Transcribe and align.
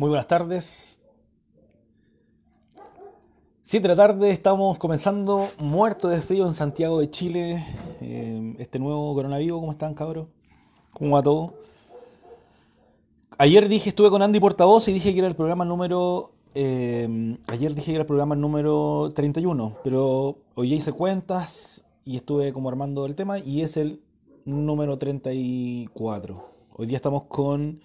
Muy 0.00 0.08
buenas 0.08 0.28
tardes. 0.28 0.98
Siete 3.60 3.82
de 3.86 3.88
la 3.94 3.96
tarde, 3.96 4.30
estamos 4.30 4.78
comenzando 4.78 5.50
muerto 5.58 6.08
de 6.08 6.22
frío 6.22 6.46
en 6.46 6.54
Santiago 6.54 7.00
de 7.00 7.10
Chile. 7.10 7.66
eh, 8.00 8.56
este 8.58 8.78
nuevo 8.78 9.14
coronavirus, 9.14 9.60
¿cómo 9.60 9.72
están, 9.72 9.92
cabros? 9.92 10.28
¿Cómo 10.94 11.16
va 11.16 11.22
todo? 11.22 11.52
Ayer 13.36 13.68
dije, 13.68 13.90
estuve 13.90 14.08
con 14.08 14.22
Andy 14.22 14.40
Portavoz 14.40 14.88
y 14.88 14.94
dije 14.94 15.12
que 15.12 15.18
era 15.18 15.28
el 15.28 15.36
programa 15.36 15.66
número. 15.66 16.32
eh, 16.54 17.36
ayer 17.48 17.74
dije 17.74 17.88
que 17.88 17.96
era 17.96 18.04
el 18.04 18.06
programa 18.06 18.34
número 18.34 19.10
31, 19.14 19.76
pero 19.84 20.38
hoy 20.54 20.72
hice 20.72 20.92
cuentas 20.92 21.84
y 22.06 22.16
estuve 22.16 22.54
como 22.54 22.70
armando 22.70 23.04
el 23.04 23.14
tema 23.14 23.38
y 23.38 23.60
es 23.60 23.76
el 23.76 24.00
número 24.46 24.96
34. 24.96 26.48
Hoy 26.74 26.86
día 26.86 26.96
estamos 26.96 27.24
con 27.24 27.82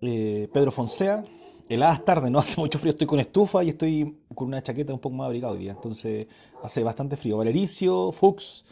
eh, 0.00 0.48
Pedro 0.52 0.70
Fonsea. 0.70 1.24
Heladas 1.68 2.04
tarde, 2.04 2.30
no 2.30 2.38
hace 2.40 2.60
mucho 2.60 2.78
frío, 2.78 2.90
estoy 2.90 3.06
con 3.06 3.20
estufa 3.20 3.64
y 3.64 3.70
estoy 3.70 4.18
con 4.34 4.48
una 4.48 4.62
chaqueta 4.62 4.92
un 4.92 5.00
poco 5.00 5.16
más 5.16 5.26
abrigada 5.26 5.54
hoy 5.54 5.60
día, 5.60 5.72
entonces 5.72 6.26
hace 6.62 6.82
bastante 6.84 7.16
frío. 7.16 7.38
Valericio, 7.38 8.12
Fuchs, 8.12 8.64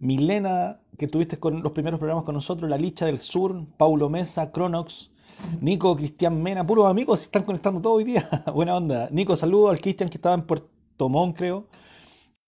Milena, 0.00 0.80
que 0.98 1.06
tuviste 1.06 1.38
con 1.38 1.62
los 1.62 1.72
primeros 1.72 1.98
programas 2.00 2.24
con 2.24 2.34
nosotros, 2.34 2.68
La 2.68 2.76
Licha 2.76 3.06
del 3.06 3.20
Sur, 3.20 3.64
Paulo 3.76 4.08
Mesa, 4.08 4.50
Cronox, 4.50 5.12
Nico, 5.60 5.94
Cristian 5.96 6.42
Mena, 6.42 6.66
puros 6.66 6.86
amigos, 6.86 7.20
se 7.20 7.24
están 7.26 7.44
conectando 7.44 7.80
todo 7.80 7.94
hoy 7.94 8.04
día. 8.04 8.28
Buena 8.54 8.76
onda. 8.76 9.08
Nico, 9.10 9.36
saludo 9.36 9.70
al 9.70 9.80
Cristian 9.80 10.08
que 10.08 10.16
estaba 10.18 10.34
en 10.34 10.42
Puerto 10.42 11.08
Montt, 11.08 11.36
creo. 11.36 11.68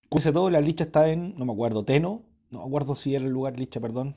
Cuídense 0.09 0.33
todo, 0.33 0.51
La 0.51 0.61
Licha 0.61 0.85
está 0.85 1.09
en, 1.09 1.35
no 1.39 1.45
me 1.45 1.53
acuerdo, 1.53 1.85
Teno, 1.85 2.23
no 2.51 2.61
me 2.61 2.67
acuerdo 2.67 2.95
si 2.95 3.15
era 3.15 3.25
el 3.25 3.31
lugar 3.31 3.59
Licha, 3.59 3.81
perdón. 3.81 4.17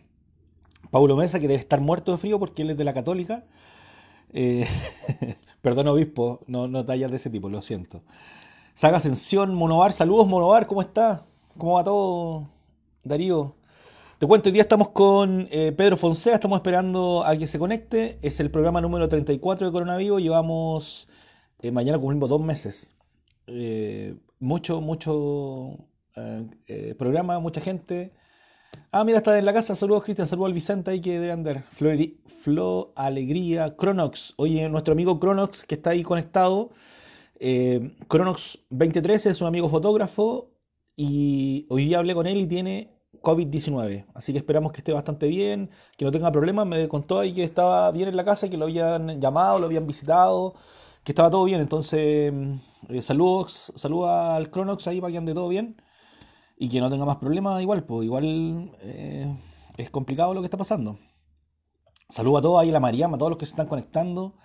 Paulo 0.92 1.16
Mesa, 1.16 1.40
que 1.40 1.48
debe 1.48 1.60
estar 1.60 1.82
muerto 1.82 2.12
de 2.12 2.18
frío 2.18 2.40
porque 2.40 2.62
él 2.62 2.72
es 2.72 2.78
de 2.78 2.84
la 2.84 2.94
Católica. 2.94 3.46
Eh, 4.34 4.68
perdón, 5.62 5.88
obispo, 5.88 6.42
no, 6.48 6.68
no 6.68 6.86
tallas 6.86 7.12
de 7.12 7.18
ese 7.18 7.30
tipo, 7.30 7.50
lo 7.50 7.62
siento. 7.62 8.04
Saga 8.74 8.98
Ascensión, 8.98 9.56
Monovar, 9.56 9.92
saludos 9.94 10.28
Monovar, 10.28 10.68
¿cómo 10.68 10.82
está? 10.82 11.26
¿Cómo 11.58 11.74
va 11.74 11.84
todo, 11.84 12.50
Darío? 13.04 13.56
Te 14.20 14.28
cuento, 14.28 14.50
hoy 14.50 14.54
día 14.54 14.64
estamos 14.64 14.90
con 14.90 15.48
eh, 15.52 15.72
Pedro 15.72 15.98
Fonsea, 15.98 16.36
estamos 16.36 16.58
esperando 16.58 17.24
a 17.24 17.38
que 17.38 17.48
se 17.48 17.60
conecte. 17.60 18.20
Es 18.22 18.40
el 18.40 18.52
programa 18.52 18.82
número 18.82 19.08
34 19.08 19.68
de 19.68 19.72
Coronavirus, 19.72 20.22
llevamos, 20.22 21.08
eh, 21.60 21.72
mañana 21.72 22.00
cumplimos 22.00 22.30
dos 22.30 22.42
meses. 22.42 22.96
Eh, 23.48 24.16
mucho, 24.40 24.82
mucho 24.82 25.78
programa, 26.98 27.40
mucha 27.40 27.62
gente. 27.62 28.12
Ah, 28.92 29.04
mira, 29.04 29.18
está 29.20 29.38
en 29.38 29.46
la 29.46 29.54
casa. 29.54 29.76
Saludos, 29.76 30.04
Cristian. 30.04 30.28
Saludos 30.28 30.48
al 30.48 30.54
Vicente 30.54 30.92
ahí 30.92 31.02
que 31.02 31.14
debe 31.20 31.32
andar. 31.32 31.64
Flori- 31.78 32.18
Flo, 32.42 32.94
Alegría, 32.96 33.76
Cronox. 33.76 34.34
Oye, 34.38 34.68
nuestro 34.70 34.94
amigo 34.94 35.20
Cronox 35.20 35.66
que 35.66 35.76
está 35.76 35.92
ahí 35.92 36.04
conectado. 36.04 36.70
Eh, 37.40 37.96
Cronox 38.08 38.60
23 38.70 39.26
es 39.28 39.42
un 39.42 39.48
amigo 39.48 39.70
fotógrafo 39.70 40.50
y 40.96 41.66
hoy 41.70 41.86
día 41.86 42.00
hablé 42.00 42.16
con 42.16 42.26
él 42.28 42.38
y 42.38 42.48
tiene 42.48 42.90
COVID-19. 43.22 44.06
Así 44.14 44.32
que 44.32 44.40
esperamos 44.40 44.72
que 44.72 44.78
esté 44.80 44.94
bastante 44.94 45.28
bien, 45.28 45.70
que 45.98 46.06
no 46.06 46.12
tenga 46.12 46.32
problemas. 46.32 46.66
Me 46.68 46.88
contó 46.88 47.20
ahí 47.20 47.34
que 47.34 47.44
estaba 47.44 47.92
bien 47.92 48.08
en 48.10 48.16
la 48.16 48.24
casa, 48.26 48.50
que 48.50 48.58
lo 48.58 48.66
habían 48.66 49.20
llamado, 49.20 49.60
lo 49.60 49.66
habían 49.66 49.86
visitado, 49.86 50.56
que 51.04 51.12
estaba 51.12 51.30
todo 51.30 51.44
bien. 51.44 51.60
Entonces, 51.62 52.34
eh, 52.90 53.02
saludos, 53.02 53.74
saludos 53.76 54.10
al 54.10 54.50
Cronox 54.50 54.88
ahí 54.88 55.02
para 55.02 55.12
que 55.12 55.18
ande 55.18 55.34
todo 55.34 55.50
bien 55.50 55.76
y 56.58 56.70
que 56.70 56.80
no 56.82 56.90
tenga 56.90 57.06
más 57.06 57.18
problemas 57.18 57.62
igual, 57.62 57.84
pues 57.84 58.06
igual 58.06 58.72
eh, 58.82 59.36
es 59.78 59.90
complicado 59.90 60.34
lo 60.34 60.42
que 60.42 60.48
está 60.48 60.58
pasando. 60.58 60.98
Saludos 62.10 62.40
a 62.40 62.42
todos 62.42 62.62
ahí 62.62 62.70
a 62.70 62.74
la 62.74 62.80
Mariama, 62.80 63.16
a 63.16 63.18
todos 63.18 63.32
los 63.32 63.38
que 63.38 63.46
se 63.46 63.52
están 63.52 63.68
conectando. 63.68 64.36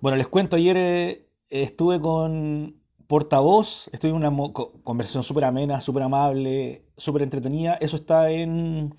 Bueno, 0.00 0.16
les 0.16 0.28
cuento, 0.28 0.56
ayer 0.56 0.76
eh, 0.76 1.28
estuve 1.50 2.00
con 2.00 2.80
Portavoz, 3.06 3.88
estuve 3.92 4.10
en 4.12 4.16
una 4.16 4.52
conversación 4.82 5.22
súper 5.22 5.44
amena, 5.44 5.80
súper 5.80 6.02
amable, 6.02 6.86
súper 6.96 7.22
entretenida. 7.22 7.74
Eso 7.74 7.96
está 7.96 8.30
en, 8.30 8.94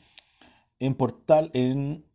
en 0.80 0.96
Portal, 0.96 1.50
en 1.54 2.06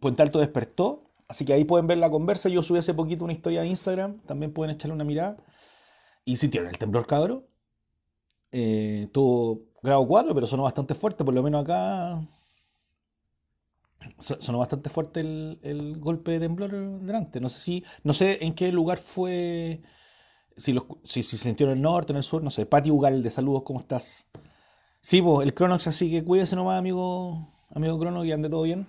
Puente 0.00 0.22
Alto 0.22 0.38
Despertó. 0.40 1.04
Así 1.26 1.44
que 1.44 1.52
ahí 1.52 1.64
pueden 1.64 1.86
ver 1.86 1.98
la 1.98 2.10
conversa. 2.10 2.48
Yo 2.48 2.62
subí 2.62 2.78
hace 2.78 2.94
poquito 2.94 3.24
una 3.24 3.32
historia 3.32 3.62
a 3.62 3.66
Instagram, 3.66 4.20
también 4.22 4.52
pueden 4.52 4.74
echarle 4.74 4.94
una 4.94 5.04
mirada. 5.04 5.36
Y 6.24 6.36
sintieron 6.36 6.68
el 6.68 6.78
temblor, 6.78 7.06
cabrón. 7.06 7.44
Eh, 8.52 9.08
tuvo 9.12 9.66
grado 9.82 10.06
4, 10.06 10.34
pero 10.34 10.46
sonó 10.46 10.64
bastante 10.64 10.94
fuerte, 10.94 11.24
por 11.24 11.34
lo 11.34 11.42
menos 11.42 11.62
acá 11.64 12.20
so- 14.18 14.40
sonó 14.40 14.58
bastante 14.58 14.90
fuerte 14.90 15.20
el, 15.20 15.58
el 15.62 15.98
golpe 15.98 16.32
de 16.32 16.40
temblor 16.40 16.70
delante. 17.00 17.40
No 17.40 17.48
sé 17.48 17.58
si, 17.60 17.84
no 18.04 18.12
sé 18.12 18.44
en 18.44 18.54
qué 18.54 18.72
lugar 18.72 18.98
fue, 18.98 19.82
si, 20.56 20.72
los, 20.72 20.84
si, 21.04 21.22
si 21.22 21.36
se 21.36 21.44
sintió 21.44 21.66
en 21.68 21.74
el 21.74 21.82
norte, 21.82 22.12
en 22.12 22.18
el 22.18 22.22
sur, 22.24 22.42
no 22.42 22.50
sé. 22.50 22.66
Pati 22.66 22.90
Ugalde, 22.92 23.30
saludos, 23.30 23.62
¿cómo 23.64 23.80
estás? 23.80 24.28
Sí, 25.02 25.22
pues, 25.22 25.46
el 25.46 25.54
Cronox, 25.54 25.88
así 25.88 26.10
que 26.10 26.24
cuídese 26.24 26.56
nomás, 26.56 26.78
amigo, 26.78 27.52
amigo 27.70 27.98
Crono, 27.98 28.24
y 28.24 28.32
ande 28.32 28.50
todo 28.50 28.62
bien. 28.62 28.88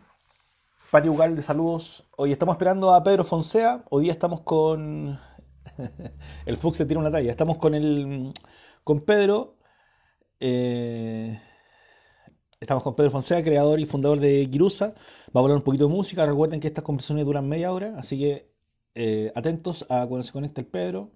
Pati 0.92 1.08
Ugalde, 1.10 1.42
saludos. 1.42 2.08
Hoy 2.18 2.32
estamos 2.32 2.54
esperando 2.56 2.94
a 2.94 3.04
Pedro 3.04 3.24
Fonsea. 3.24 3.84
Hoy 3.90 4.04
día 4.06 4.12
estamos 4.14 4.42
con. 4.42 5.20
el 6.46 6.58
Fux 6.58 6.78
se 6.78 6.86
tira 6.86 7.00
una 7.00 7.12
talla. 7.12 7.32
Estamos 7.32 7.58
con 7.58 7.76
el. 7.76 8.34
Con 8.84 9.02
Pedro. 9.02 9.58
eh, 10.40 11.40
Estamos 12.60 12.84
con 12.84 12.94
Pedro 12.96 13.12
Fonseca, 13.12 13.42
creador 13.44 13.80
y 13.80 13.86
fundador 13.86 14.20
de 14.20 14.48
Kirusa. 14.52 14.94
Vamos 15.32 15.36
a 15.36 15.40
hablar 15.40 15.58
un 15.58 15.64
poquito 15.64 15.88
de 15.88 15.94
música. 15.94 16.26
Recuerden 16.26 16.60
que 16.60 16.68
estas 16.68 16.84
conversaciones 16.84 17.26
duran 17.26 17.48
media 17.48 17.72
hora, 17.72 17.96
así 17.98 18.20
que 18.20 18.52
eh, 18.96 19.32
atentos 19.34 19.86
a 19.90 20.06
cuando 20.08 20.24
se 20.24 20.34
conecte 20.34 20.62
el 20.62 20.68
Pedro. 20.68 21.12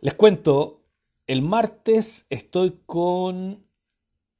Les 0.00 0.14
cuento, 0.14 0.84
el 1.26 1.42
martes 1.42 2.26
estoy 2.30 2.80
con 2.86 3.66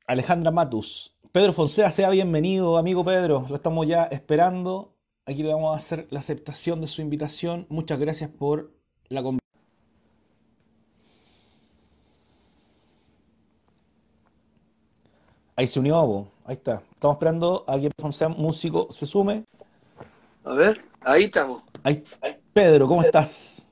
Alejandra 0.07 0.51
Matus. 0.51 1.17
Pedro 1.33 1.53
Fonseca, 1.53 1.91
sea 1.91 2.09
bienvenido, 2.11 2.79
amigo 2.79 3.05
Pedro. 3.05 3.45
Lo 3.49 3.57
estamos 3.57 3.87
ya 3.87 4.05
esperando. 4.05 4.97
Aquí 5.27 5.43
le 5.43 5.53
vamos 5.53 5.73
a 5.73 5.77
hacer 5.77 6.07
la 6.11 6.21
aceptación 6.21 6.81
de 6.81 6.87
su 6.87 7.03
invitación. 7.03 7.67
Muchas 7.69 7.99
gracias 7.99 8.31
por 8.31 8.73
la 9.09 9.23
conversación. 9.23 9.46
Ahí 15.57 15.67
se 15.67 15.81
unió, 15.81 15.95
po. 16.03 16.29
ahí 16.45 16.55
está. 16.57 16.83
Estamos 16.93 17.17
esperando 17.17 17.65
a 17.67 17.79
que 17.81 17.91
Fonseca, 17.99 18.29
músico, 18.29 18.89
se 18.91 19.07
sume. 19.07 19.45
A 20.45 20.53
ver, 20.55 20.85
ahí 21.01 21.25
estamos. 21.25 21.63
Ahí, 21.83 22.03
ahí. 22.21 22.37
Pedro, 22.53 22.87
¿cómo 22.87 23.03
estás? 23.03 23.69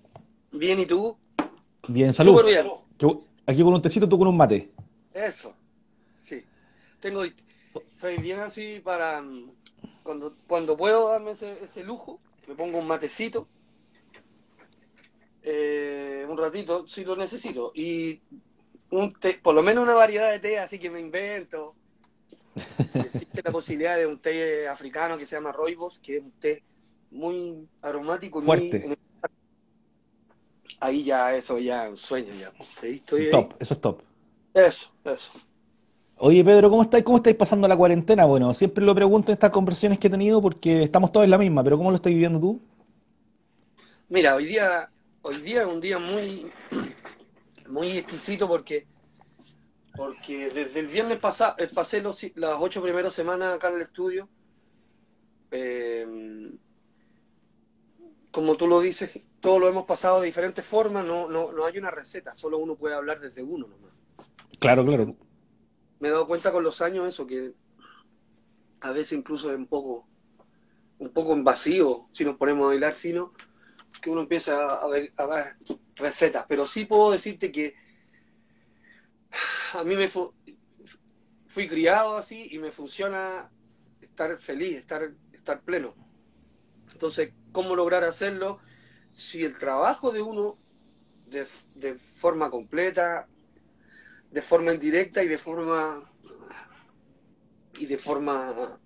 Bien, 0.50 0.80
¿y 0.80 0.86
tú? 0.86 1.16
Bien, 1.88 2.12
salud. 2.12 2.32
Súper 2.38 2.46
bien. 2.46 2.68
Aquí 3.46 3.62
con 3.62 3.74
un 3.74 3.82
tecito, 3.82 4.08
tú 4.08 4.18
con 4.18 4.28
un 4.28 4.36
mate. 4.36 4.70
Eso. 5.12 5.54
Sí. 6.18 6.42
Tengo. 7.00 7.22
Soy 8.00 8.16
bien 8.18 8.40
así 8.40 8.80
para. 8.82 9.20
mm, 9.20 9.50
Cuando, 10.02 10.34
cuando 10.46 10.76
puedo 10.76 11.08
darme 11.10 11.32
ese, 11.32 11.62
ese 11.62 11.82
lujo, 11.84 12.20
me 12.46 12.54
pongo 12.54 12.78
un 12.78 12.86
matecito. 12.86 13.46
eh, 15.42 16.26
un 16.28 16.38
ratito, 16.38 16.86
si 16.86 17.04
lo 17.04 17.16
necesito. 17.16 17.72
Y 17.74 18.20
un 18.94 19.12
té, 19.12 19.40
por 19.42 19.54
lo 19.54 19.62
menos 19.62 19.84
una 19.84 19.94
variedad 19.94 20.30
de 20.30 20.38
té, 20.38 20.58
así 20.58 20.78
que 20.78 20.90
me 20.90 21.00
invento. 21.00 21.74
Si 22.88 22.98
existe 23.00 23.42
la 23.42 23.50
posibilidad 23.50 23.96
de 23.96 24.06
un 24.06 24.18
té 24.20 24.68
africano 24.68 25.16
que 25.16 25.26
se 25.26 25.36
llama 25.36 25.52
Roibos, 25.52 25.98
que 25.98 26.18
es 26.18 26.22
un 26.22 26.30
té 26.32 26.62
muy 27.10 27.66
aromático 27.82 28.40
y 28.40 28.44
Fuerte. 28.44 28.84
muy. 28.86 28.96
Ahí 30.80 31.02
ya, 31.02 31.34
eso 31.34 31.58
ya 31.58 31.88
un 31.88 31.96
sueño 31.96 32.32
ya. 32.34 32.52
Ahí 32.82 32.96
estoy 32.96 33.26
ahí. 33.26 33.30
Top, 33.30 33.54
eso 33.58 33.74
es 33.74 33.80
top. 33.80 34.02
Eso, 34.52 34.92
eso. 35.04 35.30
Oye, 36.18 36.44
Pedro, 36.44 36.70
¿cómo 36.70 36.82
estáis? 36.82 37.02
¿Cómo 37.02 37.16
estáis 37.16 37.36
pasando 37.36 37.66
la 37.66 37.76
cuarentena? 37.76 38.24
Bueno, 38.24 38.54
siempre 38.54 38.84
lo 38.84 38.94
pregunto 38.94 39.32
en 39.32 39.34
estas 39.34 39.50
conversaciones 39.50 39.98
que 39.98 40.06
he 40.06 40.10
tenido 40.10 40.40
porque 40.40 40.82
estamos 40.84 41.10
todos 41.10 41.24
en 41.24 41.30
la 41.30 41.38
misma, 41.38 41.64
pero 41.64 41.76
¿cómo 41.76 41.90
lo 41.90 41.96
estás 41.96 42.12
viviendo 42.12 42.38
tú? 42.38 42.60
Mira, 44.08 44.36
hoy 44.36 44.46
día, 44.46 44.88
hoy 45.22 45.36
día 45.38 45.62
es 45.62 45.66
un 45.66 45.80
día 45.80 45.98
muy, 45.98 46.52
muy 47.74 47.98
exquisito 47.98 48.46
porque, 48.46 48.86
porque 49.96 50.48
desde 50.48 50.78
el 50.78 50.86
viernes 50.86 51.18
pasado, 51.18 51.56
pasé 51.74 52.00
los, 52.00 52.24
las 52.36 52.54
ocho 52.60 52.80
primeras 52.80 53.12
semanas 53.12 53.56
acá 53.56 53.68
en 53.68 53.74
el 53.74 53.82
estudio. 53.82 54.28
Eh, 55.50 56.52
como 58.30 58.56
tú 58.56 58.68
lo 58.68 58.80
dices, 58.80 59.20
todos 59.40 59.60
lo 59.60 59.68
hemos 59.68 59.86
pasado 59.86 60.20
de 60.20 60.26
diferentes 60.26 60.64
formas, 60.64 61.04
no, 61.04 61.28
no, 61.28 61.50
no 61.50 61.64
hay 61.64 61.76
una 61.78 61.90
receta, 61.90 62.32
solo 62.32 62.58
uno 62.58 62.76
puede 62.76 62.94
hablar 62.94 63.18
desde 63.20 63.42
uno 63.42 63.66
nomás. 63.66 63.92
Claro, 64.60 64.84
claro. 64.84 65.16
Me 65.98 66.08
he 66.08 66.10
dado 66.12 66.28
cuenta 66.28 66.52
con 66.52 66.62
los 66.62 66.80
años 66.80 67.08
eso, 67.08 67.26
que 67.26 67.54
a 68.82 68.92
veces 68.92 69.18
incluso 69.18 69.50
es 69.50 69.56
un 69.56 69.66
poco, 69.66 70.06
un 70.98 71.10
poco 71.10 71.32
en 71.32 71.42
vacío, 71.42 72.06
si 72.12 72.24
nos 72.24 72.36
ponemos 72.36 72.64
a 72.64 72.68
bailar 72.68 72.94
fino, 72.94 73.32
que 74.00 74.10
uno 74.10 74.20
empieza 74.20 74.64
a 74.64 74.86
ver, 74.88 75.12
a 75.16 75.26
ver 75.26 75.56
recetas. 75.96 76.46
Pero 76.48 76.66
sí 76.66 76.84
puedo 76.86 77.10
decirte 77.12 77.52
que 77.52 77.74
a 79.74 79.84
mí 79.84 79.96
me 79.96 80.08
fu- 80.08 80.32
fui 81.46 81.68
criado 81.68 82.16
así 82.16 82.48
y 82.50 82.58
me 82.58 82.72
funciona 82.72 83.50
estar 84.00 84.36
feliz, 84.38 84.76
estar, 84.78 85.10
estar 85.32 85.60
pleno. 85.62 85.94
Entonces, 86.92 87.32
cómo 87.52 87.76
lograr 87.76 88.04
hacerlo 88.04 88.60
si 89.12 89.44
el 89.44 89.58
trabajo 89.58 90.12
de 90.12 90.22
uno 90.22 90.58
de, 91.26 91.46
forma 91.96 92.50
completa, 92.50 93.28
de 94.30 94.42
forma 94.42 94.74
indirecta 94.74 95.22
y 95.22 95.28
de 95.28 95.38
forma 95.38 96.02
y 97.78 97.86
de 97.86 97.98
forma 97.98 98.80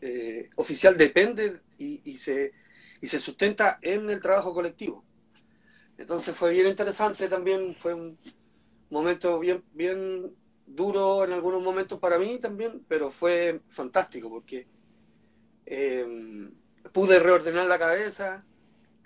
eh, 0.00 0.50
oficial 0.56 0.96
depende 0.98 1.60
y, 1.78 2.18
se, 2.18 2.52
y 3.00 3.06
se 3.06 3.20
sustenta 3.20 3.78
en 3.82 4.10
el 4.10 4.20
trabajo 4.20 4.54
colectivo. 4.54 5.07
Entonces 5.98 6.34
fue 6.34 6.52
bien 6.52 6.68
interesante 6.68 7.28
también, 7.28 7.74
fue 7.74 7.92
un 7.92 8.18
momento 8.90 9.38
bien, 9.40 9.64
bien 9.72 10.34
duro 10.64 11.24
en 11.24 11.32
algunos 11.32 11.62
momentos 11.62 11.98
para 11.98 12.18
mí 12.18 12.38
también, 12.38 12.84
pero 12.88 13.10
fue 13.10 13.62
fantástico 13.66 14.30
porque 14.30 14.68
eh, 15.66 16.06
pude 16.92 17.18
reordenar 17.18 17.66
la 17.66 17.78
cabeza 17.78 18.44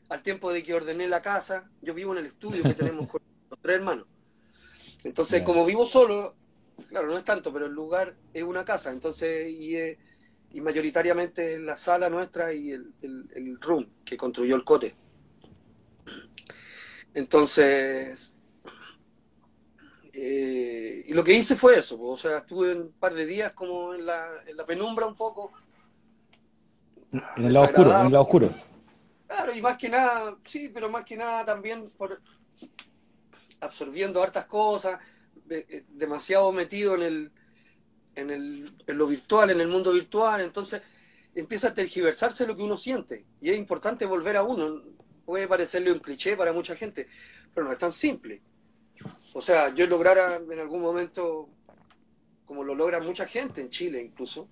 al 0.08 0.22
tiempo 0.22 0.52
de 0.52 0.62
que 0.62 0.74
ordené 0.74 1.08
la 1.08 1.22
casa. 1.22 1.70
Yo 1.80 1.94
vivo 1.94 2.12
en 2.12 2.18
el 2.18 2.26
estudio 2.26 2.62
que 2.62 2.74
tenemos 2.74 3.08
con 3.08 3.20
los 3.50 3.60
tres 3.60 3.76
hermanos. 3.76 4.06
Entonces, 5.04 5.42
como 5.42 5.64
vivo 5.64 5.86
solo, 5.86 6.36
claro, 6.88 7.08
no 7.08 7.18
es 7.18 7.24
tanto, 7.24 7.52
pero 7.52 7.66
el 7.66 7.72
lugar 7.72 8.14
es 8.32 8.42
una 8.44 8.64
casa, 8.64 8.90
entonces, 8.92 9.50
y, 9.50 9.76
eh, 9.76 9.98
y 10.50 10.60
mayoritariamente 10.60 11.54
es 11.54 11.60
la 11.60 11.76
sala 11.76 12.08
nuestra 12.08 12.52
y 12.52 12.70
el, 12.70 12.94
el, 13.02 13.28
el 13.34 13.60
room 13.60 13.88
que 14.04 14.16
construyó 14.16 14.54
el 14.56 14.64
cote. 14.64 14.94
Entonces, 17.14 18.36
eh, 20.12 21.04
y 21.06 21.12
lo 21.14 21.22
que 21.24 21.34
hice 21.34 21.56
fue 21.56 21.78
eso, 21.78 22.00
o 22.00 22.16
sea, 22.16 22.38
estuve 22.38 22.74
un 22.74 22.92
par 22.92 23.14
de 23.14 23.26
días 23.26 23.52
como 23.52 23.94
en 23.94 24.06
la, 24.06 24.26
en 24.46 24.56
la 24.56 24.64
penumbra 24.64 25.06
un 25.06 25.14
poco, 25.14 25.52
En 27.12 27.46
el 27.46 27.52
lado 27.52 27.66
oscuro, 27.66 28.00
en 28.00 28.06
el 28.06 28.12
lado 28.12 28.24
oscuro. 28.24 28.54
Claro, 29.26 29.54
y 29.54 29.62
más 29.62 29.76
que 29.76 29.88
nada, 29.88 30.36
sí, 30.44 30.68
pero 30.68 30.90
más 30.90 31.04
que 31.04 31.16
nada 31.16 31.44
también 31.44 31.84
por 31.96 32.20
absorbiendo 33.60 34.22
hartas 34.22 34.46
cosas, 34.46 34.98
eh, 35.48 35.84
demasiado 35.88 36.50
metido 36.52 36.94
en 36.94 37.02
el, 37.02 37.32
en 38.14 38.30
el, 38.30 38.72
en 38.86 38.98
lo 38.98 39.06
virtual, 39.06 39.50
en 39.50 39.60
el 39.60 39.68
mundo 39.68 39.92
virtual, 39.92 40.40
entonces 40.40 40.82
empieza 41.34 41.68
a 41.68 41.74
tergiversarse 41.74 42.46
lo 42.46 42.56
que 42.56 42.62
uno 42.62 42.76
siente, 42.76 43.26
y 43.40 43.50
es 43.50 43.56
importante 43.56 44.04
volver 44.06 44.36
a 44.36 44.42
uno. 44.42 44.82
Puede 45.32 45.48
parecerle 45.48 45.90
un 45.90 45.98
cliché 46.00 46.36
para 46.36 46.52
mucha 46.52 46.76
gente, 46.76 47.08
pero 47.54 47.64
no 47.66 47.72
es 47.72 47.78
tan 47.78 47.90
simple. 47.90 48.42
O 49.34 49.40
sea, 49.42 49.74
yo 49.74 49.86
lograra 49.86 50.36
en 50.36 50.58
algún 50.60 50.82
momento, 50.82 51.48
como 52.44 52.64
lo 52.64 52.74
logra 52.74 53.00
mucha 53.00 53.26
gente 53.26 53.60
en 53.62 53.70
Chile 53.70 54.02
incluso, 54.02 54.48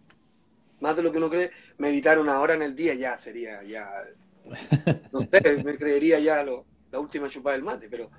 más 0.80 0.96
de 0.96 1.02
lo 1.02 1.12
que 1.12 1.18
uno 1.18 1.30
cree, 1.30 1.50
meditar 1.78 2.18
una 2.18 2.40
hora 2.40 2.54
en 2.54 2.62
el 2.62 2.76
día 2.76 2.94
ya 2.94 3.16
sería, 3.18 3.62
ya, 3.64 3.90
no 5.12 5.20
sé, 5.20 5.28
me 5.64 5.76
creería 5.76 6.18
ya 6.20 6.42
lo- 6.42 6.66
la 6.90 6.98
última 7.00 7.28
chupada 7.28 7.56
del 7.56 7.64
mate, 7.64 7.88
pero 7.88 8.10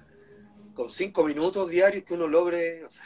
con 0.73 0.89
cinco 0.91 1.23
minutos 1.25 1.69
diarios 1.69 2.05
que 2.05 2.13
uno 2.15 2.27
logre, 2.27 2.85
o 2.85 2.89
sea, 2.89 3.05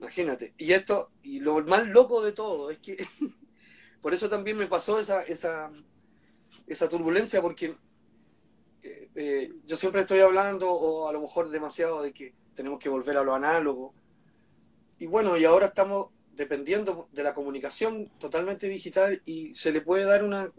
imagínate. 0.00 0.54
Y 0.58 0.72
esto, 0.72 1.10
y 1.22 1.40
lo 1.40 1.62
más 1.64 1.86
loco 1.86 2.22
de 2.24 2.32
todo 2.32 2.70
es 2.70 2.78
que 2.78 2.96
por 4.02 4.14
eso 4.14 4.28
también 4.30 4.56
me 4.58 4.66
pasó 4.66 5.00
esa, 5.00 5.22
esa, 5.24 5.70
esa 6.66 6.88
turbulencia, 6.88 7.42
porque 7.42 7.76
eh, 9.14 9.50
yo 9.64 9.76
siempre 9.76 10.02
estoy 10.02 10.20
hablando, 10.20 10.70
o 10.72 11.08
a 11.08 11.12
lo 11.12 11.20
mejor 11.20 11.50
demasiado, 11.50 12.02
de 12.02 12.12
que 12.12 12.34
tenemos 12.54 12.78
que 12.78 12.88
volver 12.88 13.16
a 13.18 13.24
lo 13.24 13.34
análogo. 13.34 13.94
Y 14.98 15.06
bueno, 15.06 15.36
y 15.36 15.44
ahora 15.44 15.66
estamos 15.66 16.08
dependiendo 16.32 17.08
de 17.12 17.22
la 17.22 17.34
comunicación 17.34 18.10
totalmente 18.18 18.68
digital 18.68 19.22
y 19.24 19.54
se 19.54 19.72
le 19.72 19.80
puede 19.80 20.04
dar 20.04 20.24
una, 20.24 20.50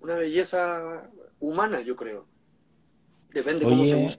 una 0.00 0.14
belleza 0.16 1.10
humana, 1.40 1.80
yo 1.80 1.96
creo. 1.96 2.26
Depende 3.32 3.66
cómo 3.66 3.84
se 3.84 3.96
Oye, 3.96 4.06
use. 4.06 4.18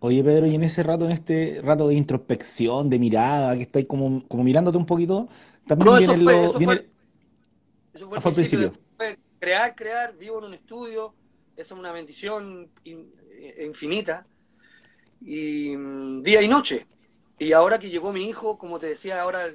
oye 0.00 0.24
Pedro, 0.24 0.46
y 0.46 0.54
en 0.54 0.64
ese 0.64 0.82
rato, 0.82 1.04
en 1.06 1.12
este 1.12 1.60
rato 1.62 1.88
de 1.88 1.94
introspección, 1.94 2.90
de 2.90 2.98
mirada, 2.98 3.56
que 3.56 3.62
estáis 3.62 3.86
como, 3.86 4.26
como 4.28 4.44
mirándote 4.44 4.78
un 4.78 4.86
poquito, 4.86 5.28
también 5.66 5.86
No, 5.86 5.96
eso 5.96 6.14
viene 6.14 6.24
fue, 6.24 6.34
lo, 6.34 6.44
eso 6.44 6.58
viene- 6.58 6.74
fue, 6.76 6.90
eso 7.92 8.08
fue 8.08 8.18
Ah, 8.18 8.28
el 8.28 8.34
principio. 8.34 8.72
crear, 9.38 9.74
crear, 9.74 10.16
vivo 10.16 10.38
en 10.38 10.44
un 10.46 10.54
estudio, 10.54 11.14
es 11.56 11.70
una 11.72 11.92
bendición 11.92 12.70
eh, 12.84 13.64
infinita, 13.66 14.26
y 15.20 15.76
mm, 15.76 16.22
día 16.22 16.42
y 16.42 16.48
noche. 16.48 16.86
Y 17.38 17.52
ahora 17.52 17.78
que 17.78 17.90
llegó 17.90 18.12
mi 18.12 18.28
hijo, 18.28 18.58
como 18.58 18.78
te 18.78 18.88
decía, 18.88 19.20
ahora 19.20 19.52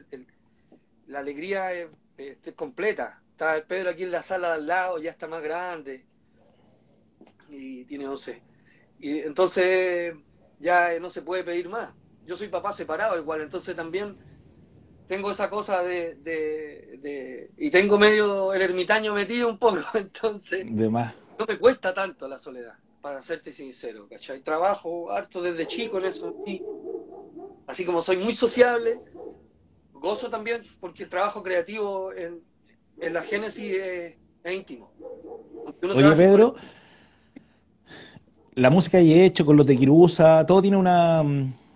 la 1.07 1.19
alegría 1.19 1.73
es, 1.73 1.89
es 2.17 2.53
completa. 2.55 3.21
Está 3.31 3.55
el 3.55 3.63
Pedro 3.63 3.89
aquí 3.91 4.03
en 4.03 4.11
la 4.11 4.21
sala 4.23 4.49
de 4.49 4.53
al 4.55 4.67
lado, 4.67 4.99
ya 4.99 5.11
está 5.11 5.27
más 5.27 5.41
grande, 5.41 6.05
y 7.49 7.85
tiene 7.85 8.07
11. 8.07 8.41
Y 8.99 9.19
entonces 9.19 10.13
ya 10.59 10.93
eh, 10.93 10.99
no 10.99 11.09
se 11.09 11.21
puede 11.21 11.43
pedir 11.43 11.69
más. 11.69 11.93
Yo 12.25 12.35
soy 12.37 12.47
papá 12.49 12.73
separado 12.73 13.17
igual, 13.17 13.41
entonces 13.41 13.75
también 13.75 14.17
tengo 15.07 15.31
esa 15.31 15.49
cosa 15.49 15.81
de, 15.83 16.15
de, 16.15 16.99
de- 17.01 17.51
y 17.57 17.71
tengo 17.71 17.97
medio 17.97 18.53
el 18.53 18.61
ermitaño 18.61 19.13
metido 19.13 19.49
un 19.49 19.57
poco, 19.57 19.79
entonces 19.95 20.65
de 20.69 20.89
más. 20.89 21.15
No 21.39 21.45
me 21.47 21.57
cuesta 21.57 21.93
tanto 21.93 22.27
la 22.27 22.37
soledad, 22.37 22.75
para 23.01 23.21
serte 23.21 23.53
sincero, 23.53 24.07
¿cachai? 24.09 24.41
Trabajo 24.41 25.09
harto 25.09 25.41
desde 25.41 25.65
chico 25.65 25.97
en 25.97 26.05
eso, 26.05 26.35
y 26.45 26.61
así 27.65 27.85
como 27.85 28.01
soy 28.01 28.17
muy 28.17 28.35
sociable, 28.35 28.99
gozo 29.93 30.29
también 30.29 30.61
porque 30.81 31.03
el 31.03 31.09
trabajo 31.09 31.41
creativo 31.41 32.11
en, 32.11 32.41
en 32.99 33.13
la 33.13 33.21
génesis 33.21 33.73
es, 33.73 34.15
es 34.43 34.53
íntimo. 34.53 34.91
Oye, 35.81 36.11
Pedro, 36.11 36.55
la 38.55 38.69
música 38.69 38.99
que 38.99 39.21
he 39.21 39.25
hecho 39.25 39.45
con 39.45 39.55
los 39.55 39.65
de 39.65 39.77
Kirusa, 39.77 40.45
todo 40.45 40.61
tiene 40.61 40.75
una, 40.75 41.23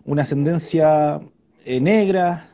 una 0.04 0.22
ascendencia 0.22 1.22
eh, 1.64 1.80
negra. 1.80 2.50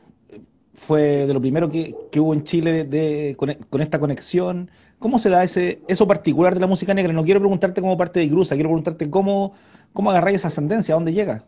Fue 0.75 1.25
de 1.25 1.33
lo 1.33 1.41
primero 1.41 1.69
que, 1.69 1.95
que 2.11 2.19
hubo 2.19 2.33
en 2.33 2.43
Chile 2.43 2.83
de, 2.83 3.35
con, 3.37 3.53
con 3.69 3.81
esta 3.81 3.99
conexión. 3.99 4.69
¿Cómo 4.99 5.17
se 5.17 5.29
da 5.29 5.43
ese, 5.43 5.81
eso 5.87 6.05
particular 6.05 6.53
de 6.53 6.59
la 6.59 6.67
música 6.67 6.93
negra? 6.93 7.13
No 7.13 7.23
quiero 7.23 7.39
preguntarte 7.39 7.79
como 7.79 7.97
parte 7.97 8.19
de 8.19 8.27
Kirusa, 8.27 8.55
quiero 8.55 8.69
preguntarte 8.69 9.09
cómo, 9.09 9.53
cómo 9.93 10.11
agarráis 10.11 10.39
esa 10.39 10.49
ascendencia, 10.49 10.93
a 10.93 10.97
dónde 10.97 11.13
llega. 11.13 11.45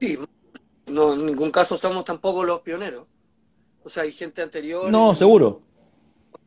Sí, 0.00 0.18
no, 0.86 1.12
en 1.12 1.26
ningún 1.26 1.50
caso 1.50 1.76
somos 1.76 2.04
tampoco 2.04 2.44
los 2.44 2.60
pioneros. 2.62 3.06
O 3.84 3.90
sea, 3.90 4.04
hay 4.04 4.12
gente 4.12 4.40
anterior. 4.40 4.90
No, 4.90 5.14
seguro. 5.14 5.60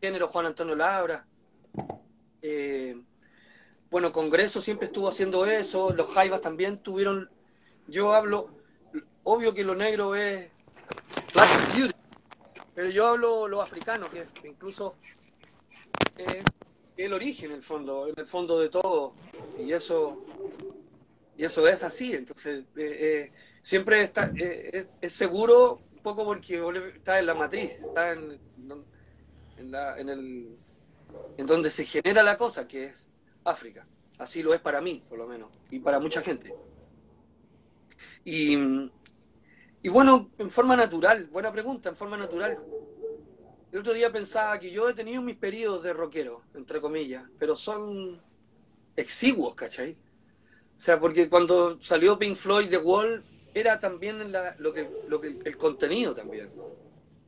género, 0.01 0.27
Juan 0.27 0.47
Antonio 0.47 0.75
Labra. 0.75 1.25
Eh, 2.41 2.99
bueno, 3.91 4.11
Congreso 4.11 4.61
siempre 4.61 4.87
estuvo 4.87 5.07
haciendo 5.07 5.45
eso, 5.45 5.91
los 5.91 6.09
Jaivas 6.09 6.41
también 6.41 6.79
tuvieron. 6.79 7.29
Yo 7.87 8.13
hablo, 8.13 8.49
obvio 9.23 9.53
que 9.53 9.63
lo 9.63 9.75
negro 9.75 10.15
es 10.15 10.49
Black 11.33 11.75
Beauty, 11.75 11.93
pero 12.73 12.89
yo 12.89 13.07
hablo 13.07 13.47
lo 13.47 13.61
africano, 13.61 14.07
que 14.09 14.25
incluso 14.47 14.95
es 16.17 16.43
el 16.97 17.13
origen 17.13 17.51
en 17.51 17.57
el 17.57 17.63
fondo, 17.63 18.07
en 18.07 18.13
el 18.17 18.27
fondo 18.27 18.59
de 18.59 18.69
todo. 18.69 19.13
Y 19.59 19.71
eso, 19.73 20.17
y 21.37 21.43
eso 21.45 21.67
es 21.67 21.83
así. 21.83 22.13
Entonces, 22.13 22.65
eh, 22.75 22.97
eh, 22.99 23.31
siempre 23.61 24.01
está, 24.03 24.31
eh, 24.37 24.87
es, 25.01 25.13
seguro, 25.13 25.81
un 25.93 25.99
poco 26.01 26.25
porque 26.25 26.61
está 26.95 27.19
en 27.19 27.25
la 27.25 27.33
matriz, 27.35 27.71
está 27.71 28.13
en, 28.13 28.39
en, 29.57 29.71
la- 29.71 29.99
en 29.99 30.09
el, 30.09 30.57
en 31.37 31.45
donde 31.45 31.69
se 31.69 31.85
genera 31.85 32.23
la 32.23 32.37
cosa, 32.37 32.67
que 32.67 32.85
es 32.85 33.07
África. 33.43 33.87
Así 34.17 34.43
lo 34.43 34.53
es 34.53 34.61
para 34.61 34.81
mí, 34.81 35.03
por 35.09 35.17
lo 35.17 35.27
menos, 35.27 35.49
y 35.69 35.79
para 35.79 35.99
mucha 35.99 36.21
gente. 36.21 36.53
Y, 38.23 38.55
y 39.83 39.89
bueno, 39.89 40.29
en 40.37 40.49
forma 40.49 40.75
natural, 40.75 41.25
buena 41.25 41.51
pregunta, 41.51 41.89
en 41.89 41.95
forma 41.95 42.17
natural. 42.17 42.57
El 43.71 43.79
otro 43.79 43.93
día 43.93 44.11
pensaba 44.11 44.59
que 44.59 44.69
yo 44.71 44.89
he 44.89 44.93
tenido 44.93 45.21
mis 45.21 45.37
periodos 45.37 45.83
de 45.83 45.93
rockero, 45.93 46.41
entre 46.53 46.81
comillas, 46.81 47.23
pero 47.39 47.55
son 47.55 48.21
exiguos, 48.95 49.55
¿cachai? 49.55 49.93
O 50.77 50.81
sea, 50.81 50.99
porque 50.99 51.29
cuando 51.29 51.81
salió 51.81 52.17
Pink 52.19 52.35
Floyd 52.35 52.69
The 52.69 52.77
Wall, 52.77 53.23
era 53.53 53.79
también 53.79 54.31
la- 54.31 54.55
lo 54.59 54.73
que, 54.73 54.89
lo 55.07 55.21
que, 55.21 55.39
el 55.43 55.57
contenido 55.57 56.13
también. 56.13 56.49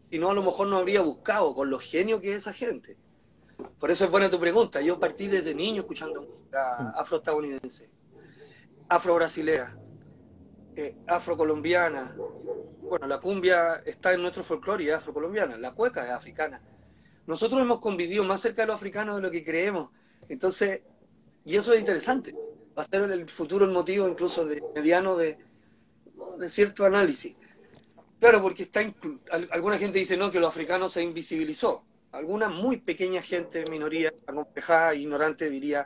Si 0.10 0.20
no, 0.20 0.30
a 0.32 0.34
lo 0.34 0.44
mejor 0.44 0.68
no 0.68 0.78
habría 0.78 1.02
buscado 1.02 1.54
con 1.56 1.70
lo 1.70 1.80
genio 1.80 2.20
que 2.20 2.32
es 2.32 2.38
esa 2.40 2.54
gente. 2.54 2.98
Por 3.80 3.92
eso 3.92 4.06
es 4.06 4.12
buena 4.12 4.30
tu 4.30 4.40
pregunta. 4.40 4.82
Yo 4.82 5.00
partí 5.00 5.28
desde 5.28 5.54
niño 5.56 5.82
escuchando 5.82 6.22
música 6.24 6.90
afroestadounidense, 6.92 7.90
afro-brasilera, 8.90 9.78
eh, 10.76 10.96
afrocolombiana. 11.08 12.16
Bueno, 12.82 13.08
la 13.08 13.20
cumbia 13.20 13.82
está 13.86 14.14
en 14.14 14.22
nuestro 14.22 14.44
folclore 14.44 14.84
y 14.84 14.90
es 14.90 14.96
afrocolombiana. 14.96 15.58
La 15.58 15.74
cueca 15.74 16.06
es 16.06 16.12
africana. 16.12 16.62
Nosotros 17.26 17.62
hemos 17.62 17.80
convivido 17.80 18.24
más 18.24 18.42
cerca 18.42 18.64
de 18.64 18.68
lo 18.68 18.74
africano 18.74 19.16
de 19.16 19.22
lo 19.22 19.32
que 19.32 19.44
creemos. 19.44 19.90
Entonces, 20.28 20.82
y 21.46 21.56
eso 21.56 21.74
es 21.74 21.80
interesante. 21.80 22.34
Va 22.78 22.84
a 22.84 22.86
ser 22.86 23.10
el 23.12 23.30
futuro 23.30 23.66
el 23.66 23.72
motivo 23.72 24.08
incluso 24.08 24.46
de, 24.46 24.64
mediano 24.76 25.16
de, 25.16 25.38
cierto 26.50 26.86
análisis. 26.86 27.36
Claro, 28.20 28.42
porque 28.42 28.64
está 28.64 28.82
alguna 29.52 29.78
gente 29.78 30.00
dice 30.00 30.18
no, 30.18 30.32
que 30.32 30.40
lo 30.40 30.48
africano 30.48 30.90
se 30.90 31.04
invisibilizó. 31.04 31.84
alguna 32.12 32.48
muy 32.48 32.78
pequeña 32.78 33.22
gente, 33.22 33.64
minoría, 33.70 34.14
acomplejada, 34.26 34.96
ignorante, 34.96 35.50
diría 35.50 35.86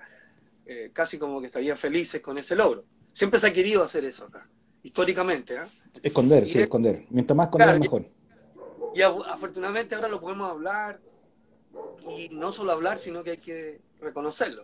eh, 0.66 0.92
casi 0.94 1.18
como 1.18 1.40
que 1.40 1.48
estarían 1.48 1.78
felices 1.78 2.22
con 2.22 2.38
ese 2.38 2.56
logro. 2.56 2.84
Siempre 3.14 3.40
se 3.40 3.48
ha 3.48 3.54
querido 3.54 3.84
hacer 3.84 4.06
eso 4.06 4.26
acá, 4.26 4.48
históricamente. 4.88 5.56
¿eh? 5.56 5.68
Esconder, 6.02 6.48
sí, 6.48 6.60
esconder. 6.60 7.06
Mientras 7.10 7.36
más 7.36 7.48
esconder, 7.48 7.80
mejor. 7.80 8.06
Y, 8.96 9.02
afortunadamente 9.02 9.96
ahora 9.96 10.08
lo 10.08 10.20
podemos 10.20 10.50
hablar, 10.50 11.00
y 12.08 12.30
no 12.30 12.52
solo 12.52 12.72
hablar, 12.72 12.98
sino 12.98 13.24
que 13.24 13.32
hay 13.32 13.38
que 13.38 13.82
reconocerlo. 14.00 14.64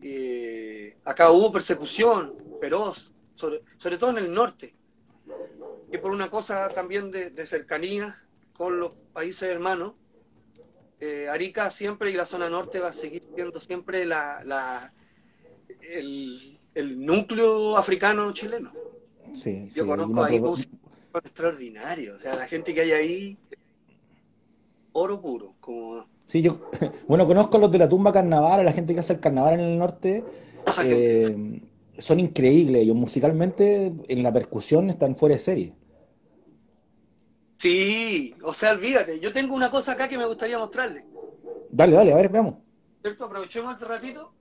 Eh, 0.00 0.96
acá 1.04 1.30
hubo 1.30 1.52
persecución 1.52 2.34
feroz, 2.60 3.12
sobre, 3.34 3.62
sobre 3.76 3.98
todo 3.98 4.10
en 4.10 4.18
el 4.18 4.32
norte, 4.32 4.74
y 5.92 5.98
por 5.98 6.12
una 6.12 6.30
cosa 6.30 6.68
también 6.68 7.10
de, 7.10 7.46
cercanía 7.46 8.22
con 8.54 8.78
los 8.78 8.94
países 9.12 9.48
hermanos, 9.48 9.94
eh, 11.00 11.28
Arica 11.28 11.70
siempre 11.70 12.10
y 12.10 12.14
la 12.14 12.26
zona 12.26 12.48
norte 12.48 12.78
va 12.78 12.88
a 12.88 12.92
seguir 12.92 13.24
siendo 13.34 13.58
siempre 13.58 14.06
la, 14.06 14.42
la 14.44 14.92
el, 15.80 16.60
núcleo 17.04 17.76
africano 17.76 18.32
chileno. 18.32 18.72
Sí, 19.32 19.68
Yo 19.74 19.86
conozco 19.86 20.24
ahí 20.24 20.38
un 20.38 20.56
extraordinario, 21.14 22.16
o 22.16 22.18
sea, 22.18 22.34
la 22.36 22.46
gente 22.46 22.74
que 22.74 22.82
hay 22.82 22.92
ahí, 22.92 23.38
oro 24.92 25.20
puro, 25.20 25.54
como... 25.60 26.06
Sí, 26.24 26.42
yo, 26.42 26.70
bueno, 27.08 27.26
conozco 27.26 27.56
a 27.56 27.60
los 27.60 27.70
de 27.70 27.78
la 27.78 27.88
tumba 27.88 28.12
carnaval, 28.12 28.60
a 28.60 28.64
la 28.64 28.72
gente 28.72 28.94
que 28.94 29.00
hace 29.00 29.14
el 29.14 29.20
carnaval 29.20 29.54
en 29.54 29.60
el 29.60 29.78
norte, 29.78 30.24
eh, 30.84 31.60
son 31.98 32.20
increíbles, 32.20 32.82
ellos 32.82 32.96
musicalmente 32.96 33.92
en 34.08 34.22
la 34.22 34.32
percusión 34.32 34.90
están 34.90 35.16
fuera 35.16 35.34
de 35.34 35.40
serie. 35.40 35.74
Sí, 37.56 38.34
o 38.42 38.52
sea, 38.52 38.72
olvídate, 38.72 39.20
yo 39.20 39.32
tengo 39.32 39.54
una 39.54 39.70
cosa 39.70 39.92
acá 39.92 40.08
que 40.08 40.18
me 40.18 40.26
gustaría 40.26 40.58
mostrarle. 40.58 41.04
Dale, 41.70 41.92
dale, 41.92 42.12
a 42.12 42.16
ver, 42.16 42.28
veamos. 42.28 42.56
¿Cierto? 43.02 43.24
Aprovechemos 43.24 43.74
este 43.74 43.84
ratito. 43.86 44.32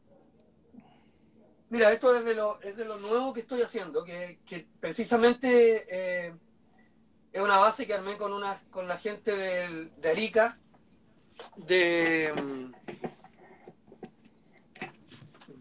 Mira, 1.72 1.92
esto 1.94 2.14
es 2.14 2.26
de 2.26 2.36
lo, 2.36 2.62
es 2.62 2.76
de 2.76 2.84
lo 2.84 2.98
nuevo 2.98 3.34
que 3.34 3.40
estoy 3.40 3.62
haciendo, 3.62 4.04
que, 4.04 4.40
precisamente 4.82 5.86
eh, 5.90 6.34
es 7.32 7.42
una 7.42 7.60
base 7.60 7.88
que 7.88 7.94
armé 7.94 8.18
con, 8.18 8.34
una, 8.34 8.62
con 8.70 8.90
la 8.90 8.98
gente 8.98 9.32
de 9.32 10.10
Arica, 10.10 10.58
de, 11.56 12.34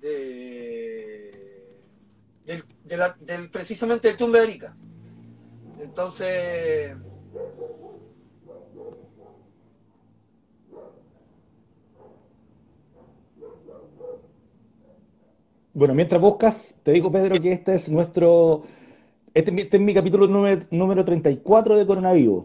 de, 0.00 1.30
del, 3.20 3.48
precisamente 3.50 4.10
el 4.10 4.16
tumbe 4.16 4.40
de 4.40 4.44
Arica. 4.44 4.76
Entonces 5.78 6.96
Bueno, 15.72 15.94
mientras 15.94 16.20
buscas, 16.20 16.74
te 16.82 16.92
digo, 16.92 17.12
Pedro, 17.12 17.40
que 17.40 17.52
este 17.52 17.74
es 17.74 17.88
nuestro. 17.88 18.64
Este, 19.32 19.54
este 19.60 19.76
es 19.76 19.82
mi 19.82 19.94
capítulo 19.94 20.26
número, 20.26 20.62
número 20.70 21.04
34 21.04 21.76
de 21.76 21.86
Coronavirus. 21.86 22.44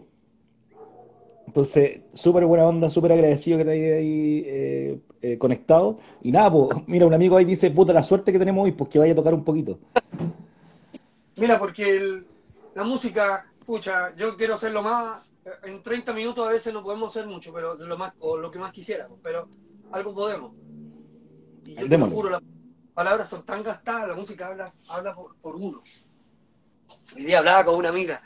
Entonces, 1.48 2.00
súper 2.12 2.44
buena 2.46 2.66
onda, 2.66 2.88
súper 2.88 3.12
agradecido 3.12 3.58
que 3.58 3.64
te 3.64 3.70
hayas 3.72 3.98
ahí 3.98 4.42
eh, 4.46 4.98
eh, 5.22 5.38
conectado. 5.38 5.96
Y 6.22 6.30
nada, 6.30 6.52
pues, 6.52 6.78
mira, 6.86 7.06
un 7.06 7.14
amigo 7.14 7.36
ahí 7.36 7.44
dice, 7.44 7.70
puta, 7.70 7.92
la 7.92 8.04
suerte 8.04 8.32
que 8.32 8.38
tenemos 8.38 8.64
hoy, 8.64 8.72
pues 8.72 8.90
que 8.90 8.98
vaya 9.00 9.12
a 9.12 9.16
tocar 9.16 9.34
un 9.34 9.44
poquito. 9.44 9.78
Mira, 11.36 11.58
porque 11.58 12.22
la 12.74 12.84
música, 12.84 13.46
pucha, 13.64 14.14
yo 14.16 14.36
quiero 14.36 14.54
hacerlo 14.54 14.82
más, 14.82 15.22
en 15.64 15.82
30 15.82 16.12
minutos 16.12 16.46
a 16.46 16.52
veces 16.52 16.72
no 16.72 16.82
podemos 16.82 17.14
hacer 17.14 17.28
mucho, 17.28 17.52
pero 17.52 17.74
lo 17.74 17.98
más, 17.98 18.12
o 18.20 18.36
lo 18.36 18.50
que 18.50 18.58
más 18.58 18.72
quisiéramos, 18.72 19.18
pero 19.22 19.48
algo 19.90 20.14
podemos. 20.14 20.52
Y 21.64 21.74
yo 21.74 21.88
te 21.88 21.98
lo 21.98 22.08
juro, 22.08 22.30
la 22.30 22.40
palabras 22.96 23.28
son 23.28 23.44
tan 23.44 23.62
gastadas, 23.62 24.08
la 24.08 24.14
música 24.14 24.46
habla, 24.46 24.72
habla 24.88 25.14
por, 25.14 25.54
uno. 25.54 25.82
Hoy 27.14 27.24
día 27.26 27.40
hablaba 27.40 27.66
con 27.66 27.74
una 27.74 27.90
amiga, 27.90 28.22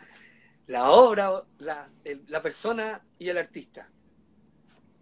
la 0.68 0.90
obra, 0.90 1.42
la, 1.58 1.90
la 2.28 2.40
persona 2.40 3.04
y 3.18 3.28
el 3.28 3.38
artista. 3.38 3.90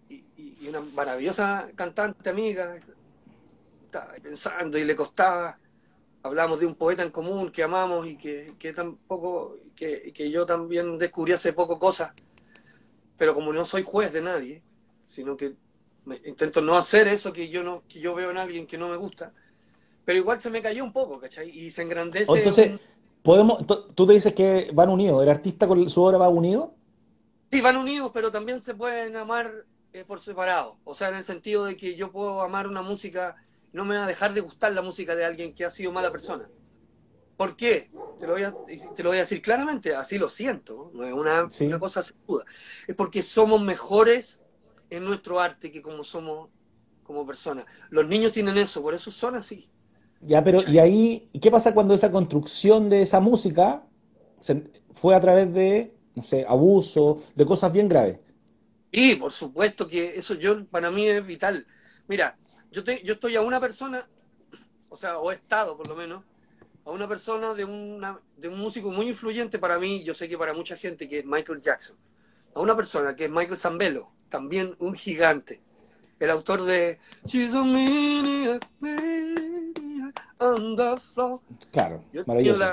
Y, 0.08 0.66
una 0.66 0.80
maravillosa 0.80 1.68
cantante 1.74 2.30
amiga, 2.30 2.78
estaba 3.84 4.14
pensando 4.22 4.78
y 4.78 4.84
le 4.84 4.96
costaba. 4.96 5.58
Hablamos 6.22 6.60
de 6.60 6.66
un 6.66 6.74
poeta 6.74 7.02
en 7.02 7.10
común 7.10 7.52
que 7.52 7.62
amamos 7.62 8.06
y 8.06 8.16
que, 8.16 8.54
que 8.58 8.72
tampoco, 8.72 9.58
que, 9.76 10.14
que 10.14 10.30
yo 10.30 10.46
también 10.46 10.96
descubrí 10.96 11.34
hace 11.34 11.52
poco 11.52 11.78
cosas, 11.78 12.12
pero 13.18 13.34
como 13.34 13.52
no 13.52 13.66
soy 13.66 13.82
juez 13.82 14.14
de 14.14 14.22
nadie, 14.22 14.62
sino 15.02 15.36
que 15.36 15.56
intento 16.24 16.62
no 16.62 16.74
hacer 16.74 17.06
eso 17.06 17.34
que 17.34 17.50
yo 17.50 17.62
no, 17.62 17.82
que 17.86 18.00
yo 18.00 18.14
veo 18.14 18.30
en 18.30 18.38
alguien 18.38 18.66
que 18.66 18.78
no 18.78 18.88
me 18.88 18.96
gusta, 18.96 19.34
pero 20.08 20.20
igual 20.20 20.40
se 20.40 20.48
me 20.48 20.62
cayó 20.62 20.84
un 20.84 20.92
poco, 20.94 21.20
¿cachai? 21.20 21.50
Y 21.50 21.70
se 21.70 21.82
engrandece. 21.82 22.32
Entonces, 22.32 22.80
podemos, 23.22 23.58
tú 23.66 24.06
te 24.06 24.14
dices 24.14 24.32
que 24.32 24.70
van 24.72 24.88
unidos, 24.88 25.22
¿el 25.22 25.28
artista 25.28 25.68
con 25.68 25.90
su 25.90 26.02
obra 26.02 26.16
va 26.16 26.30
unido? 26.30 26.74
Sí, 27.52 27.60
van 27.60 27.76
unidos, 27.76 28.10
pero 28.14 28.32
también 28.32 28.62
se 28.62 28.74
pueden 28.74 29.16
amar 29.16 29.66
eh, 29.92 30.04
por 30.06 30.18
separado. 30.18 30.78
O 30.84 30.94
sea, 30.94 31.10
en 31.10 31.16
el 31.16 31.24
sentido 31.24 31.66
de 31.66 31.76
que 31.76 31.94
yo 31.94 32.10
puedo 32.10 32.40
amar 32.40 32.66
una 32.66 32.80
música, 32.80 33.36
no 33.74 33.84
me 33.84 33.98
va 33.98 34.04
a 34.04 34.06
dejar 34.06 34.32
de 34.32 34.40
gustar 34.40 34.72
la 34.72 34.80
música 34.80 35.14
de 35.14 35.26
alguien 35.26 35.54
que 35.54 35.66
ha 35.66 35.70
sido 35.70 35.92
mala 35.92 36.10
persona. 36.10 36.48
¿Por 37.36 37.54
qué? 37.54 37.90
Te 38.18 38.26
lo 38.26 38.32
voy 38.32 38.44
a, 38.44 38.54
te 38.96 39.02
lo 39.02 39.10
voy 39.10 39.18
a 39.18 39.20
decir 39.20 39.42
claramente, 39.42 39.94
así 39.94 40.16
lo 40.16 40.30
siento, 40.30 40.90
no 40.94 41.04
es 41.04 41.12
una, 41.12 41.48
una 41.60 41.78
cosa 41.78 42.02
duda. 42.26 42.46
Es 42.86 42.96
porque 42.96 43.22
somos 43.22 43.60
mejores 43.60 44.40
en 44.88 45.04
nuestro 45.04 45.38
arte 45.38 45.70
que 45.70 45.82
como 45.82 46.02
somos 46.02 46.48
como 47.02 47.26
personas. 47.26 47.66
Los 47.90 48.08
niños 48.08 48.32
tienen 48.32 48.56
eso, 48.56 48.80
por 48.80 48.94
eso 48.94 49.10
son 49.10 49.34
así. 49.34 49.68
Ya, 50.20 50.42
pero 50.42 50.60
¿y 50.66 50.78
ahí 50.78 51.30
qué 51.40 51.50
pasa 51.50 51.74
cuando 51.74 51.94
esa 51.94 52.10
construcción 52.10 52.90
de 52.90 53.02
esa 53.02 53.20
música 53.20 53.84
fue 54.94 55.14
a 55.14 55.20
través 55.20 55.52
de, 55.52 55.94
no 56.16 56.22
sé, 56.22 56.44
abuso, 56.48 57.22
de 57.34 57.46
cosas 57.46 57.72
bien 57.72 57.88
graves? 57.88 58.18
Sí, 58.92 59.16
por 59.16 59.32
supuesto 59.32 59.86
que 59.86 60.16
eso 60.16 60.34
yo 60.34 60.64
para 60.66 60.90
mí 60.90 61.06
es 61.06 61.24
vital. 61.26 61.66
Mira, 62.08 62.36
yo, 62.70 62.82
te, 62.82 63.02
yo 63.04 63.14
estoy 63.14 63.36
a 63.36 63.42
una 63.42 63.60
persona, 63.60 64.08
o 64.88 64.96
sea, 64.96 65.18
o 65.18 65.30
he 65.30 65.34
estado 65.34 65.76
por 65.76 65.86
lo 65.86 65.94
menos, 65.94 66.24
a 66.84 66.90
una 66.90 67.06
persona 67.06 67.54
de, 67.54 67.64
una, 67.64 68.18
de 68.36 68.48
un 68.48 68.58
músico 68.58 68.90
muy 68.90 69.08
influyente 69.08 69.58
para 69.58 69.78
mí, 69.78 70.02
yo 70.02 70.14
sé 70.14 70.28
que 70.28 70.38
para 70.38 70.54
mucha 70.54 70.76
gente, 70.76 71.08
que 71.08 71.18
es 71.20 71.24
Michael 71.24 71.60
Jackson. 71.60 71.96
A 72.54 72.60
una 72.60 72.74
persona 72.74 73.14
que 73.14 73.26
es 73.26 73.30
Michael 73.30 73.58
Zambello, 73.58 74.08
también 74.30 74.74
un 74.78 74.94
gigante. 74.94 75.60
El 76.18 76.30
autor 76.30 76.64
de 76.64 76.98
She's 77.26 77.54
a 77.54 77.62
on 80.38 80.76
the 80.76 80.96
floor. 80.96 81.40
Claro, 81.72 82.04
maravilloso. 82.26 82.64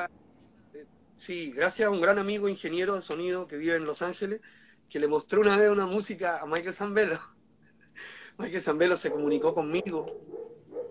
sí, 1.17 1.51
gracias 1.51 1.87
a 1.87 1.91
un 1.91 2.01
gran 2.01 2.19
amigo 2.19 2.47
ingeniero 2.47 2.95
de 2.95 3.01
sonido 3.01 3.47
que 3.47 3.57
vive 3.57 3.75
en 3.75 3.85
Los 3.85 4.01
Ángeles, 4.01 4.41
que 4.89 4.99
le 4.99 5.07
mostró 5.07 5.41
una 5.41 5.57
vez 5.57 5.69
una 5.69 5.85
música 5.85 6.39
a 6.39 6.45
Michael 6.45 6.73
Zambello. 6.73 7.19
Michael 8.37 8.61
Zambello 8.61 8.97
se 8.97 9.11
comunicó 9.11 9.53
conmigo 9.53 10.05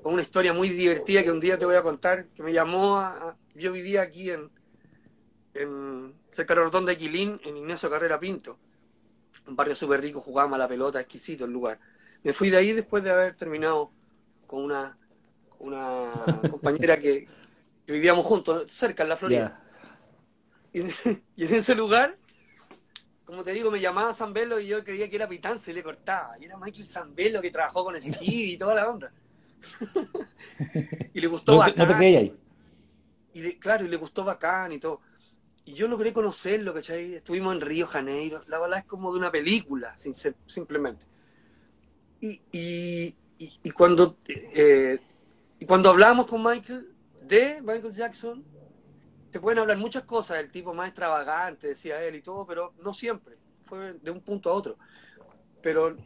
con 0.02 0.12
una 0.12 0.22
historia 0.22 0.52
muy 0.52 0.68
divertida 0.68 1.22
que 1.22 1.30
un 1.30 1.40
día 1.40 1.58
te 1.58 1.64
voy 1.64 1.76
a 1.76 1.82
contar, 1.82 2.26
que 2.28 2.42
me 2.42 2.52
llamó 2.52 2.98
a... 2.98 3.36
yo 3.54 3.72
vivía 3.72 4.02
aquí 4.02 4.30
en, 4.30 4.50
en 5.54 6.14
cerca 6.30 6.54
de 6.54 6.60
la 6.60 6.64
Rotonda 6.64 6.90
de 6.90 6.98
Quilín, 6.98 7.40
en 7.44 7.56
Ignacio 7.56 7.88
Carrera 7.88 8.20
Pinto. 8.20 8.58
Un 9.46 9.56
barrio 9.56 9.74
súper 9.74 10.00
rico, 10.00 10.20
jugábamos 10.20 10.56
a 10.56 10.58
la 10.58 10.68
pelota, 10.68 11.00
exquisito 11.00 11.44
el 11.44 11.52
lugar. 11.52 11.78
Me 12.22 12.32
fui 12.32 12.50
de 12.50 12.56
ahí 12.56 12.72
después 12.72 13.02
de 13.04 13.10
haber 13.10 13.34
terminado 13.34 13.90
con 14.46 14.62
una 14.62 14.98
una 15.64 16.10
compañera 16.50 16.98
que, 16.98 17.26
vivíamos 17.86 18.24
juntos, 18.24 18.70
cerca 18.70 19.02
en 19.02 19.08
la 19.08 19.16
Florida. 19.16 19.60
Y, 21.36 21.44
en 21.44 21.54
ese 21.54 21.76
lugar, 21.76 22.16
como 23.24 23.44
te 23.44 23.52
digo, 23.52 23.70
me 23.70 23.80
llamaba 23.80 24.12
Zambelo 24.12 24.58
y 24.58 24.66
yo 24.66 24.82
creía 24.82 25.08
que 25.08 25.14
era 25.14 25.28
Pitance 25.28 25.70
y 25.70 25.74
le 25.74 25.84
cortaba. 25.84 26.36
Y 26.40 26.46
era 26.46 26.56
Michael 26.56 26.84
Zambelo 26.84 27.40
que 27.40 27.52
trabajó 27.52 27.84
con 27.84 27.94
Steve 28.02 28.24
y 28.26 28.56
toda 28.56 28.74
la 28.74 28.90
onda. 28.90 29.12
y 31.14 31.20
le 31.20 31.26
gustó 31.28 31.58
bacán. 31.58 31.88
No 31.88 31.96
te 31.96 32.04
ahí. 32.04 32.36
Y 33.34 33.52
claro, 33.54 33.84
y 33.84 33.88
le 33.88 33.96
gustó 33.96 34.24
bacán 34.24 34.72
y 34.72 34.80
todo. 34.80 35.00
Y 35.64 35.74
yo 35.74 35.88
logré 35.88 36.12
conocerlo, 36.12 36.74
¿cachai? 36.74 37.14
Estuvimos 37.14 37.54
en 37.54 37.60
Río 37.60 37.86
Janeiro. 37.86 38.42
La 38.48 38.58
verdad 38.58 38.80
es 38.80 38.84
como 38.84 39.12
de 39.12 39.18
una 39.18 39.30
película, 39.30 39.96
simplemente. 39.96 41.06
Y, 42.20 42.40
y, 42.52 43.14
y, 43.38 43.70
cuando 43.70 44.18
eh, 44.26 44.98
cuando 45.66 45.90
hablamos 45.90 46.26
con 46.26 46.42
Michael 46.42 46.94
de 47.22 47.60
Michael 47.62 47.92
Jackson, 47.92 48.44
te 49.30 49.40
pueden 49.40 49.58
hablar 49.58 49.78
muchas 49.78 50.04
cosas, 50.04 50.38
el 50.38 50.50
tipo 50.50 50.72
más 50.74 50.88
extravagante, 50.88 51.68
decía 51.68 52.02
él 52.02 52.16
y 52.16 52.22
todo, 52.22 52.46
pero 52.46 52.72
no 52.82 52.94
siempre, 52.94 53.36
fue 53.64 53.94
de 53.94 54.10
un 54.10 54.20
punto 54.20 54.50
a 54.50 54.54
otro. 54.54 54.78
Pero 55.60 55.96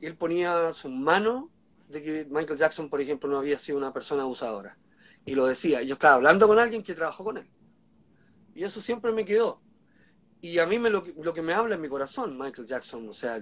él 0.00 0.16
ponía 0.16 0.72
su 0.72 0.88
mano 0.88 1.50
de 1.88 2.02
que 2.02 2.26
Michael 2.28 2.58
Jackson, 2.58 2.88
por 2.88 3.00
ejemplo, 3.00 3.28
no 3.28 3.38
había 3.38 3.58
sido 3.58 3.78
una 3.78 3.92
persona 3.92 4.22
abusadora. 4.22 4.76
Y 5.24 5.34
lo 5.34 5.46
decía, 5.46 5.82
yo 5.82 5.94
estaba 5.94 6.14
hablando 6.14 6.48
con 6.48 6.58
alguien 6.58 6.82
que 6.82 6.94
trabajó 6.94 7.22
con 7.22 7.36
él. 7.36 7.48
Y 8.54 8.64
eso 8.64 8.80
siempre 8.80 9.12
me 9.12 9.24
quedó. 9.24 9.60
Y 10.40 10.58
a 10.58 10.66
mí 10.66 10.78
me 10.78 10.90
lo, 10.90 11.04
que 11.04 11.42
me 11.42 11.54
habla 11.54 11.76
en 11.76 11.80
mi 11.80 11.88
corazón, 11.88 12.36
Michael 12.36 12.66
Jackson, 12.66 13.08
o 13.08 13.12
sea, 13.12 13.40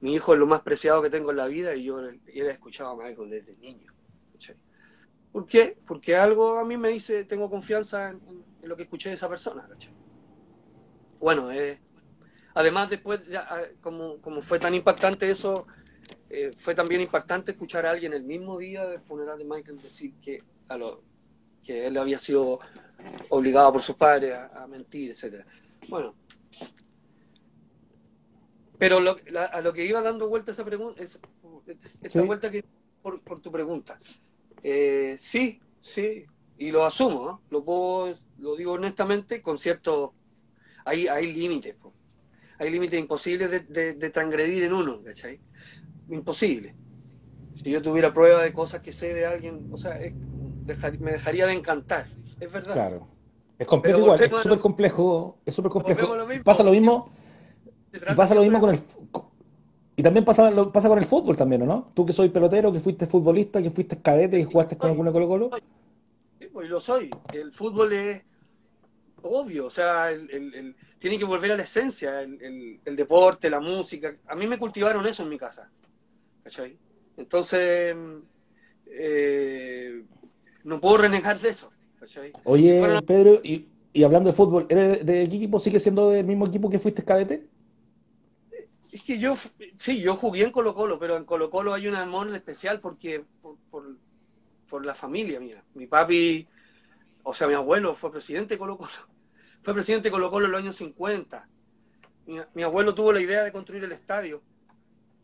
mi 0.00 0.14
hijo 0.14 0.34
es 0.34 0.40
lo 0.40 0.46
más 0.46 0.62
preciado 0.62 1.00
que 1.00 1.08
tengo 1.08 1.30
en 1.30 1.36
la 1.36 1.46
vida 1.46 1.74
y 1.76 1.84
yo, 1.84 2.00
he 2.02 2.48
escuchado 2.48 2.90
a 2.90 2.96
Michael 2.96 3.30
desde 3.30 3.56
niño. 3.58 3.92
¿Por 5.36 5.46
qué? 5.46 5.76
Porque 5.86 6.16
algo 6.16 6.58
a 6.58 6.64
mí 6.64 6.78
me 6.78 6.88
dice, 6.88 7.24
tengo 7.24 7.50
confianza 7.50 8.08
en, 8.08 8.42
lo 8.62 8.74
que 8.74 8.84
escuché 8.84 9.10
de 9.10 9.16
esa 9.16 9.28
persona. 9.28 9.68
Bueno, 11.20 11.52
eh, 11.52 11.78
además 12.54 12.88
después, 12.88 13.20
ah, 13.36 13.60
como, 13.82 14.18
como 14.22 14.40
fue 14.40 14.58
tan 14.58 14.74
impactante 14.74 15.30
eso, 15.30 15.66
eh, 16.30 16.52
fue 16.56 16.74
también 16.74 17.02
impactante 17.02 17.50
escuchar 17.50 17.84
a 17.84 17.90
alguien 17.90 18.14
el 18.14 18.22
mismo 18.22 18.56
día 18.56 18.86
del 18.86 19.02
funeral 19.02 19.36
de 19.36 19.44
Michael 19.44 19.76
decir 19.76 20.14
que, 20.22 20.42
a 20.68 20.78
lo, 20.78 21.02
que 21.62 21.86
él 21.86 21.98
había 21.98 22.16
sido 22.16 22.58
obligado 23.28 23.74
por 23.74 23.82
sus 23.82 23.96
padres 23.96 24.38
a, 24.38 24.66
mentir, 24.66 25.10
etc. 25.10 25.44
Bueno, 25.90 26.14
pero 28.78 29.00
a 29.00 29.60
lo 29.60 29.72
que 29.74 29.84
iba 29.84 30.00
dando 30.00 30.30
vuelta 30.30 30.52
esa 30.52 30.64
pregunta, 30.64 31.02
esa 31.02 32.22
vuelta 32.22 32.50
que 32.50 32.64
por, 33.02 33.20
tu 33.42 33.52
pregunta, 33.52 33.98
eh, 34.62 35.16
sí, 35.18 35.60
sí, 35.80 36.24
y 36.58 36.70
lo 36.70 36.84
asumo, 36.84 37.42
lo 37.50 37.64
puedo, 37.64 38.14
lo 38.38 38.56
digo 38.56 38.72
honestamente, 38.72 39.42
con 39.42 39.58
cierto, 39.58 40.14
hay, 40.84 41.08
hay 41.08 41.32
límites, 41.32 41.76
hay 42.58 42.70
límites 42.70 42.98
imposibles 42.98 43.50
de, 43.50 43.94
de, 43.94 44.10
transgredir 44.10 44.64
en 44.64 44.72
uno, 44.72 45.02
¿cachai? 45.02 45.40
imposible. 46.08 46.74
Si 47.54 47.70
yo 47.70 47.80
tuviera 47.82 48.12
prueba 48.12 48.42
de 48.42 48.52
cosas 48.52 48.80
que 48.80 48.92
sé 48.92 49.14
de 49.14 49.26
alguien, 49.26 49.68
o 49.72 49.78
sea, 49.78 49.98
me 51.00 51.12
dejaría 51.12 51.46
de 51.46 51.52
encantar. 51.54 52.06
Es 52.38 52.52
verdad. 52.52 52.74
Claro. 52.74 53.08
Es 53.58 53.66
complejo 53.66 53.98
igual, 53.98 54.22
es 54.22 54.30
súper 54.30 54.58
complejo, 54.58 55.38
es 55.46 55.54
súper 55.54 55.70
complejo. 55.70 56.18
pasa 56.44 56.62
lo 56.62 56.72
mismo, 56.72 57.10
pasa 58.14 58.34
lo 58.34 58.42
mismo 58.42 58.60
con 58.60 58.70
el 58.70 58.80
y 59.96 60.02
también 60.02 60.24
pasa, 60.24 60.50
lo, 60.50 60.70
pasa 60.70 60.88
con 60.88 60.98
el 60.98 61.06
fútbol 61.06 61.36
también, 61.36 61.66
¿no? 61.66 61.88
Tú 61.94 62.04
que 62.04 62.12
soy 62.12 62.28
pelotero, 62.28 62.70
que 62.70 62.80
fuiste 62.80 63.06
futbolista, 63.06 63.62
que 63.62 63.70
fuiste 63.70 63.96
cadete 64.02 64.38
y 64.38 64.44
jugaste 64.44 64.76
con 64.76 64.90
alguna 64.90 65.10
Colo 65.10 65.26
Colo. 65.26 65.50
Sí, 66.38 66.46
pues 66.52 66.68
lo 66.68 66.80
soy. 66.80 67.10
El 67.32 67.50
fútbol 67.50 67.94
es 67.94 68.22
obvio, 69.22 69.66
o 69.66 69.70
sea, 69.70 70.10
tiene 70.98 71.18
que 71.18 71.24
volver 71.24 71.52
a 71.52 71.56
la 71.56 71.62
esencia, 71.62 72.20
el, 72.20 72.80
deporte, 72.84 73.48
la 73.48 73.58
música. 73.58 74.14
A 74.26 74.34
mí 74.34 74.46
me 74.46 74.58
cultivaron 74.58 75.06
eso 75.06 75.22
en 75.22 75.30
mi 75.30 75.38
casa. 75.38 75.70
¿cachai? 76.44 76.76
Entonces, 77.16 77.96
eh, 78.86 80.02
no 80.64 80.80
puedo 80.80 80.98
renegar 80.98 81.40
de 81.40 81.48
eso. 81.48 81.72
¿cachai? 81.98 82.32
Oye, 82.44 83.02
Pedro, 83.06 83.40
y, 83.42 83.66
hablando 84.04 84.30
de 84.30 84.36
fútbol, 84.36 84.66
¿eres 84.68 85.04
de, 85.04 85.26
qué 85.26 85.36
equipo? 85.36 85.58
¿Sigue 85.58 85.80
siendo 85.80 86.10
del 86.10 86.26
mismo 86.26 86.46
equipo 86.46 86.68
que 86.68 86.78
fuiste 86.78 87.02
cadete? 87.02 87.46
Es 88.96 89.02
que 89.02 89.18
yo, 89.18 89.34
sí, 89.76 90.00
yo 90.00 90.16
jugué 90.16 90.44
en 90.44 90.50
Colo 90.50 90.74
Colo, 90.74 90.98
pero 90.98 91.18
en 91.18 91.26
Colo 91.26 91.50
Colo 91.50 91.74
hay 91.74 91.86
un 91.86 91.96
amor 91.96 92.34
especial 92.34 92.80
porque 92.80 93.22
por, 93.42 93.58
por, 94.70 94.86
la 94.86 94.94
familia 94.94 95.38
mía. 95.38 95.62
Mi 95.74 95.86
papi, 95.86 96.48
o 97.22 97.34
sea, 97.34 97.46
mi 97.46 97.52
abuelo 97.52 97.94
fue 97.94 98.10
presidente 98.10 98.54
de 98.54 98.58
Colo 98.58 98.78
Colo. 98.78 98.88
Fue 99.60 99.74
presidente 99.74 100.08
de 100.08 100.12
Colo 100.12 100.30
Colo 100.30 100.46
en 100.46 100.52
los 100.52 100.62
años 100.62 100.76
50. 100.76 101.46
mi 102.54 102.62
abuelo 102.62 102.94
tuvo 102.94 103.12
la 103.12 103.20
idea 103.20 103.44
de 103.44 103.52
construir 103.52 103.84
el 103.84 103.92
estadio 103.92 104.40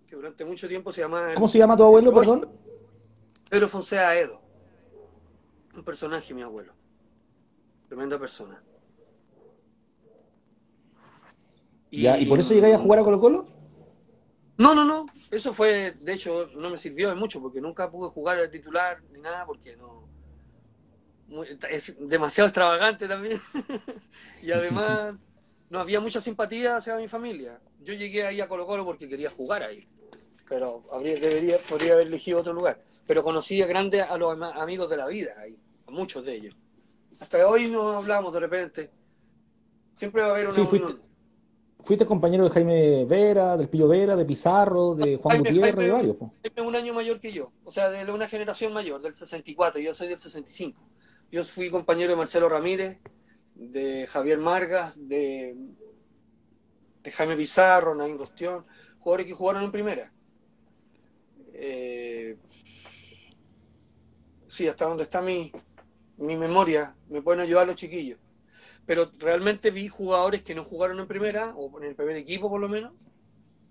que 0.06 0.16
durante 0.16 0.44
mucho 0.44 0.68
tiempo 0.68 0.92
se 0.92 1.00
llamaba... 1.00 1.32
¿Cómo 1.32 1.48
se 1.48 1.56
llama 1.56 1.74
tu 1.74 1.84
abuelo, 1.84 2.12
perdón? 2.12 2.46
Pedro 3.48 3.68
Fonseca 3.68 4.14
Edo. 4.14 4.38
Un 5.74 5.82
personaje, 5.82 6.34
mi 6.34 6.42
abuelo. 6.42 6.74
Tremenda 7.88 8.18
persona. 8.18 8.62
Y, 11.90 12.06
¿Y 12.06 12.26
por 12.26 12.38
eso 12.38 12.52
llegáis 12.52 12.74
a 12.74 12.78
jugar 12.78 12.98
a 12.98 13.04
Colo 13.04 13.18
Colo? 13.18 13.51
No, 14.62 14.74
no, 14.74 14.84
no. 14.84 15.06
Eso 15.30 15.52
fue, 15.52 15.96
de 16.00 16.12
hecho, 16.12 16.48
no 16.54 16.70
me 16.70 16.78
sirvió 16.78 17.08
de 17.08 17.14
mucho 17.14 17.40
porque 17.40 17.60
nunca 17.60 17.90
pude 17.90 18.10
jugar 18.10 18.38
al 18.38 18.50
titular 18.50 19.02
ni 19.12 19.20
nada 19.20 19.44
porque 19.44 19.76
no. 19.76 20.08
es 21.68 21.96
demasiado 22.08 22.48
extravagante 22.48 23.08
también. 23.08 23.40
y 24.42 24.52
además 24.52 25.14
no 25.68 25.80
había 25.80 26.00
mucha 26.00 26.20
simpatía 26.20 26.76
hacia 26.76 26.96
mi 26.96 27.08
familia. 27.08 27.60
Yo 27.80 27.94
llegué 27.94 28.26
ahí 28.26 28.40
a 28.40 28.48
Colo 28.48 28.66
Colo 28.66 28.84
porque 28.84 29.08
quería 29.08 29.30
jugar 29.30 29.62
ahí 29.62 29.88
pero 30.52 30.84
habría, 30.92 31.14
debería, 31.14 31.56
podría 31.66 31.94
haber 31.94 32.08
elegido 32.08 32.40
otro 32.40 32.52
lugar. 32.52 32.78
Pero 33.06 33.22
conocí 33.22 33.62
a 33.62 33.66
grandes 33.66 34.02
a 34.02 34.18
los 34.18 34.38
amigos 34.54 34.90
de 34.90 34.98
la 34.98 35.06
vida 35.06 35.32
ahí, 35.38 35.58
a 35.86 35.90
muchos 35.90 36.26
de 36.26 36.34
ellos. 36.34 36.54
Hasta 37.18 37.46
hoy 37.48 37.70
nos 37.70 37.96
hablamos 37.96 38.34
de 38.34 38.40
repente. 38.40 38.90
Siempre 39.94 40.20
va 40.20 40.28
a 40.28 40.30
haber 40.32 40.46
una 40.48 40.54
sí, 40.54 40.66
fuiste, 40.66 40.94
compañero 42.06 42.44
de 42.44 42.50
Jaime 42.50 43.04
Vera, 43.04 43.56
del 43.56 43.68
Pillo 43.68 43.88
Vera, 43.88 44.16
de 44.16 44.24
Pizarro, 44.24 44.94
de 44.94 45.16
Juan 45.16 45.38
Gutiérrez, 45.38 45.76
de 45.76 45.90
varios. 45.90 46.16
Jaime 46.42 46.68
un 46.68 46.76
año 46.76 46.94
mayor 46.94 47.20
que 47.20 47.32
yo, 47.32 47.52
o 47.64 47.70
sea, 47.70 47.90
de 47.90 48.10
una 48.12 48.28
generación 48.28 48.72
mayor, 48.72 49.00
del 49.02 49.14
64, 49.14 49.80
yo 49.80 49.94
soy 49.94 50.08
del 50.08 50.18
65. 50.18 50.80
Yo 51.30 51.44
fui 51.44 51.70
compañero 51.70 52.10
de 52.10 52.16
Marcelo 52.16 52.48
Ramírez, 52.48 52.98
de 53.54 54.06
Javier 54.06 54.38
Margas, 54.38 55.08
de, 55.08 55.56
de 57.02 57.12
Jaime 57.12 57.36
Pizarro, 57.36 57.94
Nain 57.94 58.18
Rostión, 58.18 58.64
jugadores 58.98 59.26
que 59.26 59.34
jugaron 59.34 59.64
en 59.64 59.72
primera. 59.72 60.12
Eh, 61.54 62.36
sí, 64.46 64.68
hasta 64.68 64.86
donde 64.86 65.04
está 65.04 65.20
mi, 65.20 65.52
mi 66.18 66.36
memoria, 66.36 66.94
me 67.08 67.22
pueden 67.22 67.40
ayudar 67.40 67.66
los 67.66 67.76
chiquillos. 67.76 68.18
Pero 68.86 69.10
realmente 69.18 69.70
vi 69.70 69.88
jugadores 69.88 70.42
que 70.42 70.54
no 70.54 70.64
jugaron 70.64 70.98
en 71.00 71.06
primera, 71.06 71.54
o 71.56 71.78
en 71.78 71.88
el 71.88 71.94
primer 71.94 72.16
equipo 72.16 72.50
por 72.50 72.60
lo 72.60 72.68
menos, 72.68 72.92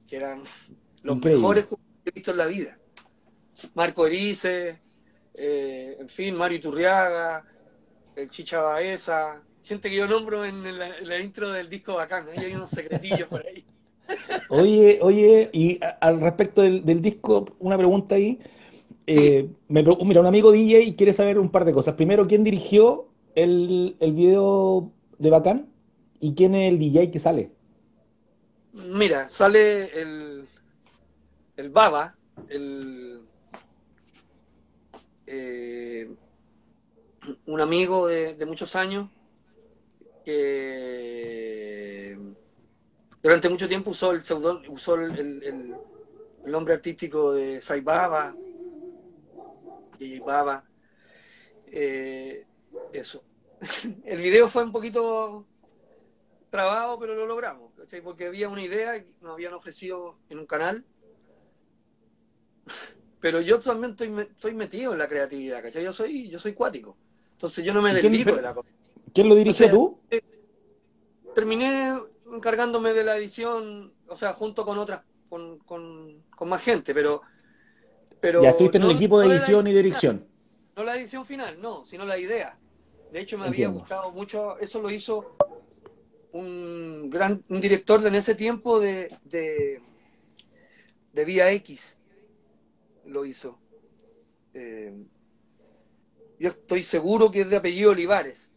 que 0.07 0.17
eran 0.17 0.43
los 1.03 1.17
mejores 1.17 1.65
jugadores 1.65 1.65
que 2.03 2.09
he 2.09 2.13
visto 2.13 2.31
en 2.31 2.37
la 2.37 2.45
vida. 2.45 2.77
Marco 3.73 4.07
Erice, 4.07 4.79
eh, 5.33 5.97
en 5.99 6.09
fin, 6.09 6.35
Mario 6.35 6.57
Iturriaga, 6.57 7.45
el 8.15 8.29
Chicha 8.29 8.61
Baeza, 8.61 9.41
gente 9.63 9.89
que 9.89 9.95
yo 9.95 10.07
nombro 10.07 10.45
en 10.45 10.63
la, 10.77 11.19
intro 11.19 11.51
del 11.51 11.69
disco 11.69 11.95
bacán, 11.95 12.25
hay 12.35 12.53
unos 12.53 12.69
secretillos 12.69 13.27
por 13.27 13.45
ahí. 13.45 13.63
Oye, 14.49 14.99
oye, 15.01 15.49
y 15.53 15.79
al 16.01 16.19
respecto 16.19 16.61
del, 16.61 17.01
disco, 17.01 17.45
una 17.59 17.77
pregunta 17.77 18.15
ahí. 18.15 18.39
Eh, 19.07 19.47
me, 19.69 19.83
mira, 19.83 20.19
un 20.19 20.27
amigo 20.27 20.51
DJ 20.51 20.97
quiere 20.97 21.13
saber 21.13 21.39
un 21.39 21.49
par 21.49 21.63
de 21.63 21.71
cosas. 21.71 21.95
Primero, 21.95 22.27
¿quién 22.27 22.43
dirigió 22.43 23.07
el, 23.35 23.95
el 24.01 24.11
video 24.11 24.91
de 25.21 25.29
Bacán? 25.29 25.69
¿Y 26.19 26.33
quién 26.33 26.55
es 26.55 26.71
el 26.71 26.79
DJ 26.79 27.11
que 27.11 27.19
sale? 27.19 27.51
Mira, 28.73 29.27
sale 29.27 30.01
el, 30.01 30.47
el 31.57 31.69
Baba, 31.69 32.15
el, 32.49 33.21
eh, 35.27 36.09
un 37.45 37.61
amigo 37.61 38.07
de, 38.07 38.33
de 38.33 38.45
muchos 38.45 38.75
años 38.75 39.09
que 40.25 42.17
durante 43.21 43.49
mucho 43.49 43.67
tiempo 43.67 43.91
usó 43.91 44.11
el 44.11 44.21
usó 44.69 44.95
el, 44.95 45.75
nombre 46.45 46.73
artístico 46.73 47.33
de 47.33 47.61
Saibaba 47.61 48.35
y 49.99 50.19
Baba. 50.19 50.63
Eh, 51.67 52.45
eso. 52.91 53.23
El 54.05 54.21
video 54.21 54.47
fue 54.47 54.63
un 54.63 54.71
poquito 54.71 55.45
trabado, 56.49 56.99
pero 56.99 57.15
lo 57.15 57.25
logramos, 57.25 57.71
Porque 58.03 58.27
había 58.27 58.49
una 58.49 58.61
idea 58.61 59.01
que 59.01 59.13
nos 59.21 59.33
habían 59.33 59.53
ofrecido 59.53 60.17
en 60.29 60.39
un 60.39 60.45
canal. 60.45 60.83
Pero 63.21 63.39
yo 63.39 63.59
también 63.59 63.91
estoy, 63.91 64.55
metido 64.55 64.93
en 64.93 64.99
la 64.99 65.07
creatividad, 65.07 65.61
¿cachai? 65.61 65.83
Yo 65.83 65.93
soy, 65.93 66.27
yo 66.27 66.39
soy 66.39 66.53
cuático. 66.53 66.97
Entonces 67.33 67.63
yo 67.63 67.71
no 67.71 67.79
me 67.79 67.93
desligo 67.93 68.35
de 68.35 68.41
la 68.41 68.55
cosa. 68.55 68.67
¿Quién 69.13 69.29
lo 69.29 69.35
dirigió 69.35 69.69
tú? 69.69 69.99
Eh, 70.09 70.21
terminé 71.35 71.99
encargándome 72.33 72.93
de 72.93 73.03
la 73.03 73.17
edición, 73.17 73.93
o 74.07 74.15
sea, 74.17 74.33
junto 74.33 74.65
con 74.65 74.79
otras, 74.79 75.03
con, 75.29 75.59
con, 75.59 76.49
más 76.49 76.63
gente, 76.63 76.95
pero... 76.95 77.21
pero 78.19 78.41
ya 78.41 78.49
estuviste 78.49 78.79
en 78.79 78.85
el 78.85 78.91
equipo 78.91 79.19
de 79.19 79.27
edición 79.27 79.67
y 79.67 79.73
dirección. 79.73 80.25
No 80.75 80.83
la 80.83 80.97
edición 80.97 81.23
final, 81.23 81.61
no, 81.61 81.85
sino 81.85 82.05
la 82.05 82.17
idea. 82.17 82.57
De 83.11 83.19
hecho, 83.19 83.37
me 83.37 83.47
había 83.47 83.67
gustado 83.67 84.11
mucho, 84.11 84.57
eso 84.59 84.81
lo 84.81 84.89
hizo 84.89 85.35
un 86.31 87.09
gran 87.09 87.43
un 87.49 87.59
director 87.59 88.01
de 88.01 88.07
en 88.07 88.15
ese 88.15 88.35
tiempo 88.35 88.79
de, 88.79 89.13
de, 89.25 89.81
de 91.11 91.25
Vía 91.25 91.51
X, 91.51 91.97
lo 93.05 93.25
hizo. 93.25 93.59
Eh, 94.53 94.93
yo 96.39 96.49
estoy 96.49 96.83
seguro 96.83 97.29
que 97.29 97.41
es 97.41 97.49
de 97.49 97.57
apellido 97.57 97.91
Olivares. 97.91 98.49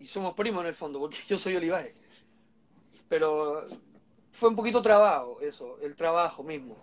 Y 0.00 0.06
somos 0.06 0.34
primos 0.34 0.62
en 0.62 0.68
el 0.68 0.74
fondo, 0.74 1.00
porque 1.00 1.18
yo 1.28 1.38
soy 1.38 1.56
Olivares 1.56 1.94
pero 3.08 3.64
fue 4.32 4.50
un 4.50 4.56
poquito 4.56 4.82
trabajo 4.82 5.40
eso, 5.40 5.78
el 5.80 5.96
trabajo 5.96 6.42
mismo. 6.44 6.76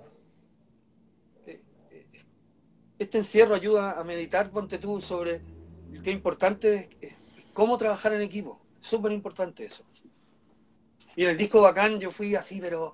Eh, 1.46 1.62
eh, 1.92 2.06
este 3.00 3.20
encierro 3.20 3.56
ayuda 3.56 4.00
a 4.00 4.04
meditar, 4.04 4.50
ponte 4.50 4.78
tú, 4.78 5.00
sobre 5.00 5.42
qué 6.04 6.12
importante 6.12 6.90
es, 7.02 7.14
cómo 7.54 7.78
trabajar 7.78 8.14
en 8.14 8.22
equipo. 8.22 8.62
Súper 8.80 9.12
importante 9.12 9.66
eso. 9.66 9.84
Y 11.16 11.24
en 11.24 11.32
el 11.32 11.38
disco 11.38 11.62
Bacán 11.62 12.00
yo 12.00 12.12
fui 12.12 12.36
así, 12.36 12.60
pero 12.60 12.94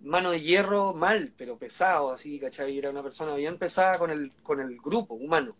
mano 0.00 0.30
de 0.30 0.40
hierro 0.40 0.92
mal, 0.92 1.32
pero 1.36 1.58
pesado, 1.58 2.10
así, 2.12 2.38
¿cachai? 2.38 2.78
Era 2.78 2.90
una 2.90 3.02
persona 3.02 3.34
bien 3.34 3.58
pesada 3.58 3.98
con 3.98 4.10
el, 4.10 4.32
con 4.42 4.60
el 4.60 4.76
grupo 4.78 5.14
humano. 5.14 5.56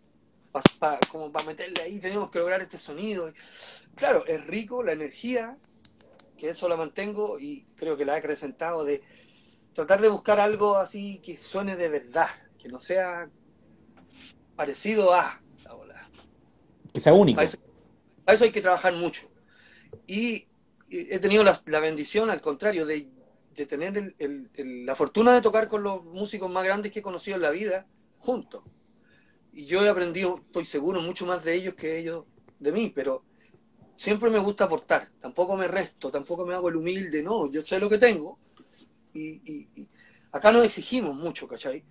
como 1.10 1.30
para 1.30 1.46
meterle 1.46 1.82
ahí, 1.82 2.00
tenemos 2.00 2.30
que 2.30 2.38
lograr 2.38 2.62
este 2.62 2.78
sonido. 2.78 3.32
Claro, 3.94 4.26
es 4.26 4.46
rico 4.46 4.82
la 4.82 4.92
energía, 4.92 5.56
que 6.36 6.50
eso 6.50 6.68
la 6.68 6.76
mantengo 6.76 7.38
y 7.38 7.66
creo 7.76 7.96
que 7.96 8.04
la 8.04 8.14
he 8.14 8.18
acrecentado 8.18 8.84
de 8.84 9.02
tratar 9.74 10.00
de 10.00 10.08
buscar 10.08 10.40
algo 10.40 10.76
así 10.78 11.20
que 11.20 11.36
suene 11.36 11.76
de 11.76 11.88
verdad, 11.88 12.28
que 12.58 12.68
no 12.68 12.78
sea 12.78 13.28
parecido 14.54 15.14
a 15.14 15.40
Que 16.96 17.00
sea 17.00 17.12
único. 17.12 17.36
Para 17.36 18.34
eso, 18.34 18.44
hay 18.44 18.50
que 18.50 18.62
trabajar 18.62 18.94
mucho. 18.94 19.28
Y 20.06 20.46
he 20.88 21.18
tenido 21.18 21.44
la, 21.44 21.80
bendición, 21.80 22.30
al 22.30 22.40
contrario, 22.40 22.86
de, 22.86 23.06
tener 23.68 24.14
la 24.56 24.94
fortuna 24.94 25.34
de 25.34 25.42
tocar 25.42 25.68
con 25.68 25.82
los 25.82 26.02
músicos 26.06 26.50
más 26.50 26.64
grandes 26.64 26.90
que 26.90 27.00
he 27.00 27.02
conocido 27.02 27.36
en 27.36 27.42
la 27.42 27.50
vida, 27.50 27.86
juntos. 28.16 28.64
Y 29.52 29.66
yo 29.66 29.84
he 29.84 29.90
aprendido, 29.90 30.40
estoy 30.46 30.64
seguro, 30.64 31.02
mucho 31.02 31.26
más 31.26 31.44
de 31.44 31.52
ellos 31.52 31.74
que 31.74 31.98
ellos 31.98 32.24
de 32.58 32.72
mí, 32.72 32.90
pero 32.94 33.24
siempre 33.94 34.30
me 34.30 34.38
gusta 34.38 34.64
aportar. 34.64 35.10
Tampoco 35.20 35.54
me 35.54 35.68
resto, 35.68 36.10
tampoco 36.10 36.46
me 36.46 36.54
hago 36.54 36.70
el 36.70 36.76
humilde, 36.76 37.22
no, 37.22 37.52
yo 37.52 37.60
sé 37.60 37.78
lo 37.78 37.90
que 37.90 37.98
tengo 37.98 38.38
y, 39.12 39.68
acá 40.32 40.50
no 40.50 40.62
exigimos 40.62 41.14
mucho, 41.14 41.46
¿cachai? 41.46 41.84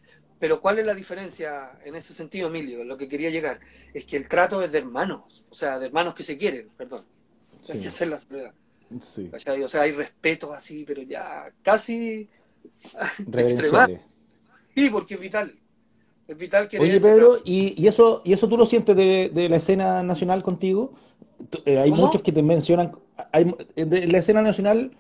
Pero 0.46 0.62
¿cuál 0.62 0.78
es 0.78 0.86
la 0.86 0.94
diferencia 0.94 1.72
en 1.84 1.96
ese 1.96 2.14
sentido, 2.14 2.50
Emilio? 2.50 2.84
Lo 2.84 2.96
que 2.96 3.08
quería 3.08 3.32
llegar 3.32 3.60
es 3.92 4.06
que 4.06 4.16
el 4.16 4.28
trato 4.28 4.62
es 4.62 4.72
de 4.72 4.78
hermanos, 4.78 5.44
o 5.50 5.56
sea, 5.56 5.80
de 5.80 5.88
hermanos 5.88 6.14
que 6.14 6.22
se 6.22 6.38
quieren, 6.38 6.70
perdón. 6.78 7.02
Hay 7.68 7.80
que 7.80 7.88
hacer 7.88 8.10
la 8.10 8.20
soledad. 8.20 8.54
Sí. 9.00 9.32
O 9.34 9.68
sea, 9.68 9.82
hay 9.82 9.92
respeto 9.92 10.54
así, 10.54 10.84
pero 10.86 11.02
ya 11.02 11.52
casi 11.64 12.30
extremado. 13.36 13.98
Sí, 14.76 14.90
porque 14.92 15.16
es 15.16 15.20
vital. 15.20 15.56
Es 16.28 16.38
vital 16.38 16.68
que... 16.68 16.78
Oye, 16.78 17.02
Pedro, 17.02 17.40
¿y, 17.44 17.88
eso, 17.88 18.22
¿y 18.24 18.32
eso 18.32 18.48
tú 18.48 18.56
lo 18.56 18.68
sientes 18.68 18.96
de, 18.96 19.48
la 19.50 19.56
escena 19.56 20.04
nacional 20.04 20.44
contigo? 20.44 20.94
Eh, 21.66 21.80
hay 21.80 21.92
muchos 21.92 22.22
que 22.22 22.32
te 22.32 22.44
mencionan... 22.44 22.92
Hay, 23.32 23.52
de 23.76 24.06
la 24.06 24.20
escena 24.20 24.44
nacional 24.44 24.92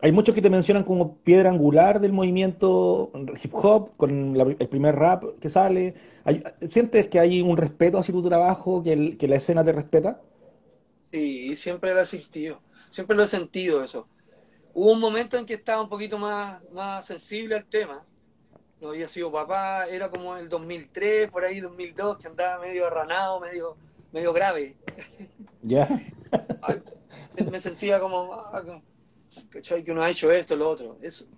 hay 0.00 0.12
muchos 0.12 0.34
que 0.34 0.42
te 0.42 0.50
mencionan 0.50 0.84
como 0.84 1.16
piedra 1.18 1.50
angular 1.50 2.00
del 2.00 2.12
movimiento 2.12 3.10
hip 3.42 3.54
hop, 3.54 3.96
con 3.96 4.36
el 4.36 4.68
primer 4.68 4.96
rap 4.96 5.24
que 5.40 5.48
sale. 5.48 5.94
¿Sientes 6.66 7.08
que 7.08 7.18
hay 7.20 7.40
un 7.40 7.56
respeto 7.56 7.98
hacia 7.98 8.12
tu 8.12 8.22
trabajo, 8.22 8.82
que, 8.82 9.16
la 9.26 9.36
escena 9.36 9.64
te 9.64 9.72
respeta? 9.72 10.20
Sí, 11.10 11.56
siempre 11.56 11.92
lo 11.92 12.00
he 12.00 12.02
existido, 12.02 12.60
siempre 12.90 13.16
lo 13.16 13.22
he 13.22 13.28
sentido 13.28 13.82
eso. 13.82 14.06
Hubo 14.74 14.92
un 14.92 15.00
momento 15.00 15.38
en 15.38 15.46
que 15.46 15.54
estaba 15.54 15.80
un 15.80 15.88
poquito 15.88 16.18
más, 16.18 16.60
más 16.72 17.06
sensible 17.06 17.54
al 17.54 17.64
tema. 17.64 18.04
No 18.80 18.90
había 18.90 19.08
sido 19.08 19.30
papá, 19.30 19.86
era 19.86 20.10
como 20.10 20.36
el 20.36 20.48
2003, 20.48 21.30
por 21.30 21.44
ahí 21.44 21.60
2002, 21.60 22.18
que 22.18 22.26
andaba 22.26 22.60
medio 22.60 22.86
arranado, 22.86 23.40
medio, 23.40 23.76
medio 24.12 24.32
grave. 24.32 24.76
¿Ya? 25.62 25.88
me 27.50 27.60
sentía 27.60 28.00
como 28.00 28.34
ah, 28.34 28.62
¿cachai? 29.50 29.82
Que 29.82 29.92
uno 29.92 30.02
ha 30.02 30.10
hecho 30.10 30.30
esto, 30.30 30.56
lo 30.56 30.68
otro. 30.68 30.98
Es, 31.02 31.28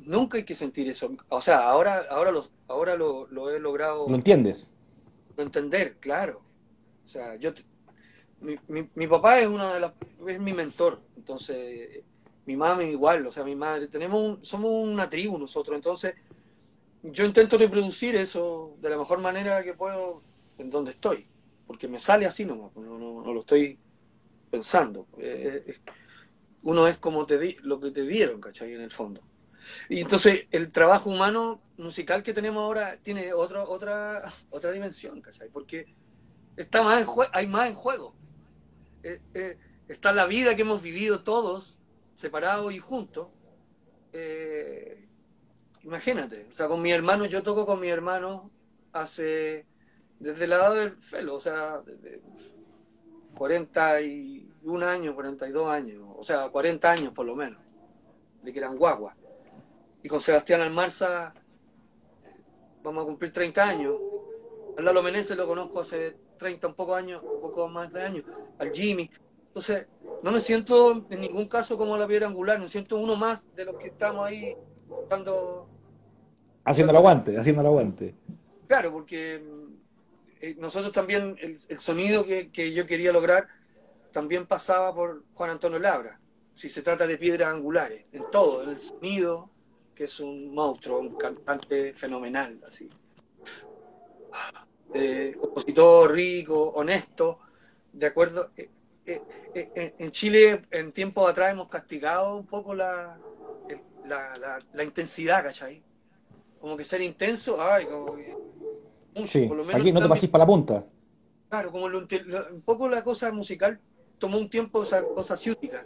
nunca 0.00 0.38
hay 0.38 0.44
que 0.44 0.54
sentir 0.54 0.88
eso. 0.88 1.16
O 1.28 1.40
sea, 1.40 1.68
ahora, 1.68 2.06
ahora, 2.10 2.30
los, 2.30 2.52
ahora 2.68 2.96
lo, 2.96 3.26
lo 3.28 3.50
he 3.50 3.58
logrado. 3.58 4.08
¿Lo 4.08 4.14
entiendes? 4.14 4.72
Lo 5.36 5.42
entender, 5.42 5.96
claro. 5.98 6.42
O 7.04 7.08
sea, 7.08 7.36
yo. 7.36 7.52
Mi, 8.40 8.56
mi, 8.68 8.88
mi, 8.94 9.06
papá 9.06 9.40
es 9.40 9.48
una 9.48 9.74
de 9.74 9.80
las. 9.80 9.92
es 10.26 10.40
mi 10.40 10.52
mentor. 10.52 11.00
Entonces, 11.16 12.02
mi 12.46 12.56
mamá 12.56 12.82
igual. 12.84 13.26
O 13.26 13.30
sea, 13.30 13.44
mi 13.44 13.54
madre. 13.54 13.88
Tenemos 13.88 14.22
un, 14.22 14.44
somos 14.44 14.70
una 14.70 15.08
tribu 15.08 15.38
nosotros. 15.38 15.76
Entonces, 15.76 16.14
yo 17.02 17.24
intento 17.24 17.58
reproducir 17.58 18.16
eso 18.16 18.76
de 18.80 18.90
la 18.90 18.98
mejor 18.98 19.18
manera 19.20 19.62
que 19.62 19.74
puedo 19.74 20.22
en 20.58 20.70
donde 20.70 20.92
estoy. 20.92 21.26
Porque 21.66 21.88
me 21.88 21.98
sale 21.98 22.26
así 22.26 22.44
nomás. 22.44 22.74
No, 22.76 22.98
no, 22.98 23.22
no 23.22 23.32
lo 23.32 23.40
estoy 23.40 23.78
pensando. 24.50 25.06
Eh, 25.18 25.78
uno 26.62 26.86
es 26.86 26.98
como 26.98 27.26
te 27.26 27.38
di, 27.38 27.56
lo 27.62 27.80
que 27.80 27.90
te 27.90 28.02
dieron, 28.02 28.40
¿cachai? 28.40 28.74
En 28.74 28.80
el 28.80 28.90
fondo. 28.90 29.22
Y 29.88 30.00
entonces 30.00 30.46
el 30.50 30.70
trabajo 30.72 31.10
humano 31.10 31.60
musical 31.76 32.22
que 32.22 32.34
tenemos 32.34 32.62
ahora 32.62 32.98
tiene 33.02 33.32
otra 33.32 33.64
otra, 33.64 34.30
otra 34.50 34.72
dimensión, 34.72 35.20
¿cachai? 35.20 35.48
Porque 35.48 35.94
está 36.56 36.82
más 36.82 37.00
en 37.00 37.08
hay 37.32 37.46
más 37.46 37.68
en 37.68 37.74
juego. 37.74 38.14
Eh, 39.02 39.20
eh, 39.34 39.58
está 39.88 40.12
la 40.12 40.26
vida 40.26 40.54
que 40.56 40.62
hemos 40.62 40.82
vivido 40.82 41.22
todos, 41.22 41.78
separados 42.16 42.72
y 42.72 42.78
juntos. 42.78 43.28
Eh, 44.12 45.08
imagínate, 45.82 46.48
o 46.50 46.54
sea, 46.54 46.68
con 46.68 46.82
mi 46.82 46.92
hermano, 46.92 47.24
yo 47.26 47.42
toco 47.42 47.64
con 47.64 47.80
mi 47.80 47.88
hermano 47.88 48.50
hace, 48.92 49.66
desde 50.18 50.46
la 50.46 50.56
edad 50.56 50.74
del 50.74 50.96
felo, 50.96 51.36
o 51.36 51.40
sea, 51.40 51.80
desde 51.80 52.20
40 53.36 54.02
y 54.02 54.49
un 54.64 54.82
año, 54.82 55.14
42 55.14 55.70
años, 55.70 56.02
o 56.16 56.22
sea, 56.22 56.48
40 56.48 56.90
años 56.90 57.12
por 57.12 57.26
lo 57.26 57.34
menos, 57.34 57.60
de 58.42 58.52
que 58.52 58.58
eran 58.58 58.76
guaguas. 58.76 59.16
Y 60.02 60.08
con 60.08 60.20
Sebastián 60.20 60.60
Almarza 60.60 61.32
vamos 62.82 63.02
a 63.02 63.06
cumplir 63.06 63.32
30 63.32 63.62
años. 63.62 63.94
Al 64.78 64.84
Lalo 64.84 65.02
Meneses 65.02 65.36
lo 65.36 65.46
conozco 65.46 65.80
hace 65.80 66.16
30, 66.38 66.68
un 66.68 66.74
poco 66.74 66.94
años, 66.94 67.22
un 67.22 67.40
poco 67.40 67.68
más 67.68 67.92
de 67.92 68.02
años. 68.02 68.24
Al 68.58 68.70
Jimmy. 68.70 69.10
Entonces, 69.48 69.86
no 70.22 70.30
me 70.30 70.40
siento 70.40 71.04
en 71.10 71.20
ningún 71.20 71.48
caso 71.48 71.76
como 71.76 71.96
la 71.96 72.06
piedra 72.06 72.28
angular, 72.28 72.58
me 72.58 72.68
siento 72.68 72.96
uno 72.98 73.16
más 73.16 73.44
de 73.54 73.64
los 73.64 73.76
que 73.76 73.88
estamos 73.88 74.26
ahí 74.26 74.56
cuando... 75.08 75.68
Haciendo 76.64 76.92
el 76.92 76.96
aguante, 76.96 77.36
haciendo 77.36 77.62
el 77.62 77.66
aguante. 77.66 78.14
Claro, 78.68 78.92
porque 78.92 79.42
eh, 80.40 80.54
nosotros 80.58 80.92
también, 80.92 81.36
el, 81.40 81.78
sonido 81.78 82.24
que, 82.24 82.50
que 82.50 82.72
yo 82.72 82.86
quería 82.86 83.12
lograr 83.12 83.48
también 84.12 84.46
pasaba 84.46 84.94
por 84.94 85.24
Juan 85.34 85.50
Antonio 85.50 85.78
Labra, 85.78 86.20
si 86.54 86.68
se 86.68 86.82
trata 86.82 87.06
de 87.06 87.16
piedras 87.16 87.52
angulares, 87.52 88.04
en 88.12 88.30
todo, 88.30 88.62
en 88.62 88.70
el 88.70 88.78
sonido, 88.78 89.50
que 89.94 90.04
es 90.04 90.20
un 90.20 90.54
monstruo, 90.54 90.98
un 90.98 91.16
cantante 91.16 91.92
fenomenal, 91.92 92.60
así. 92.66 92.88
Eh, 94.92 95.36
compositor 95.38 96.12
rico, 96.12 96.70
honesto, 96.70 97.38
de 97.92 98.06
acuerdo. 98.06 98.50
Eh, 98.56 98.70
eh, 99.06 99.94
en 99.98 100.10
Chile, 100.10 100.62
en 100.70 100.92
tiempos 100.92 101.28
atrás, 101.28 101.52
hemos 101.52 101.68
castigado 101.68 102.36
un 102.36 102.46
poco 102.46 102.74
la, 102.74 103.18
la, 104.06 104.84
intensidad, 104.84 105.42
¿cachai? 105.42 105.82
Como 106.60 106.76
que 106.76 106.84
ser 106.84 107.00
intenso, 107.00 107.60
ay, 107.60 107.86
como 107.86 108.16
sí, 109.24 109.50
aquí 109.72 109.92
no 109.92 110.00
te 110.00 110.08
pases 110.08 110.28
para 110.30 110.44
la 110.44 110.46
punta. 110.46 110.84
Claro, 111.48 111.72
como 111.72 111.86
un 111.86 112.62
poco 112.64 112.88
la 112.88 113.02
cosa 113.02 113.32
musical 113.32 113.80
tomó 114.20 114.38
un 114.38 114.48
tiempo 114.48 114.84
esa 114.84 115.02
cosa 115.02 115.36
ciútica. 115.36 115.82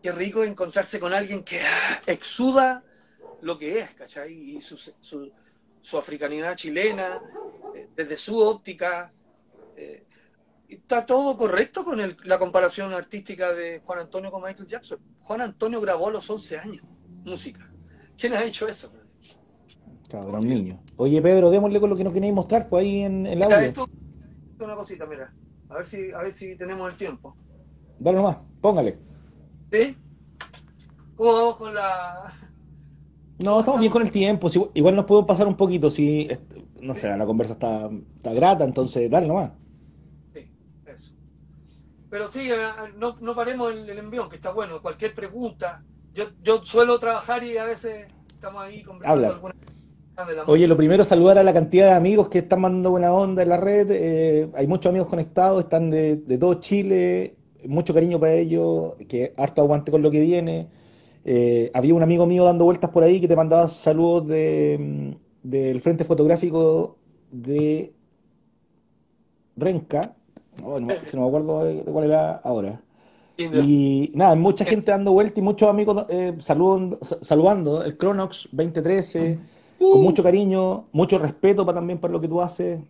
Qué 0.00 0.12
rico 0.12 0.44
encontrarse 0.44 1.00
con 1.00 1.12
alguien 1.12 1.42
que 1.42 1.60
ah, 1.60 2.00
exuda 2.06 2.84
lo 3.40 3.58
que 3.58 3.80
es, 3.80 3.90
¿cachai? 3.94 4.32
Y 4.32 4.60
su, 4.60 4.76
su, 4.76 5.98
africanidad 5.98 6.54
chilena, 6.54 7.20
eh, 7.74 7.88
desde 7.96 8.16
su 8.16 8.38
óptica. 8.38 9.12
Eh, 9.76 10.04
está 10.68 11.04
todo 11.04 11.36
correcto 11.36 11.84
con 11.84 11.98
la 12.24 12.38
comparación 12.38 12.92
artística 12.92 13.52
de 13.52 13.80
Juan 13.84 14.00
Antonio 14.00 14.30
con 14.30 14.42
Michael 14.42 14.68
Jackson. 14.68 15.00
Juan 15.22 15.40
Antonio 15.40 15.80
grabó 15.80 16.08
a 16.08 16.12
los 16.12 16.28
11 16.30 16.58
años 16.58 16.84
música. 17.24 17.68
¿Quién 18.16 18.34
ha 18.34 18.44
hecho 18.44 18.68
eso? 18.68 18.92
Cabrón, 20.08 20.48
niño. 20.48 20.82
Oye, 20.96 21.20
Pedro, 21.20 21.50
démosle 21.50 21.80
con 21.80 21.90
lo 21.90 21.96
que 21.96 22.04
nos 22.04 22.12
queréis 22.12 22.34
mostrar, 22.34 22.68
pues 22.68 22.84
ahí 22.84 23.02
en 23.02 23.26
el 23.26 23.42
audio. 23.42 23.58
Esto, 23.58 23.88
una 24.60 24.74
cosita, 24.74 25.06
mira. 25.06 25.32
A 25.68 25.74
ver 25.74 25.86
si, 25.86 26.10
a 26.12 26.18
ver 26.18 26.32
si 26.32 26.56
tenemos 26.56 26.90
el 26.90 26.96
tiempo. 26.96 27.36
Dale 27.98 28.16
nomás, 28.16 28.38
póngale. 28.60 28.98
¿Sí? 29.70 29.96
¿Cómo 31.16 31.32
vamos 31.32 31.56
con 31.56 31.74
la...? 31.74 32.32
No, 33.44 33.60
estamos 33.60 33.80
bien 33.80 33.92
con 33.92 34.02
el 34.02 34.10
tiempo. 34.10 34.48
igual 34.74 34.96
nos 34.96 35.04
podemos 35.04 35.28
pasar 35.28 35.46
un 35.46 35.56
poquito 35.56 35.90
si, 35.90 36.28
no 36.80 36.94
sé, 36.94 37.16
la 37.16 37.26
conversa 37.26 37.52
está, 37.52 37.90
está 38.16 38.32
grata, 38.32 38.64
entonces 38.64 39.10
dale 39.10 39.28
nomás. 39.28 39.52
Sí, 40.32 40.50
eso. 40.86 41.14
Pero 42.10 42.28
sí, 42.28 42.50
eh, 42.50 42.56
no, 42.96 43.16
no 43.20 43.34
paremos 43.34 43.72
el, 43.72 43.88
el 43.88 43.98
envión, 43.98 44.28
que 44.28 44.36
está 44.36 44.52
bueno. 44.52 44.80
Cualquier 44.82 45.14
pregunta. 45.14 45.84
Yo, 46.14 46.24
yo 46.42 46.64
suelo 46.64 46.98
trabajar 46.98 47.44
y 47.44 47.56
a 47.58 47.64
veces 47.64 48.06
estamos 48.32 48.62
ahí 48.62 48.82
conversando 48.82 49.28
alguna 49.28 49.54
Oye, 50.46 50.66
lo 50.66 50.76
primero 50.76 51.04
saludar 51.04 51.38
a 51.38 51.42
la 51.42 51.52
cantidad 51.52 51.86
de 51.86 51.92
amigos 51.92 52.28
que 52.28 52.38
están 52.38 52.60
mandando 52.60 52.90
buena 52.90 53.12
onda 53.12 53.42
en 53.42 53.48
la 53.48 53.56
red. 53.56 53.88
Eh, 53.90 54.50
hay 54.54 54.66
muchos 54.66 54.90
amigos 54.90 55.08
conectados, 55.08 55.64
están 55.64 55.90
de, 55.90 56.16
todo 56.38 56.54
Chile, 56.54 57.36
mucho 57.66 57.94
cariño 57.94 58.18
para 58.18 58.32
ellos, 58.32 58.94
que 59.08 59.32
harto 59.36 59.62
aguante 59.62 59.92
con 59.92 60.02
lo 60.02 60.10
que 60.10 60.20
viene. 60.20 60.68
Eh, 61.24 61.70
había 61.72 61.94
un 61.94 62.02
amigo 62.02 62.26
mío 62.26 62.44
dando 62.44 62.64
vueltas 62.64 62.90
por 62.90 63.04
ahí 63.04 63.20
que 63.20 63.28
te 63.28 63.36
mandaba 63.36 63.68
saludos 63.68 64.26
de, 64.28 64.76
mm, 64.80 65.48
del 65.48 65.80
frente 65.80 66.04
fotográfico 66.04 66.96
de 67.30 67.92
Renca. 69.56 70.16
No, 70.60 70.80
no, 70.80 70.86
me 70.86 71.26
acuerdo 71.26 71.64
de 71.64 71.82
cuál 71.82 72.06
era 72.06 72.36
ahora. 72.38 72.80
Y 73.36 74.10
nada, 74.14 74.34
mucha 74.34 74.64
gente 74.64 74.90
dando 74.90 75.12
vuelta 75.12 75.38
y 75.38 75.44
muchos 75.44 75.68
amigos 75.68 76.06
eh, 76.08 76.34
saludando, 76.40 76.98
saludando 77.02 77.84
el 77.84 77.96
Cronox 77.96 78.48
2013, 78.50 79.38
con 79.38 79.48
uh. 79.78 80.02
mucho 80.02 80.22
cariño, 80.22 80.88
mucho 80.92 81.18
respeto 81.18 81.64
para, 81.64 81.78
también 81.78 81.98
para 81.98 82.12
lo 82.12 82.20
que 82.20 82.28
tú 82.28 82.40
haces. 82.40 82.80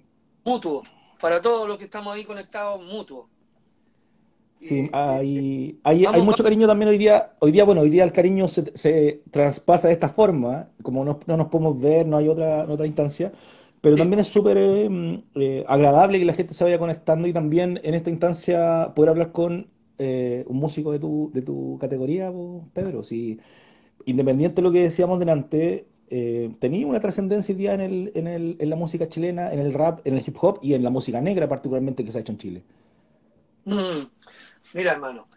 Mutuo, 0.44 0.83
para 1.20 1.40
todos 1.42 1.68
los 1.68 1.79
que 1.79 1.85
estamos 1.85 2.14
ahí 2.14 2.24
conectados, 2.24 2.85
mutuo. 2.85 3.29
Sí, 4.59 4.90
hay, 4.92 5.79
hay, 5.85 6.05
hay, 6.05 6.22
mucho 6.22 6.42
cariño 6.42 6.66
también 6.66 6.88
hoy 6.88 6.98
día. 6.98 7.33
Hoy 7.40 7.53
día, 7.53 7.62
bueno, 7.62 7.83
hoy 7.83 7.90
día 7.90 8.03
el 8.03 8.11
cariño 8.11 8.48
se, 8.48 8.77
se 8.77 9.22
traspasa 9.31 9.87
de 9.87 9.94
esta 9.94 10.09
forma, 10.09 10.68
como 10.83 11.05
no, 11.05 11.20
no, 11.27 11.37
nos 11.37 11.46
podemos 11.46 11.81
ver, 11.81 12.09
no 12.09 12.16
hay 12.16 12.27
otra, 12.27 12.66
otra 12.68 12.85
instancia, 12.85 13.31
pero 13.81 13.96
también 13.96 14.18
es 14.18 14.27
súper 14.27 14.57
eh, 14.59 15.22
eh, 15.37 15.64
agradable 15.68 16.18
que 16.18 16.24
la 16.24 16.33
gente 16.33 16.55
se 16.55 16.64
vaya 16.64 16.79
conectando 16.79 17.29
y 17.29 17.33
también 17.33 17.81
en 17.85 17.94
esta 17.94 18.11
instancia 18.11 18.92
poder 18.96 19.11
hablar 19.11 19.31
con 19.31 19.68
eh, 19.98 20.44
un 20.48 20.57
músico 20.57 20.90
de 20.90 20.98
tu, 20.98 21.31
de 21.33 21.42
tu 21.42 21.79
categoría, 21.81 22.33
Pedro. 22.72 23.05
Si, 23.05 23.38
independiente 24.07 24.57
de 24.57 24.62
lo 24.62 24.72
que 24.72 24.83
decíamos 24.83 25.20
delante, 25.20 25.87
eh, 26.11 26.55
tenía 26.59 26.87
una 26.87 27.01
trascendencia 27.01 27.53
hoy 27.55 27.59
día 27.59 27.75
en, 27.75 27.81
el, 27.81 28.12
en, 28.14 28.27
el, 28.27 28.57
en 28.59 28.71
la 28.71 28.77
música 28.77 29.09
chilena, 29.09 29.53
en 29.53 29.59
el 29.59 29.75
rap, 29.75 30.07
en 30.07 30.16
el 30.16 30.23
hip 30.27 30.37
hop 30.40 30.59
y 30.62 30.75
en 30.75 30.83
la 30.83 30.90
música 30.90 31.21
negra 31.21 31.49
particularmente 31.49 32.05
que 32.05 32.11
se 32.11 32.18
ha 32.18 32.21
hecho 32.21 32.33
en 32.33 32.38
Chile. 32.38 32.62
Mm. 33.64 34.07
Mira, 34.75 34.92
hermano, 34.92 35.29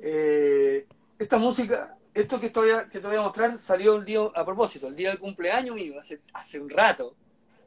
eh, 0.00 0.86
esta 1.18 1.38
música, 1.38 1.96
esto 2.12 2.38
que, 2.38 2.46
estoy, 2.46 2.70
que 2.90 3.00
te 3.00 3.06
voy 3.06 3.16
a 3.16 3.22
mostrar 3.22 3.58
salió 3.58 3.96
el 3.96 4.04
día, 4.04 4.20
a 4.34 4.44
propósito, 4.44 4.88
el 4.88 4.96
día 4.96 5.10
del 5.10 5.18
cumpleaños 5.18 5.74
mío, 5.74 5.98
hace, 5.98 6.20
hace 6.32 6.60
un 6.60 6.70
rato. 6.70 7.14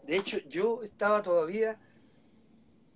De 0.06 0.16
hecho, 0.16 0.38
yo 0.50 0.84
estaba 0.84 1.22
todavía 1.22 1.78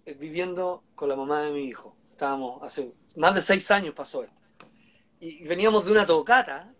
eh, 0.05 0.13
viviendo 0.13 0.83
con 0.95 1.09
la 1.09 1.15
mamá 1.15 1.41
de 1.41 1.51
mi 1.51 1.65
hijo. 1.65 1.95
Estábamos, 2.09 2.61
hace 2.63 2.93
más 3.15 3.35
de 3.35 3.41
seis 3.41 3.69
años 3.71 3.93
pasó 3.93 4.23
esto. 4.23 4.35
Y 5.19 5.43
veníamos 5.45 5.85
de 5.85 5.91
una 5.91 6.05
tocata, 6.05 6.73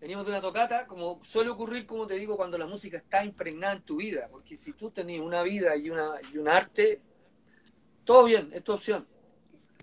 veníamos 0.00 0.26
de 0.26 0.32
una 0.32 0.40
tocata, 0.40 0.86
como 0.86 1.20
suele 1.24 1.50
ocurrir, 1.50 1.86
como 1.86 2.06
te 2.06 2.14
digo, 2.14 2.36
cuando 2.36 2.58
la 2.58 2.66
música 2.66 2.96
está 2.96 3.24
impregnada 3.24 3.74
en 3.74 3.82
tu 3.82 3.96
vida. 3.96 4.28
Porque 4.30 4.56
si 4.56 4.72
tú 4.72 4.90
tenías 4.90 5.22
una 5.22 5.42
vida 5.42 5.76
y, 5.76 5.90
una, 5.90 6.12
y 6.32 6.38
un 6.38 6.48
arte, 6.48 7.00
todo 8.04 8.24
bien, 8.24 8.50
es 8.52 8.64
tu 8.64 8.72
opción 8.72 9.06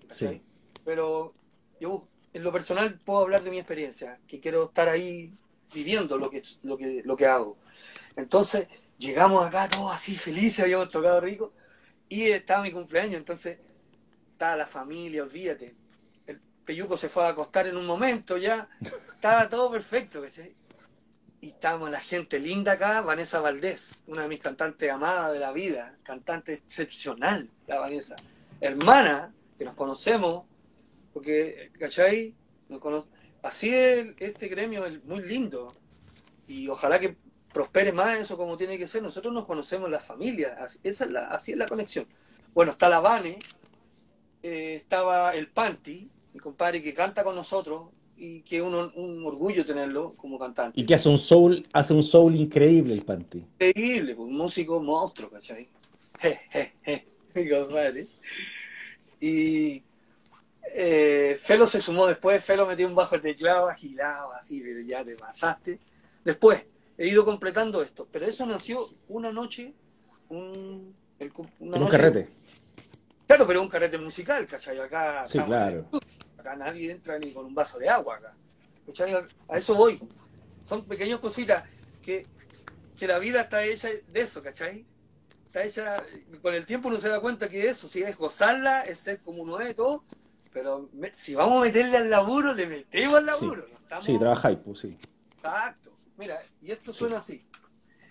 Sí. 0.10 0.41
Pero 0.84 1.34
yo 1.79 2.08
en 2.34 2.43
lo 2.43 2.51
personal 2.51 2.99
puedo 2.99 3.21
hablar 3.21 3.43
de 3.43 3.51
mi 3.51 3.58
experiencia, 3.58 4.19
que 4.27 4.39
quiero 4.39 4.65
estar 4.65 4.89
ahí 4.89 5.34
viviendo 5.73 6.17
lo 6.17 6.29
que, 6.29 6.43
lo 6.63 6.77
que, 6.77 7.01
lo 7.03 7.15
que 7.17 7.25
hago. 7.25 7.58
Entonces, 8.15 8.67
llegamos 8.97 9.45
acá 9.45 9.67
todos 9.67 9.93
así 9.93 10.15
felices, 10.15 10.60
habíamos 10.60 10.89
tocado 10.89 11.19
rico, 11.21 11.53
y 12.08 12.23
estaba 12.23 12.63
mi 12.63 12.71
cumpleaños, 12.71 13.15
entonces 13.15 13.60
estaba 14.31 14.55
la 14.58 14.67
familia, 14.67 15.23
olvídate. 15.23 15.75
Peyuco 16.65 16.97
se 16.97 17.10
fue 17.10 17.23
a 17.25 17.30
acostar 17.30 17.67
en 17.67 17.78
un 17.78 17.86
momento 17.86 18.38
ya, 18.38 18.67
estaba 19.13 19.47
todo 19.47 19.71
perfecto, 19.71 20.23
Y 21.41 21.49
estábamos 21.49 21.91
la 21.91 21.99
gente 21.99 22.39
linda 22.39 22.73
acá, 22.73 23.01
Vanessa 23.01 23.39
Valdés, 23.39 24.04
una 24.08 24.23
de 24.23 24.28
mis 24.28 24.39
cantantes 24.39 24.91
amadas 24.91 25.32
de 25.34 25.39
la 25.39 25.51
vida, 25.51 25.95
cantante 26.04 26.54
excepcional, 26.54 27.49
la 27.67 27.80
Vanessa. 27.80 28.15
Hermana 28.60 29.34
que 29.58 29.65
nos 29.65 29.75
conocemos, 29.75 30.45
porque, 31.13 31.71
¿cachai? 31.80 32.36
Nos 32.67 33.08
Así 33.41 33.73
es 33.73 34.08
este 34.17 34.47
gremio 34.47 34.88
es 34.88 35.04
muy 35.04 35.21
lindo 35.21 35.71
y 36.47 36.67
ojalá 36.67 36.99
que 36.99 37.15
prospere 37.54 37.91
más 37.91 38.17
eso 38.17 38.38
como 38.38 38.58
tiene 38.58 38.78
que 38.78 38.88
ser. 38.88 39.04
Nosotros 39.04 39.32
nos 39.32 39.45
conocemos 39.45 39.89
las 39.89 40.04
familias, 40.04 40.58
así, 40.60 40.80
es 40.84 40.99
la, 41.01 41.28
así 41.28 41.51
es 41.51 41.58
la 41.58 41.67
conexión. 41.67 42.08
Bueno, 42.56 42.71
está 42.71 42.89
la 42.89 42.99
Vane, 42.99 43.38
eh, 44.41 44.75
estaba 44.75 45.36
el 45.36 45.49
Panti, 45.49 46.10
mi 46.36 46.41
compadre 46.41 46.84
que 46.84 46.93
canta 46.93 47.24
con 47.24 47.34
nosotros 47.34 47.84
y 48.17 48.41
que 48.41 48.58
es 48.58 48.62
un, 48.62 48.74
orgullo 49.26 49.65
tenerlo 49.65 50.15
como 50.17 50.38
cantante. 50.38 50.80
Y 50.80 50.86
que 50.86 50.95
hace 50.95 51.08
un 51.08 51.17
soul, 51.17 51.65
hace 51.71 51.93
un 51.93 52.04
soul 52.04 52.36
increíble 52.36 52.93
el 52.93 53.04
Panti. 53.04 53.38
Increíble, 53.38 54.15
pues, 54.15 54.28
un 54.28 54.36
músico 54.36 54.84
monstruo, 54.84 55.30
¿cachai? 55.30 55.69
Je, 56.19 56.39
je, 56.52 56.74
je, 56.84 57.08
mi 57.34 57.50
compadre. 57.50 58.08
Y 59.21 59.82
eh, 60.74 61.39
Felo 61.41 61.65
se 61.67 61.80
sumó 61.80 62.06
después, 62.06 62.43
Felo 62.43 62.65
metió 62.65 62.86
un 62.86 62.95
bajo 62.95 63.15
el 63.15 63.21
teclado, 63.21 63.69
agilado, 63.69 64.34
así, 64.34 64.60
pero 64.60 64.82
ya 64.82 65.06
te 65.06 65.15
pasaste. 65.15 65.80
Después, 66.21 66.65
he 66.98 67.08
ido 67.08 67.24
completando 67.24 67.82
esto, 67.82 68.10
pero 68.12 68.26
eso 68.26 68.45
nació 68.45 68.89
una 69.08 69.32
noche, 69.32 69.74
un, 70.28 70.93
un 71.60 71.88
carrete. 71.88 72.28
Claro, 73.26 73.48
pero 73.48 73.62
un 73.62 73.69
carrete 73.69 73.98
musical, 73.98 74.45
¿cachai? 74.45 74.78
Acá, 74.80 75.26
sí, 75.26 75.39
claro. 75.39 75.88
Acá 76.45 76.55
nadie 76.55 76.91
entra 76.91 77.17
ni 77.17 77.31
con 77.31 77.45
un 77.45 77.55
vaso 77.55 77.79
de 77.79 77.89
agua 77.89 78.17
acá. 78.17 78.34
¿cachai? 78.86 79.13
A 79.47 79.58
eso 79.58 79.73
voy. 79.75 79.99
Son 80.63 80.86
pequeñas 80.86 81.19
cositas 81.19 81.63
que, 82.01 82.25
que 82.97 83.08
la 83.08 83.19
vida 83.19 83.41
está 83.41 83.63
hecha 83.63 83.89
de 83.89 84.21
eso, 84.21 84.41
¿cachai? 84.41 84.86
con 86.41 86.53
el 86.53 86.65
tiempo 86.65 86.89
uno 86.89 86.97
se 86.97 87.08
da 87.08 87.21
cuenta 87.21 87.47
que 87.47 87.69
eso, 87.69 87.88
si 87.88 88.03
es 88.03 88.17
gozarla, 88.17 88.81
es 88.81 88.99
ser 88.99 89.21
como 89.21 89.41
uno 89.41 89.62
es, 89.62 89.73
todo, 89.73 90.03
pero 90.51 90.89
si 91.15 91.34
vamos 91.34 91.62
a 91.62 91.65
meterle 91.65 91.97
al 91.97 92.10
laburo, 92.10 92.53
le 92.53 92.67
metemos 92.67 93.15
al 93.15 93.25
laburo. 93.25 93.65
Sí, 94.01 94.12
sí 94.12 94.19
trabajáis, 94.19 94.58
pues 94.58 94.79
sí. 94.79 94.97
Exacto. 95.38 95.91
Mira, 96.17 96.41
y 96.62 96.71
esto 96.71 96.93
suena 96.93 97.19
así. 97.19 97.41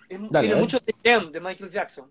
tiene 0.08 0.54
mucho 0.54 0.78
de 0.80 0.94
Jam 1.04 1.30
de 1.30 1.40
Michael 1.40 1.70
Jackson. 1.70 2.10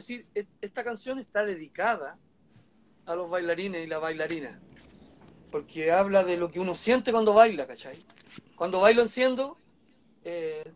decir, 0.00 0.26
esta 0.60 0.84
canción 0.84 1.18
está 1.18 1.44
dedicada 1.44 2.18
a 3.06 3.14
los 3.14 3.30
bailarines 3.30 3.84
y 3.84 3.88
la 3.88 3.98
bailarina, 3.98 4.60
porque 5.50 5.92
habla 5.92 6.24
de 6.24 6.36
lo 6.36 6.50
que 6.50 6.60
uno 6.60 6.74
siente 6.74 7.12
cuando 7.12 7.34
baila, 7.34 7.66
¿cachai? 7.66 7.98
Cuando 8.56 8.80
bailo 8.80 9.02
enciendo, 9.02 9.56
eh, 10.24 10.70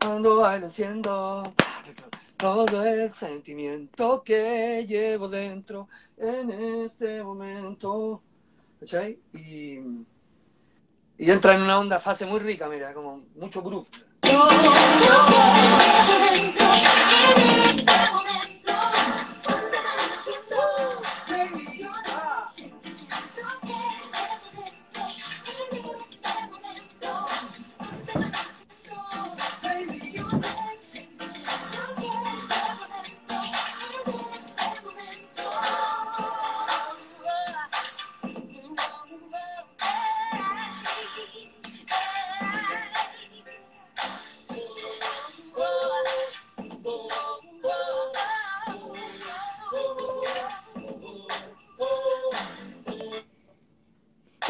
cuando 0.00 0.38
bailo 0.38 0.66
enciendo, 0.66 1.52
todo 2.36 2.84
el 2.84 3.12
sentimiento 3.12 4.22
que 4.22 4.86
llevo 4.86 5.28
dentro 5.28 5.88
en 6.16 6.50
este 6.84 7.22
momento, 7.22 8.22
¿cachai? 8.78 9.18
Y, 9.34 9.78
y 11.18 11.30
entra 11.30 11.54
en 11.54 11.62
una 11.62 11.78
onda 11.80 11.98
fase 11.98 12.26
muy 12.26 12.38
rica, 12.38 12.68
mira, 12.68 12.94
como 12.94 13.24
mucho 13.34 13.60
groove. 13.62 13.88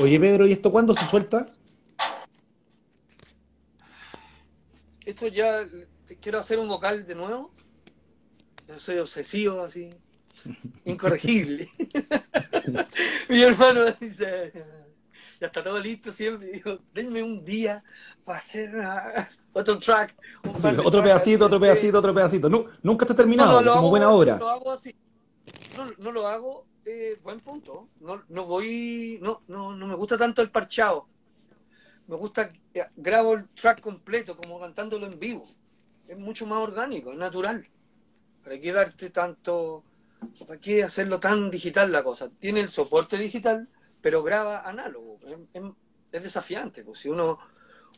Oye, 0.00 0.20
Pedro, 0.20 0.46
¿y 0.46 0.52
esto 0.52 0.70
cuándo 0.70 0.94
se 0.94 1.04
suelta? 1.06 1.46
Esto 5.04 5.26
ya, 5.26 5.66
quiero 6.20 6.38
hacer 6.38 6.58
un 6.58 6.68
vocal 6.68 7.06
de 7.06 7.14
nuevo. 7.14 7.50
Yo 8.68 8.78
soy 8.78 8.98
obsesivo, 8.98 9.62
así, 9.62 9.90
incorregible. 10.84 11.68
Mi 13.28 13.42
hermano 13.42 13.87
dice, 13.98 14.52
ya 15.40 15.46
está 15.46 15.64
todo 15.64 15.78
listo 15.78 16.12
siempre. 16.12 16.48
Dijo, 16.52 16.78
denme 16.92 17.22
un 17.22 17.44
día 17.44 17.82
para 18.24 18.38
hacer 18.38 18.70
otro 19.52 19.78
track. 19.78 20.14
otro 20.84 21.02
pedacito, 21.02 21.46
otro 21.46 21.58
pedacito, 21.58 21.98
otro 21.98 22.14
pedacito. 22.14 22.48
nunca 22.82 23.04
está 23.04 23.14
terminado, 23.14 23.64
como 23.64 23.90
buena 23.90 24.11
obra. 24.11 24.34
No 24.34 24.40
lo 24.40 24.50
hago 24.50 24.72
así. 24.72 24.94
No, 25.98 26.12
lo 26.12 26.26
hago, 26.26 26.66
eh, 26.88 27.18
buen 27.22 27.40
punto. 27.40 27.88
No, 28.01 28.22
no 28.29 28.46
voy, 28.46 29.18
no, 29.20 29.42
no, 29.48 29.77
no 29.77 29.87
me 29.87 29.94
gusta 29.94 30.16
tanto 30.16 30.40
el 30.40 30.51
parchado. 30.51 31.07
Me 32.07 32.16
gusta, 32.16 32.48
eh, 32.72 32.87
grabo 32.96 33.35
el 33.35 33.48
track 33.51 33.81
completo, 33.81 34.37
como 34.37 34.59
cantándolo 34.59 35.07
en 35.07 35.18
vivo. 35.18 35.46
Es 36.07 36.16
mucho 36.16 36.46
más 36.46 36.61
orgánico, 36.61 37.12
es 37.12 37.18
natural. 37.18 37.66
¿Para 38.42 38.59
qué 38.59 38.72
darte 38.72 39.11
tanto, 39.11 39.85
para 40.46 40.59
qué 40.59 40.83
hacerlo 40.83 41.20
tan 41.20 41.51
digital 41.51 41.92
la 41.92 42.03
cosa? 42.03 42.31
Tiene 42.40 42.61
el 42.61 42.70
soporte 42.70 43.18
digital, 43.18 43.68
pero 44.01 44.22
graba 44.22 44.66
análogo. 44.66 45.18
Es, 45.53 46.22
desafiante, 46.22 46.83
pues 46.83 47.01
si 47.01 47.11
uno, 47.11 47.38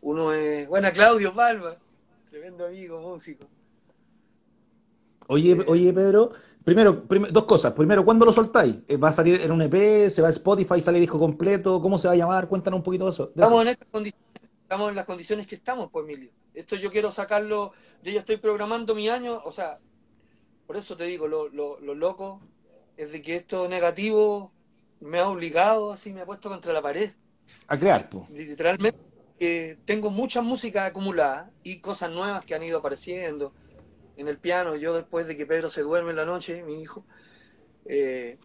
uno 0.03 0.33
es. 0.33 0.67
Buena, 0.67 0.93
Claudio 0.93 1.33
Palma, 1.33 1.77
tremendo 2.29 2.67
amigo, 2.67 3.01
músico. 3.01 3.47
Oye, 5.29 5.57
oye 5.69 5.93
Pedro, 5.93 6.33
primero, 6.65 7.05
dos 7.31 7.45
cosas. 7.45 7.73
Primero, 7.73 8.05
¿cuándo 8.05 8.25
lo 8.27 8.33
soltáis? 8.33 8.77
Eh, 8.89 8.97
¿Va 8.97 9.09
a 9.09 9.13
salir 9.13 9.41
en 9.41 9.53
un 9.53 9.63
EP? 9.63 10.11
¿Se 10.11 10.23
va 10.23 10.29
a 10.29 10.31
Spotify? 10.31 10.81
¿Sale 10.81 11.01
disco 11.01 11.19
completo? 11.19 11.81
¿Cómo 11.81 11.99
se 11.99 12.09
va 12.09 12.15
a 12.15 12.17
llamar? 12.17 12.49
Cuéntanos 12.49 12.79
un 12.79 12.85
poquito 12.85 13.05
de 13.07 13.11
eso. 13.11 13.33
estamos, 13.35 13.63
En 13.63 13.69
estas 13.69 13.89
condiciones, 13.91 14.29
estamos 14.63 14.89
en 14.91 14.97
las 14.97 15.05
condiciones 15.05 15.47
que 15.47 15.55
estamos, 15.57 15.91
pues, 15.91 16.05
Emilio. 16.05 16.31
Esto 16.55 16.77
yo 16.77 16.91
quiero 16.91 17.11
sacarlo, 17.11 17.73
yo 18.03 18.13
ya 18.13 18.21
estoy 18.21 18.37
programando 18.37 18.95
mi 18.95 19.09
año, 19.09 19.41
o 19.45 19.53
sea, 19.53 19.79
por 20.67 20.77
eso 20.77 20.97
te 20.97 21.05
digo, 21.05 21.29
lo, 21.29 21.49
lo, 21.49 21.81
lo 21.81 21.95
loco 21.95 22.41
es 22.97 23.13
de 23.13 23.23
que 23.23 23.37
esto 23.37 23.69
negativo 23.69 24.53
me 25.01 25.19
ha 25.19 25.29
obligado, 25.29 25.93
así 25.93 26.13
me 26.13 26.21
ha 26.21 26.27
puesto 26.27 26.49
contra 26.49 26.73
la 26.73 26.83
pared. 26.83 27.11
A 27.67 27.79
crear, 27.79 28.09
Literalmente, 28.31 28.99
eh, 29.39 29.79
tengo 29.85 30.11
mucha 30.11 30.43
música 30.43 30.85
acumulada 30.85 31.51
y 31.63 31.79
cosas 31.79 32.11
nuevas 32.11 32.45
que 32.45 32.55
han 32.55 32.63
ido 32.63 32.79
apareciendo 32.79 33.53
en 34.21 34.29
el 34.29 34.39
piano. 34.39 34.77
Yo 34.77 34.95
después 34.95 35.27
de 35.27 35.37
que 35.37 35.47
Pedro 35.47 35.71
se 35.71 35.83
duerme 35.83 36.11
en 36.11 36.17
la 36.17 36.27
noche, 36.27 36.63
mi 36.63 36.81
hijo, 36.81 37.05
eh, 37.87 38.39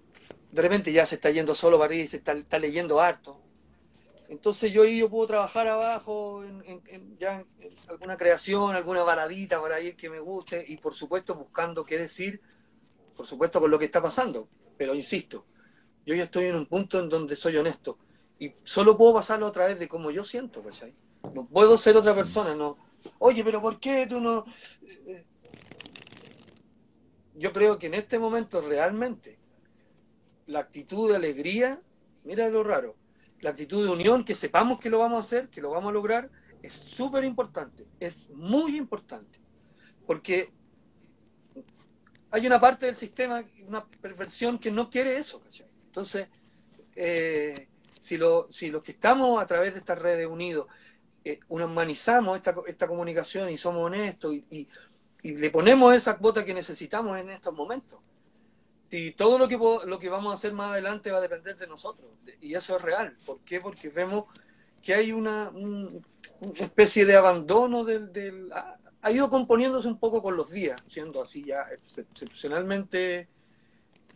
de 0.52 0.62
repente 0.62 0.92
ya 0.92 1.06
se 1.06 1.16
está 1.16 1.30
yendo 1.30 1.54
solo 1.54 1.78
para 1.78 1.94
ir, 1.94 2.08
se 2.08 2.18
está, 2.18 2.60
leyendo 2.60 3.02
harto. 3.02 3.42
Entonces 4.30 4.72
yo, 4.72 4.86
yo 4.86 5.10
puedo 5.10 5.28
trabajar 5.28 5.68
abajo 5.68 6.44
en, 6.44 7.18
ya 7.20 7.46
en 7.60 7.76
alguna 7.90 8.18
creación, 8.18 8.74
alguna 8.74 9.04
baladita 9.04 9.60
por 9.60 9.72
ahí 9.72 9.94
que 9.94 10.10
me 10.10 10.20
guste 10.20 10.66
y 10.68 10.78
por 10.78 10.96
supuesto 10.96 11.36
buscando 11.36 11.84
qué 11.84 11.98
decir, 11.98 12.42
por 13.16 13.28
supuesto 13.28 13.60
con 13.60 13.70
lo 13.70 13.78
que 13.78 13.86
está 13.86 14.02
pasando. 14.02 14.48
Pero 14.78 14.96
insisto, 14.96 15.46
yo 16.06 16.16
ya 16.16 16.24
estoy 16.24 16.46
en 16.46 16.56
un 16.56 16.66
punto 16.66 17.00
en 17.00 17.10
donde 17.10 17.36
soy 17.36 17.58
honesto 17.58 18.00
y 18.40 18.54
solo 18.64 18.98
puedo 18.98 19.14
pasarlo 19.14 19.48
a 19.48 19.52
través 19.52 19.78
de 19.78 19.88
cómo 19.88 20.10
yo 20.10 20.24
siento, 20.24 20.64
¿cachai? 20.64 20.94
No 21.34 21.46
puedo 21.46 21.78
ser 21.78 21.98
otra 21.98 22.16
persona, 22.16 22.56
no. 22.56 22.78
Oye, 23.20 23.44
pero 23.44 23.62
¿por 23.62 23.80
qué 23.80 24.08
tú 24.08 24.20
no...? 24.20 24.46
Yo 27.36 27.52
creo 27.52 27.78
que 27.78 27.88
en 27.88 27.94
este 27.94 28.18
momento 28.20 28.62
realmente 28.62 29.38
la 30.48 30.60
actitud 30.60 31.10
de 31.10 31.18
alegría, 31.18 31.82
mira 32.24 32.50
lo 32.50 32.64
raro, 32.64 32.96
la 33.42 33.52
actitud 33.52 33.86
de 33.86 33.92
unión, 33.92 34.24
que 34.24 34.36
sepamos 34.36 34.80
que 34.80 34.90
lo 34.90 35.00
vamos 35.00 35.18
a 35.18 35.20
hacer, 35.20 35.50
que 35.50 35.62
lo 35.62 35.72
vamos 35.72 35.90
a 35.90 35.94
lograr, 35.94 36.30
es 36.62 36.74
súper 36.74 37.24
importante, 37.24 37.86
es 38.00 38.30
muy 38.30 38.78
importante, 38.78 39.40
porque 40.06 40.52
hay 42.32 42.48
una 42.48 42.60
parte 42.60 42.86
del 42.86 42.96
sistema, 42.96 43.44
una 43.68 43.86
perversión 43.86 44.58
que 44.58 44.72
no 44.72 44.90
quiere 44.90 45.18
eso, 45.18 45.42
¿cachai? 45.42 45.68
Entonces, 45.86 46.28
eh, 46.96 47.68
si, 48.00 48.18
lo, 48.18 48.48
si 48.50 48.70
los 48.70 48.84
que 48.84 48.92
estamos 48.92 49.42
a 49.42 49.46
través 49.46 49.74
de 49.74 49.80
estas 49.80 50.02
redes 50.02 50.28
unidos 50.28 50.68
eh, 51.24 51.40
humanizamos 51.48 52.38
esta, 52.38 52.88
comunicación 52.88 53.50
y 53.50 53.58
somos 53.58 53.84
honestos 53.84 54.36
y, 54.36 54.68
le 55.34 55.50
ponemos 55.50 55.94
esa 55.94 56.18
cuota 56.18 56.46
que 56.46 56.54
necesitamos 56.54 57.18
en 57.18 57.30
estos 57.30 57.54
momentos, 57.54 58.00
si 58.90 59.12
todo 59.12 59.38
lo 59.38 59.48
que, 59.48 59.58
lo 59.58 60.00
que 60.00 60.10
vamos 60.10 60.32
a 60.32 60.36
hacer 60.36 60.54
más 60.54 60.72
adelante 60.72 61.12
va 61.12 61.18
a 61.18 61.22
depender 61.22 61.58
de 61.58 61.68
nosotros, 61.68 62.12
y 62.40 62.54
eso 62.54 62.78
es 62.78 62.82
real. 62.82 63.16
¿Por 63.26 63.40
qué? 63.40 63.60
Porque 63.60 63.90
vemos 63.90 64.26
que 64.82 64.94
hay 64.94 65.12
una, 65.12 65.52
especie 66.56 67.06
de 67.06 67.16
abandono 67.16 67.84
del... 67.84 68.52
ha, 68.54 68.78
ha, 69.02 69.12
ido 69.12 69.30
componiéndose 69.30 69.88
un 69.88 70.00
poco 70.00 70.22
con 70.22 70.38
los 70.38 70.52
días, 70.52 70.80
siendo 70.88 71.22
así 71.22 71.44
ya 71.44 71.68
excepcionalmente 71.72 73.28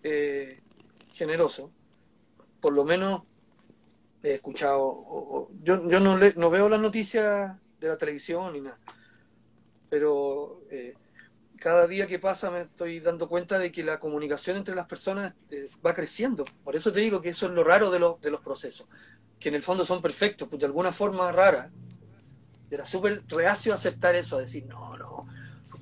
eh, 0.04 0.62
generoso, 1.14 1.72
por 2.62 2.74
lo 2.74 2.86
menos 2.86 3.24
he 4.24 4.36
escuchado, 4.36 5.50
yo, 5.64 5.90
yo 5.90 6.00
no, 6.00 6.18
le, 6.18 6.34
no 6.36 6.50
veo 6.50 6.70
las 6.70 6.80
noticias 6.80 7.58
de 7.80 7.88
la 7.88 7.98
televisión 7.98 8.54
ni 8.54 8.62
nada, 8.62 8.78
pero 9.90 10.62
eh, 10.70 10.96
cada 11.60 11.88
día 11.88 12.08
que 12.08 12.20
pasa 12.20 12.52
me 12.52 12.62
estoy 12.62 13.00
dando 13.00 13.28
cuenta 13.28 13.60
de 13.60 13.72
que 13.72 13.84
la 13.84 14.00
comunicación 14.00 14.58
entre 14.58 14.76
las 14.76 14.88
personas 14.88 15.34
eh, 15.50 15.70
va 15.86 15.94
creciendo. 15.94 16.46
Por 16.64 16.76
eso 16.76 16.92
te 16.92 17.00
digo 17.00 17.22
que 17.22 17.30
eso 17.30 17.48
es 17.48 17.52
lo 17.52 17.64
raro 17.64 17.92
de, 17.92 18.00
de 18.22 18.32
los 18.32 18.42
procesos, 18.42 18.88
que 19.40 19.50
en 19.50 19.56
el 19.56 19.64
fondo 19.64 19.86
son 19.86 20.02
perfectos, 20.02 20.48
pues 20.48 20.60
de 20.60 20.66
alguna 20.66 20.92
forma 20.92 21.32
rara. 21.32 21.72
Era 22.72 22.86
súper 22.86 23.24
reacio 23.28 23.72
a 23.72 23.76
aceptar 23.76 24.16
eso, 24.16 24.38
a 24.38 24.42
decir, 24.42 24.66
no, 24.68 24.96
no, 24.96 25.26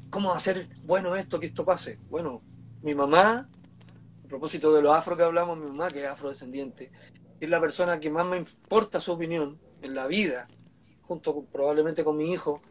¿cómo 0.10 0.30
va 0.30 0.38
a 0.38 0.40
ser 0.40 0.68
bueno 0.84 1.16
esto, 1.16 1.40
que 1.40 1.48
esto 1.48 1.66
pase? 1.66 2.00
Bueno, 2.10 2.42
mi 2.82 2.96
mamá 2.96 3.50
a 4.28 4.30
propósito 4.30 4.74
de 4.74 4.82
los 4.82 4.94
afro 4.94 5.16
que 5.16 5.24
hablamos, 5.24 5.58
mi 5.58 5.68
mamá, 5.68 5.88
que 5.88 6.04
es 6.04 6.10
afrodescendiente, 6.10 6.92
es 7.40 7.50
la 7.50 7.62
persona 7.62 7.98
que 7.98 8.10
más 8.10 8.26
me 8.26 8.36
importa 8.36 9.00
su 9.00 9.14
opinión 9.14 9.58
en 9.82 9.96
la 9.96 10.06
vida, 10.06 10.50
junto 11.04 11.44
probablemente 11.46 12.04
con 12.04 12.18
mi 12.18 12.34
hijo 12.34 12.62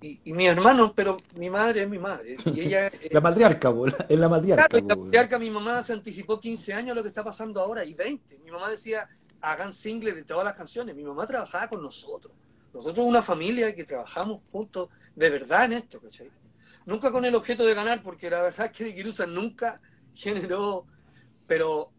y, 0.00 0.20
y 0.24 0.32
mi 0.32 0.46
hermano, 0.46 0.92
pero 0.94 1.16
mi 1.36 1.50
madre 1.50 1.82
es 1.82 1.88
mi 1.88 1.98
madre. 1.98 2.36
Y 2.54 2.60
ella, 2.60 2.90
la 3.10 3.20
matriarca, 3.20 3.72
es 4.08 4.18
la 4.18 4.28
matriarca. 4.28 4.68
Claro, 4.68 4.86
la 4.86 4.96
matriarca, 4.96 5.38
mi 5.38 5.50
mamá 5.50 5.82
se 5.82 5.92
anticipó 5.92 6.38
15 6.38 6.74
años 6.74 6.96
lo 6.96 7.02
que 7.02 7.08
está 7.08 7.24
pasando 7.24 7.60
ahora 7.60 7.84
y 7.84 7.94
20. 7.94 8.38
Mi 8.44 8.50
mamá 8.50 8.68
decía, 8.70 9.08
hagan 9.40 9.72
singles 9.72 10.14
de 10.14 10.24
todas 10.24 10.44
las 10.44 10.56
canciones. 10.56 10.94
Mi 10.94 11.04
mamá 11.04 11.26
trabajaba 11.26 11.68
con 11.68 11.82
nosotros. 11.82 12.32
Nosotros 12.72 13.06
una 13.06 13.22
familia 13.22 13.74
que 13.74 13.84
trabajamos 13.84 14.40
juntos 14.52 14.90
de 15.16 15.30
verdad 15.30 15.64
en 15.64 15.72
esto, 15.74 16.00
¿cachai? 16.00 16.30
Nunca 16.86 17.10
con 17.10 17.24
el 17.24 17.34
objeto 17.34 17.66
de 17.66 17.74
ganar, 17.74 18.02
porque 18.02 18.30
la 18.30 18.42
verdad 18.42 18.66
es 18.66 18.72
que 18.72 18.84
de 18.84 18.94
Kirusa 18.94 19.26
nunca 19.26 19.80
generó, 20.14 20.86
pero 21.46 21.92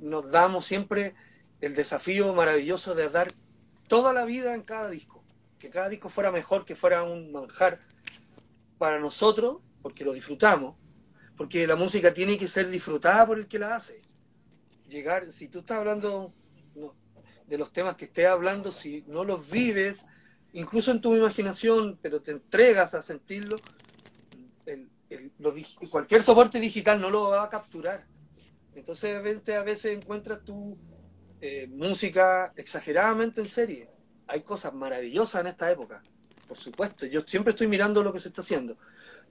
nos 0.00 0.30
damos 0.30 0.66
siempre 0.66 1.14
el 1.60 1.74
desafío 1.74 2.34
maravilloso 2.34 2.94
de 2.94 3.08
dar 3.08 3.28
toda 3.88 4.12
la 4.12 4.24
vida 4.24 4.54
en 4.54 4.62
cada 4.62 4.88
disco, 4.88 5.19
que 5.60 5.70
cada 5.70 5.90
disco 5.90 6.08
fuera 6.08 6.32
mejor, 6.32 6.64
que 6.64 6.74
fuera 6.74 7.04
un 7.04 7.30
manjar 7.30 7.78
para 8.78 8.98
nosotros, 8.98 9.58
porque 9.82 10.04
lo 10.04 10.12
disfrutamos, 10.12 10.74
porque 11.36 11.66
la 11.66 11.76
música 11.76 12.12
tiene 12.12 12.38
que 12.38 12.48
ser 12.48 12.68
disfrutada 12.68 13.26
por 13.26 13.38
el 13.38 13.46
que 13.46 13.58
la 13.58 13.76
hace. 13.76 14.00
Llegar, 14.88 15.30
si 15.30 15.48
tú 15.48 15.60
estás 15.60 15.78
hablando 15.78 16.32
de 17.46 17.58
los 17.58 17.72
temas 17.72 17.96
que 17.96 18.06
estés 18.06 18.26
hablando, 18.26 18.72
si 18.72 19.04
no 19.06 19.22
los 19.22 19.50
vives, 19.50 20.06
incluso 20.54 20.92
en 20.92 21.00
tu 21.00 21.14
imaginación, 21.14 21.98
pero 22.00 22.22
te 22.22 22.32
entregas 22.32 22.94
a 22.94 23.02
sentirlo, 23.02 23.56
cualquier 25.90 26.22
soporte 26.22 26.58
digital 26.58 27.00
no 27.00 27.10
lo 27.10 27.30
va 27.30 27.44
a 27.44 27.50
capturar. 27.50 28.06
Entonces 28.74 29.16
a 29.16 29.62
veces 29.62 29.96
encuentras 29.96 30.42
tu 30.42 30.78
eh, 31.40 31.66
música 31.68 32.52
exageradamente 32.56 33.40
en 33.40 33.46
serie. 33.46 33.99
Hay 34.30 34.42
cosas 34.42 34.72
maravillosas 34.72 35.40
en 35.40 35.48
esta 35.48 35.70
época, 35.70 36.02
por 36.46 36.56
supuesto. 36.56 37.06
Yo 37.06 37.20
siempre 37.22 37.50
estoy 37.50 37.66
mirando 37.66 38.02
lo 38.02 38.12
que 38.12 38.20
se 38.20 38.28
está 38.28 38.42
haciendo. 38.42 38.76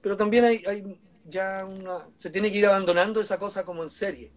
Pero 0.02 0.16
también 0.16 0.44
hay, 0.44 0.62
hay 0.66 1.00
ya 1.26 1.64
una... 1.64 2.06
Se 2.16 2.30
tiene 2.30 2.52
que 2.52 2.58
ir 2.58 2.66
abandonando 2.66 3.20
esa 3.20 3.38
cosa 3.38 3.64
como 3.64 3.82
en 3.82 3.90
serie 3.90 4.30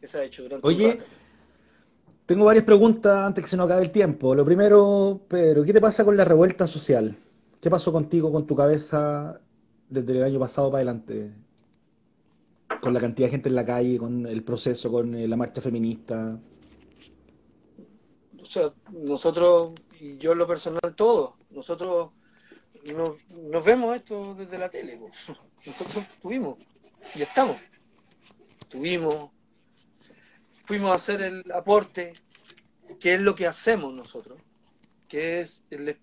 que 0.00 0.06
se 0.06 0.18
ha 0.18 0.24
hecho 0.24 0.42
durante 0.42 0.66
Oye, 0.66 0.98
tengo 2.26 2.44
varias 2.44 2.64
preguntas 2.64 3.26
antes 3.26 3.44
que 3.44 3.50
se 3.50 3.56
nos 3.56 3.66
acabe 3.66 3.82
el 3.82 3.90
tiempo. 3.90 4.34
Lo 4.34 4.44
primero, 4.44 5.20
Pedro, 5.28 5.64
¿qué 5.64 5.72
te 5.72 5.80
pasa 5.80 6.04
con 6.04 6.16
la 6.16 6.24
revuelta 6.24 6.66
social? 6.66 7.16
¿Qué 7.60 7.68
pasó 7.68 7.92
contigo, 7.92 8.32
con 8.32 8.46
tu 8.46 8.54
cabeza 8.54 9.40
desde 9.88 10.16
el 10.16 10.24
año 10.24 10.38
pasado 10.38 10.70
para 10.70 10.78
adelante? 10.78 11.32
Con 12.80 12.94
la 12.94 13.00
cantidad 13.00 13.26
de 13.26 13.32
gente 13.32 13.48
en 13.48 13.54
la 13.54 13.66
calle, 13.66 13.98
con 13.98 14.26
el 14.26 14.42
proceso, 14.42 14.90
con 14.90 15.14
eh, 15.14 15.28
la 15.28 15.36
marcha 15.36 15.60
feminista. 15.60 16.38
O 18.40 18.44
sea, 18.44 18.72
nosotros, 18.92 19.72
y 20.00 20.16
yo 20.16 20.32
en 20.32 20.38
lo 20.38 20.46
personal, 20.46 20.94
todo, 20.96 21.36
nosotros 21.50 22.12
nos, 22.86 23.64
vemos 23.64 23.94
esto 23.96 24.34
desde 24.34 24.58
la 24.58 24.70
tele. 24.70 24.98
Nosotros 25.66 26.06
tuvimos 26.22 26.66
y 27.14 27.22
estamos. 27.22 27.56
Tuvimos, 28.68 29.30
fuimos 30.64 30.92
a 30.92 30.94
hacer 30.94 31.20
el 31.20 31.52
aporte, 31.52 32.14
que 32.98 33.14
es 33.14 33.20
lo 33.20 33.34
que 33.34 33.46
hacemos 33.46 33.92
nosotros, 33.92 34.40
que 35.08 35.40
es 35.40 35.64
el, 35.70 35.98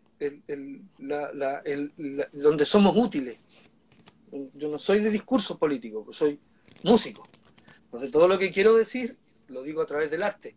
donde 2.34 2.66
somos 2.66 2.96
útiles. 2.96 3.40
Yo 4.54 4.70
no 4.70 4.78
soy 4.78 5.00
de 5.00 5.10
discurso 5.10 5.58
político, 5.58 6.06
soy 6.12 6.40
músico. 6.84 7.28
Entonces 7.86 8.12
todo 8.12 8.28
lo 8.28 8.38
que 8.38 8.52
quiero 8.52 8.76
decir 8.76 9.18
lo 9.48 9.64
digo 9.64 9.82
a 9.82 9.86
través 9.86 10.12
del 10.12 10.24
arte. 10.24 10.56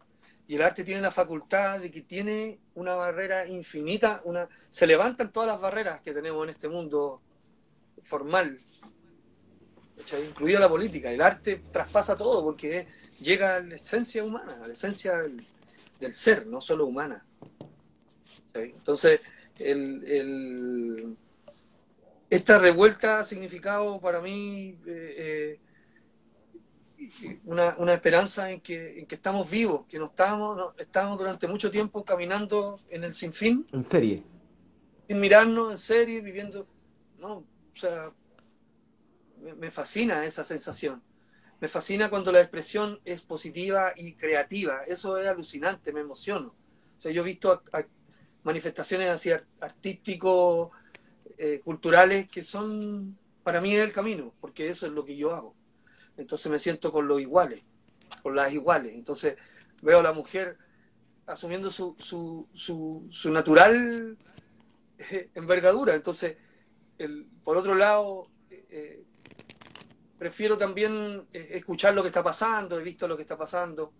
Y 0.50 0.56
el 0.56 0.62
arte 0.62 0.82
tiene 0.82 1.00
la 1.00 1.12
facultad 1.12 1.78
de 1.78 1.92
que 1.92 2.02
tiene 2.02 2.58
una 2.74 2.96
barrera 2.96 3.46
infinita, 3.46 4.20
una 4.24 4.48
se 4.68 4.84
levantan 4.84 5.30
todas 5.30 5.46
las 5.46 5.60
barreras 5.60 6.00
que 6.00 6.12
tenemos 6.12 6.42
en 6.42 6.50
este 6.50 6.66
mundo 6.66 7.22
formal, 8.02 8.58
incluida 10.28 10.58
la 10.58 10.68
política. 10.68 11.12
El 11.12 11.22
arte 11.22 11.62
traspasa 11.70 12.16
todo 12.16 12.42
porque 12.42 12.88
llega 13.20 13.54
a 13.54 13.60
la 13.60 13.76
esencia 13.76 14.24
humana, 14.24 14.58
a 14.60 14.66
la 14.66 14.72
esencia 14.72 15.18
del, 15.18 16.12
ser, 16.12 16.48
no 16.48 16.60
solo 16.60 16.86
humana. 16.86 17.24
Entonces, 18.52 19.20
esta 22.28 22.58
revuelta 22.58 23.20
ha 23.20 23.24
significado 23.24 24.00
para 24.00 24.20
mí 24.20 24.76
eh, 24.84 25.14
eh, 25.16 25.60
una, 27.44 27.94
esperanza 27.94 28.50
en 28.50 28.60
que, 28.60 29.06
estamos 29.08 29.50
vivos, 29.50 29.86
que 29.86 29.98
no 29.98 30.06
estamos, 30.06 30.74
estamos 30.78 31.18
durante 31.18 31.46
mucho 31.46 31.70
tiempo 31.70 32.04
caminando 32.04 32.78
en 32.88 33.04
el 33.04 33.14
sinfín. 33.14 33.66
En 33.72 33.84
serie. 33.84 34.22
Sin 35.08 35.20
mirarnos 35.20 35.72
en 35.72 35.78
serie, 35.78 36.20
viviendo. 36.20 36.66
No, 37.18 37.38
o 37.38 37.44
sea, 37.74 38.12
me 39.58 39.70
fascina 39.70 40.24
esa 40.24 40.44
sensación. 40.44 41.02
Me 41.60 41.68
fascina 41.68 42.08
cuando 42.08 42.32
la 42.32 42.40
expresión 42.40 43.00
es 43.04 43.22
positiva 43.22 43.92
y 43.94 44.14
creativa. 44.14 44.82
Eso 44.86 45.18
es 45.18 45.26
alucinante, 45.26 45.92
me 45.92 46.00
emociono. 46.00 46.54
O 46.98 47.00
sea, 47.00 47.12
yo 47.12 47.22
he 47.22 47.26
visto 47.26 47.62
manifestaciones 48.42 49.10
así 49.10 49.30
artísticos, 49.60 50.70
eh, 51.36 51.60
culturales, 51.62 52.30
que 52.30 52.42
son, 52.42 53.18
para 53.42 53.60
mí 53.60 53.74
es 53.74 53.82
el 53.82 53.92
camino, 53.92 54.32
porque 54.40 54.68
eso 54.68 54.86
es 54.86 54.92
lo 54.92 55.04
que 55.04 55.16
yo 55.16 55.34
hago. 55.34 55.54
Entonces 56.16 56.50
me 56.50 56.58
siento 56.58 56.92
con 56.92 57.08
los 57.08 57.20
iguales, 57.20 57.62
con 58.22 58.36
las 58.36 58.52
iguales. 58.52 58.94
Entonces 58.94 59.36
veo 59.82 60.00
a 60.00 60.02
la 60.02 60.12
mujer 60.12 60.58
asumiendo 61.26 61.70
su, 61.70 61.96
su, 61.98 62.48
su, 63.10 63.32
natural 63.32 64.18
eh, 64.98 65.30
envergadura. 65.34 65.94
Entonces, 65.94 66.36
el, 66.98 67.26
por 67.44 67.56
otro 67.56 67.74
lado, 67.74 68.24
eh, 68.50 69.04
prefiero 70.20 70.58
también 70.58 71.26
eh, 71.32 71.48
escuchar 71.52 71.94
lo 71.94 72.02
que 72.02 72.08
está 72.08 72.22
pasando, 72.22 72.78
he 72.78 72.84
visto 72.84 73.08
lo 73.08 73.16
que 73.16 73.22
está 73.22 73.38
pasando. 73.38 73.90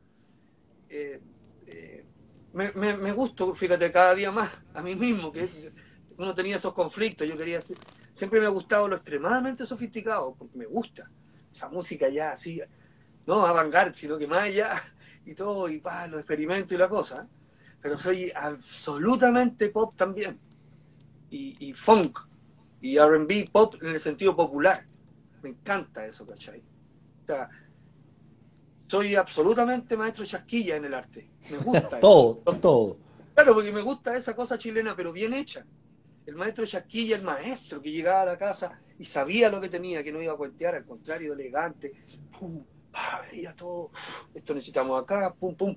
Eh, 0.86 1.18
eh, 1.66 2.04
me, 2.52 2.72
me, 2.74 3.12
gusto, 3.12 3.54
fíjate, 3.54 3.90
cada 3.90 4.14
día 4.14 4.30
más 4.30 4.50
a 4.74 4.82
mí 4.82 4.94
mismo, 4.94 5.32
que 5.32 5.48
uno 6.18 6.34
tenía 6.34 6.56
esos 6.56 6.74
conflictos, 6.74 7.26
yo 7.26 7.38
quería 7.38 7.61
siempre 8.12 8.38
me 8.38 8.44
ha 8.44 8.50
gustado 8.50 8.86
lo 8.86 8.96
extremadamente 8.96 9.64
sofisticado, 9.64 10.34
porque 10.38 10.58
me 10.58 10.66
gusta 10.66 11.11
esa 11.53 11.68
música 11.68 12.09
ya 12.09 12.32
así, 12.32 12.61
no 13.26 13.46
avant 13.46 13.94
sino 13.94 14.18
que 14.18 14.26
más 14.26 14.44
allá 14.44 14.82
y 15.26 15.34
todo, 15.34 15.68
y 15.68 15.78
pa, 15.78 16.07
los 16.07 16.20
experimentos 16.20 16.72
y 16.72 16.76
la 16.78 16.88
cosa, 16.88 17.26
pero 17.80 17.96
soy 17.98 18.32
absolutamente 18.34 19.70
pop 19.70 19.94
también, 19.96 20.38
y, 21.30 21.68
y 21.68 21.72
funk, 21.72 22.18
y 22.80 22.98
RB 22.98 23.51
pop 23.51 23.74
en 23.82 23.88
el 23.90 24.01
sentido 24.01 24.34
popular 24.34 24.90
me 25.42 25.51
encanta 25.51 26.05
eso, 26.05 26.26
¿cachai? 26.26 26.61
O 27.22 27.26
sea, 27.26 27.48
soy 28.86 29.14
absolutamente 29.14 29.96
maestro 29.96 30.24
chasquilla 30.24 30.76
en 30.76 30.84
el 30.84 30.94
arte. 30.94 31.30
Me 31.51 31.59
gusta. 31.59 32.01
todo, 32.01 32.36
todo. 32.61 32.96
Claro, 33.34 33.55
porque 33.55 33.72
me 33.72 33.80
gusta 33.80 34.16
esa 34.16 34.34
cosa 34.34 34.59
chilena, 34.59 34.94
pero 34.94 35.12
bien 35.12 35.32
hecha. 35.32 35.64
El 36.26 36.34
maestro 36.36 36.66
chasquilla, 36.66 37.16
el 37.16 37.24
maestro 37.24 37.80
que 37.80 37.90
llegaba 37.90 38.22
a 38.22 38.26
la 38.26 38.38
casa 38.38 38.80
y 39.01 39.07
sabía 39.07 39.48
lo 39.48 39.62
que 39.62 39.70
tenía, 39.70 40.05
que 40.05 40.12
no 40.12 40.20
iba 40.20 40.34
a 40.34 40.36
cuentear, 40.36 40.74
al 40.74 40.84
contrario, 40.84 41.32
elegante. 41.32 41.90
Pum, 42.38 42.62
pa, 42.92 43.22
veía 43.32 43.57
todo. 43.57 43.90
Esto 44.34 44.53
necesitamos 44.53 45.03
acá, 45.03 45.32
pum, 45.32 45.55
pum. 45.55 45.74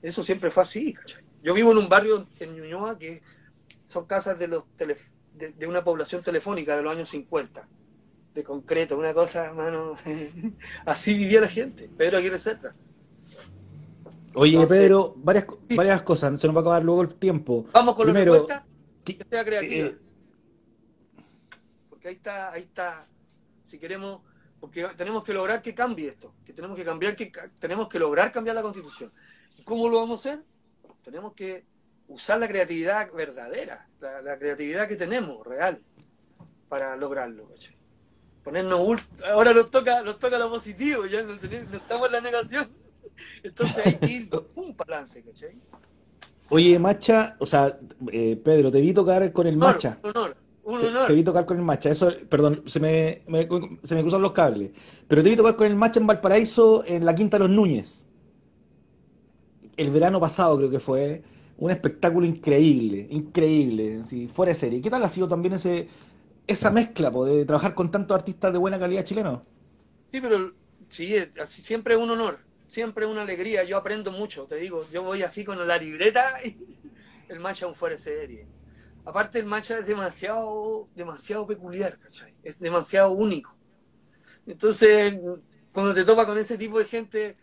Eso 0.00 0.24
siempre 0.24 0.50
fue 0.50 0.62
así, 0.62 0.94
¿cachai? 0.94 1.22
Yo 1.42 1.52
vivo 1.52 1.72
en 1.72 1.76
un 1.76 1.88
barrio 1.90 2.26
en 2.40 2.56
Ñuñoa 2.56 2.98
que 2.98 3.20
son 3.84 4.06
casas 4.06 4.38
de, 4.38 4.48
los 4.48 4.64
de, 4.78 5.52
de 5.52 5.66
una 5.66 5.84
población 5.84 6.22
telefónica 6.22 6.74
de 6.74 6.82
los 6.82 6.96
años 6.96 7.10
50 7.10 7.68
de 8.34 8.42
concreto, 8.42 8.96
una 8.96 9.12
cosa, 9.12 9.44
hermano, 9.44 9.94
así 10.86 11.12
vivía 11.12 11.42
la 11.42 11.48
gente. 11.48 11.90
Pedro 11.94 12.16
Aguirre 12.16 12.38
Cerda. 12.38 12.74
Oye, 14.34 14.66
Pedro, 14.66 15.12
varias, 15.18 15.46
varias 15.74 16.00
cosas, 16.00 16.40
se 16.40 16.46
nos 16.46 16.56
va 16.56 16.60
a 16.60 16.62
acabar 16.62 16.84
luego 16.84 17.02
el 17.02 17.14
tiempo. 17.16 17.66
Vamos 17.72 17.94
con 17.94 18.06
la 18.06 18.14
respuesta, 18.14 18.66
que 19.04 19.18
sea 19.28 19.44
creativa. 19.44 19.88
Eh, 19.88 20.05
ahí 22.08 22.14
está, 22.14 22.52
ahí 22.52 22.62
está, 22.62 23.06
si 23.64 23.78
queremos, 23.78 24.20
porque 24.60 24.88
tenemos 24.96 25.22
que 25.22 25.32
lograr 25.32 25.62
que 25.62 25.74
cambie 25.74 26.08
esto, 26.08 26.34
que 26.44 26.52
tenemos 26.52 26.76
que 26.76 26.84
cambiar, 26.84 27.16
que 27.16 27.30
tenemos 27.58 27.88
que 27.88 27.98
lograr 27.98 28.32
cambiar 28.32 28.56
la 28.56 28.62
constitución. 28.62 29.12
¿Cómo 29.64 29.88
lo 29.88 30.00
vamos 30.00 30.26
a 30.26 30.30
hacer? 30.30 30.44
Tenemos 31.02 31.34
que 31.34 31.64
usar 32.08 32.38
la 32.38 32.48
creatividad 32.48 33.12
verdadera, 33.12 33.88
la, 34.00 34.38
creatividad 34.38 34.88
que 34.88 34.96
tenemos, 34.96 35.46
real, 35.46 35.80
para 36.68 36.96
lograrlo 36.96 37.48
ponernos 38.46 39.08
ahora 39.28 39.52
nos 39.52 39.72
toca, 39.72 40.02
nos 40.02 40.20
toca 40.20 40.38
lo 40.38 40.48
positivo, 40.48 41.04
ya 41.06 41.20
no, 41.24 41.34
estamos 41.34 42.06
en 42.06 42.12
la 42.12 42.20
negación. 42.20 42.70
Entonces 43.42 43.84
hay 43.84 43.94
que 43.96 44.06
ir 44.06 44.30
un 44.54 44.76
balance, 44.76 45.20
¿cachai? 45.20 45.60
Oye, 46.50 46.78
Macha, 46.78 47.34
o 47.40 47.46
sea, 47.46 47.76
eh, 48.12 48.36
Pedro, 48.36 48.70
te 48.70 48.80
vi 48.80 48.94
tocar 48.94 49.32
con 49.32 49.48
el 49.48 49.56
Macha. 49.56 49.98
Un 50.04 50.10
honor, 50.10 50.36
un 50.66 50.84
honor. 50.84 51.06
Te, 51.06 51.14
vi 51.14 51.22
tocar 51.22 51.46
con 51.46 51.56
el 51.56 51.62
Macha, 51.62 51.90
eso, 51.90 52.12
perdón, 52.28 52.62
se 52.66 52.80
me, 52.80 53.22
se 53.82 53.94
me 53.94 54.02
cruzan 54.02 54.22
los 54.22 54.32
cables. 54.32 54.72
Pero 55.08 55.22
te 55.22 55.30
vi 55.30 55.36
tocar 55.36 55.56
con 55.56 55.66
el 55.66 55.76
Macha 55.76 56.00
en 56.00 56.06
Valparaíso, 56.06 56.84
en 56.86 57.04
la 57.04 57.14
Quinta 57.14 57.38
de 57.38 57.44
los 57.44 57.50
Núñez. 57.50 58.06
El 59.76 59.90
verano 59.90 60.20
pasado 60.20 60.56
creo 60.58 60.70
que 60.70 60.80
fue 60.80 61.22
un 61.58 61.70
espectáculo 61.70 62.26
increíble, 62.26 63.06
increíble, 63.10 64.04
si 64.04 64.28
fuera 64.28 64.50
de 64.50 64.54
serie. 64.54 64.80
¿Qué 64.80 64.90
tal 64.90 65.02
ha 65.02 65.08
sido 65.08 65.26
también 65.28 65.54
ese, 65.54 65.88
esa 66.46 66.70
mezcla 66.70 67.10
de 67.10 67.44
trabajar 67.44 67.74
con 67.74 67.90
tantos 67.90 68.14
artistas 68.14 68.52
de 68.52 68.58
buena 68.58 68.78
calidad 68.78 69.04
chilenos. 69.04 69.42
Sí, 70.12 70.20
pero 70.20 70.52
sí, 70.88 71.16
siempre 71.46 71.94
es 71.94 72.00
un 72.00 72.10
honor, 72.10 72.38
siempre 72.68 73.04
es 73.04 73.10
una 73.10 73.22
alegría. 73.22 73.64
Yo 73.64 73.76
aprendo 73.76 74.12
mucho, 74.12 74.44
te 74.44 74.56
digo. 74.56 74.86
Yo 74.92 75.02
voy 75.02 75.22
así 75.22 75.44
con 75.44 75.66
la 75.66 75.78
libreta 75.78 76.38
y 76.44 76.56
el 77.28 77.40
matcha 77.40 77.66
un 77.66 77.74
fuera 77.74 77.98
serie. 77.98 78.46
Aparte, 79.06 79.38
el 79.38 79.46
matcha 79.46 79.78
es 79.78 79.86
demasiado, 79.86 80.88
demasiado 80.94 81.46
peculiar, 81.46 81.98
¿cachai? 81.98 82.34
Es 82.42 82.58
demasiado 82.58 83.12
único. 83.12 83.56
Entonces, 84.46 85.18
cuando 85.72 85.94
te 85.94 86.04
topa 86.04 86.26
con 86.26 86.36
ese 86.36 86.58
tipo 86.58 86.78
de 86.78 86.84
gente, 86.84 87.36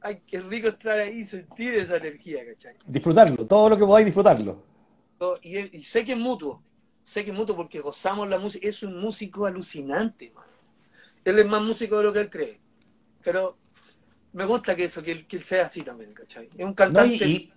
ay, 0.00 0.22
qué 0.26 0.40
rico 0.40 0.68
estar 0.68 0.98
ahí 0.98 1.20
y 1.20 1.24
sentir 1.24 1.74
esa 1.74 1.98
energía, 1.98 2.44
¿cachai? 2.44 2.74
Disfrutarlo, 2.84 3.46
todo 3.46 3.68
lo 3.68 3.76
que 3.78 3.84
podáis 3.84 4.06
disfrutarlo. 4.06 4.64
Y, 5.42 5.76
y 5.76 5.82
sé 5.84 6.04
que 6.04 6.12
es 6.12 6.18
mutuo 6.18 6.62
sé 7.02 7.24
que 7.24 7.30
es 7.30 7.36
mutuo 7.36 7.56
porque 7.56 7.80
gozamos 7.80 8.28
la 8.28 8.38
música. 8.38 8.66
Es 8.66 8.82
un 8.82 9.00
músico 9.00 9.46
alucinante, 9.46 10.30
man. 10.34 10.44
Él 11.24 11.38
es 11.38 11.46
más 11.46 11.62
músico 11.62 11.98
de 11.98 12.04
lo 12.04 12.12
que 12.12 12.20
él 12.20 12.30
cree. 12.30 12.60
Pero 13.22 13.56
me 14.32 14.44
gusta 14.44 14.76
que 14.76 14.84
eso, 14.84 15.02
que 15.02 15.26
él, 15.28 15.44
sea 15.44 15.66
así 15.66 15.82
también, 15.82 16.12
¿cachai? 16.12 16.48
Es 16.56 16.64
un 16.64 16.74
cantante. 16.74 17.26
y, 17.26 17.52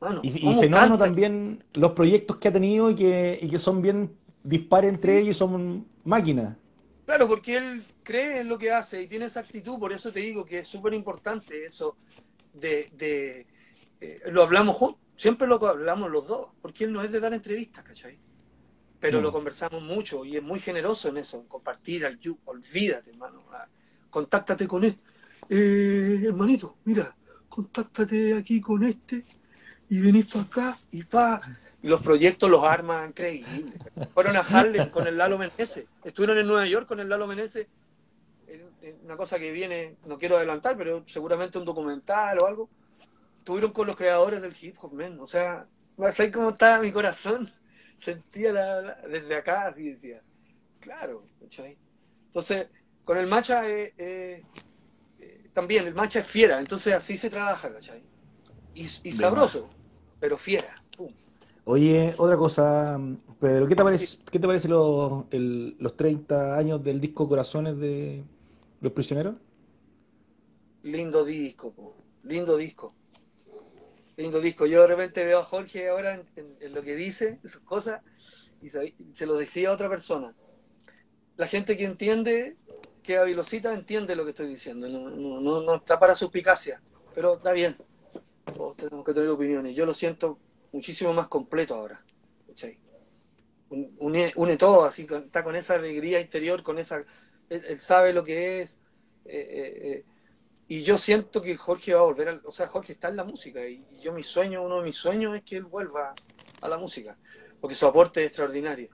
fenómeno 0.00 0.96
también 0.96 1.64
los 1.74 1.92
proyectos 1.92 2.36
que 2.36 2.48
ha 2.48 2.52
tenido 2.52 2.90
y 2.90 2.94
que, 2.94 3.38
y 3.40 3.48
que 3.48 3.58
son 3.58 3.82
bien 3.82 4.16
dispares 4.42 4.92
entre 4.92 5.18
ellos 5.18 5.36
y 5.36 5.38
son 5.38 5.86
máquinas. 6.04 6.56
Claro, 7.04 7.28
porque 7.28 7.56
él 7.56 7.82
cree 8.02 8.40
en 8.40 8.48
lo 8.48 8.58
que 8.58 8.72
hace 8.72 9.02
y 9.02 9.08
tiene 9.08 9.26
esa 9.26 9.40
actitud, 9.40 9.78
por 9.78 9.92
eso 9.92 10.10
te 10.12 10.20
digo 10.20 10.44
que 10.44 10.60
es 10.60 10.68
súper 10.68 10.92
importante 10.92 11.64
eso 11.64 11.96
de, 12.52 12.90
de 12.96 13.46
eh, 14.00 14.20
lo 14.30 14.42
hablamos 14.42 14.76
juntos, 14.76 15.00
siempre 15.16 15.46
lo 15.46 15.64
hablamos 15.66 16.10
los 16.10 16.26
dos, 16.26 16.48
porque 16.60 16.84
él 16.84 16.92
no 16.92 17.02
es 17.02 17.12
de 17.12 17.20
dar 17.20 17.32
entrevistas, 17.32 17.84
¿cachai? 17.84 18.18
Pero 18.98 19.20
lo 19.20 19.30
conversamos 19.30 19.82
mucho 19.82 20.24
y 20.24 20.36
es 20.36 20.42
muy 20.42 20.58
generoso 20.58 21.08
en 21.10 21.18
eso, 21.18 21.38
en 21.38 21.46
compartir 21.46 22.06
al 22.06 22.18
you, 22.18 22.38
olvídate, 22.44 23.10
hermano, 23.10 23.44
ah, 23.52 23.66
contáctate 24.10 24.66
con 24.66 24.82
este, 24.82 25.00
eh, 25.48 26.22
hermanito, 26.24 26.78
mira, 26.84 27.14
contáctate 27.48 28.34
aquí 28.34 28.60
con 28.60 28.82
este 28.82 29.24
y 29.88 30.00
venís 30.00 30.32
para 30.32 30.44
acá 30.44 30.78
y 30.90 31.04
pa. 31.04 31.40
Y 31.82 31.88
los 31.88 32.00
proyectos 32.00 32.50
los 32.50 32.64
arman 32.64 33.10
increíbles. 33.10 33.72
Fueron 34.12 34.36
a 34.36 34.40
Harlem 34.40 34.90
con 34.90 35.06
el 35.06 35.16
Lalo 35.16 35.38
Menezes, 35.38 35.86
estuvieron 36.04 36.38
en 36.38 36.46
Nueva 36.46 36.66
York 36.66 36.86
con 36.86 37.00
el 37.00 37.08
Lalo 37.08 37.26
Menezes, 37.26 37.66
una 39.04 39.16
cosa 39.16 39.38
que 39.38 39.52
viene, 39.52 39.96
no 40.06 40.16
quiero 40.16 40.36
adelantar, 40.36 40.76
pero 40.76 41.04
seguramente 41.06 41.58
un 41.58 41.64
documental 41.64 42.38
o 42.38 42.46
algo 42.46 42.70
estuvieron 43.38 43.72
con 43.72 43.86
los 43.86 43.96
creadores 43.96 44.42
del 44.42 44.56
hip 44.60 44.76
hop, 44.80 44.92
man. 44.92 45.20
O 45.20 45.26
sea, 45.26 45.66
¿sabes 46.12 46.32
cómo 46.32 46.50
estaba 46.50 46.80
mi 46.80 46.90
corazón? 46.90 47.48
Sentía 47.98 48.52
desde 48.52 49.36
acá, 49.36 49.68
así 49.68 49.90
decía. 49.90 50.20
Claro, 50.80 51.24
¿cachai? 51.40 51.78
Entonces, 52.26 52.68
con 53.04 53.18
el 53.18 53.26
Macha, 53.26 53.68
eh, 53.68 53.94
eh, 53.98 54.44
también, 55.52 55.86
el 55.86 55.94
macha 55.94 56.18
es 56.18 56.26
fiera, 56.26 56.58
entonces 56.58 56.92
así 56.92 57.16
se 57.16 57.30
trabaja, 57.30 57.72
¿cachai? 57.72 58.02
Y, 58.74 58.82
y 58.82 59.12
sabroso, 59.12 59.70
pero 60.20 60.36
fiera. 60.36 60.74
Pum. 60.96 61.12
Oye, 61.64 62.14
otra 62.16 62.36
cosa, 62.36 62.98
Pedro, 63.40 63.66
¿qué 63.66 63.74
te 63.74 63.82
parece, 63.82 64.18
¿qué 64.30 64.38
te 64.38 64.46
parece 64.46 64.68
los, 64.68 65.24
el- 65.32 65.76
los 65.80 65.96
30 65.96 66.56
años 66.56 66.82
del 66.82 67.00
disco 67.00 67.28
Corazones 67.28 67.76
de 67.78 68.22
Los 68.80 68.92
Prisioneros? 68.92 69.34
Lindo 70.82 71.24
disco, 71.24 71.72
po. 71.72 71.94
lindo 72.22 72.56
disco. 72.56 72.94
Lindo 74.16 74.40
disco. 74.40 74.66
Yo 74.66 74.80
de 74.82 74.86
repente 74.86 75.24
veo 75.24 75.40
a 75.40 75.44
Jorge 75.44 75.88
ahora 75.88 76.14
en, 76.14 76.22
en- 76.36 76.56
en 76.60 76.74
lo 76.74 76.82
que 76.82 76.94
dice, 76.94 77.38
sus 77.44 77.60
cosas, 77.60 78.00
y 78.62 78.70
se, 78.70 78.94
se 79.14 79.26
lo 79.26 79.34
decía 79.34 79.68
a 79.70 79.72
otra 79.72 79.88
persona. 79.88 80.34
La 81.36 81.46
gente 81.46 81.76
que 81.76 81.84
entiende, 81.84 82.56
que 83.02 83.18
Avilosita 83.18 83.74
entiende 83.74 84.16
lo 84.16 84.24
que 84.24 84.30
estoy 84.30 84.46
diciendo. 84.48 84.88
No, 84.88 85.10
no, 85.10 85.40
no, 85.40 85.62
no 85.62 85.74
está 85.76 85.98
para 85.98 86.14
suspicacia, 86.14 86.80
pero 87.14 87.34
está 87.36 87.52
bien. 87.52 87.76
Todos 88.56 88.76
tenemos 88.76 89.04
que 89.04 89.12
tener 89.14 89.28
opiniones. 89.28 89.76
Yo 89.76 89.84
lo 89.86 89.92
siento 89.94 90.38
muchísimo 90.72 91.12
más 91.12 91.28
completo 91.28 91.74
ahora. 91.74 92.04
Une, 93.68 94.56
todo, 94.56 94.84
así, 94.84 95.06
está 95.10 95.42
con 95.42 95.56
esa 95.56 95.74
alegría 95.74 96.20
interior, 96.20 96.62
con 96.62 96.78
esa. 96.78 97.04
Él, 97.48 97.80
sabe 97.80 98.12
lo 98.12 98.22
que 98.24 98.62
es. 98.62 98.78
eh, 99.24 99.48
eh, 99.50 99.90
eh, 99.92 100.04
y 100.68 100.82
yo 100.82 100.98
siento 100.98 101.42
que 101.42 101.56
Jorge 101.56 101.94
va 101.94 102.00
a 102.00 102.04
volver, 102.04 102.28
al- 102.28 102.42
o 102.44 102.52
sea, 102.52 102.66
Jorge 102.68 102.92
está 102.94 103.08
en 103.08 103.16
la 103.16 103.24
música 103.24 103.66
y 103.68 103.84
yo 104.00 104.12
mi 104.12 104.22
sueño, 104.24 104.62
uno 104.62 104.78
de 104.78 104.84
mis 104.84 104.96
sueños 104.96 105.36
es 105.36 105.42
que 105.44 105.56
él 105.56 105.64
vuelva 105.64 106.14
a 106.60 106.68
la 106.68 106.78
música, 106.78 107.16
porque 107.60 107.76
su 107.76 107.86
aporte 107.86 108.22
es 108.22 108.28
extraordinario. 108.28 108.88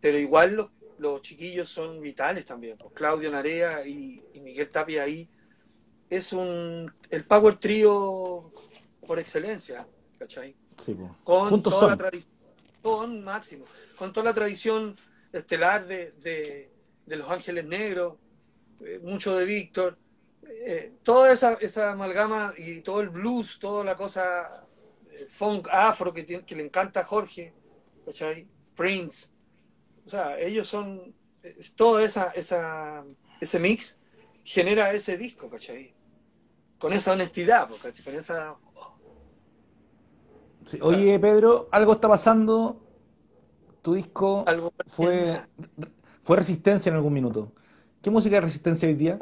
Pero 0.00 0.18
igual 0.18 0.54
los, 0.56 0.70
los 0.98 1.22
chiquillos 1.22 1.68
son 1.68 2.00
vitales 2.00 2.46
también, 2.46 2.76
pues 2.78 2.92
Claudio 2.94 3.30
Narea 3.30 3.86
y, 3.86 4.22
y 4.34 4.40
Miguel 4.40 4.70
Tapia 4.70 5.04
ahí 5.04 5.28
es 6.10 6.32
un 6.32 6.92
el 7.10 7.24
power 7.24 7.56
trío 7.58 8.52
por 9.12 9.18
excelencia, 9.18 9.86
¿cachai? 10.18 10.56
Sí. 10.78 10.96
Con 11.22 11.50
Juntos 11.50 11.74
toda 11.74 11.88
la 11.90 11.96
tradición, 11.98 12.32
con 12.80 13.22
máximo, 13.22 13.66
con 13.98 14.10
toda 14.10 14.24
la 14.24 14.32
tradición 14.32 14.96
estelar 15.34 15.86
de, 15.86 16.12
de, 16.12 16.70
de 17.04 17.16
Los 17.16 17.30
Ángeles 17.30 17.66
Negros, 17.66 18.14
eh, 18.80 18.98
mucho 19.02 19.36
de 19.36 19.44
Víctor, 19.44 19.98
eh, 20.48 20.94
toda 21.02 21.30
esa, 21.30 21.58
esa 21.60 21.92
amalgama 21.92 22.54
y 22.56 22.80
todo 22.80 23.02
el 23.02 23.10
blues, 23.10 23.58
toda 23.58 23.84
la 23.84 23.96
cosa 23.98 24.66
eh, 25.10 25.26
funk 25.28 25.68
afro 25.70 26.10
que, 26.14 26.22
tiene- 26.24 26.46
que 26.46 26.56
le 26.56 26.64
encanta 26.64 27.00
a 27.00 27.04
Jorge, 27.04 27.52
¿cachai? 28.06 28.46
Prince, 28.74 29.28
o 30.06 30.08
sea, 30.08 30.38
ellos 30.40 30.66
son, 30.66 31.14
todo 31.76 32.00
esa, 32.00 32.28
esa, 32.34 33.04
ese 33.42 33.58
mix 33.58 34.00
genera 34.42 34.90
ese 34.94 35.18
disco, 35.18 35.50
¿cachai? 35.50 35.92
Con 36.78 36.94
esa 36.94 37.12
honestidad, 37.12 37.68
con 37.68 38.14
esa... 38.16 38.56
Sí. 40.66 40.78
Oye, 40.80 41.18
Pedro, 41.20 41.68
algo 41.72 41.92
está 41.92 42.08
pasando. 42.08 42.80
Tu 43.82 43.94
disco 43.94 44.44
Algo 44.46 44.72
fue, 44.86 45.42
fue 46.22 46.36
Resistencia 46.36 46.90
en 46.90 46.96
algún 46.96 47.12
minuto. 47.12 47.52
¿Qué 48.02 48.10
música 48.10 48.36
es 48.38 48.44
Resistencia 48.44 48.88
hoy 48.88 48.94
día? 48.94 49.18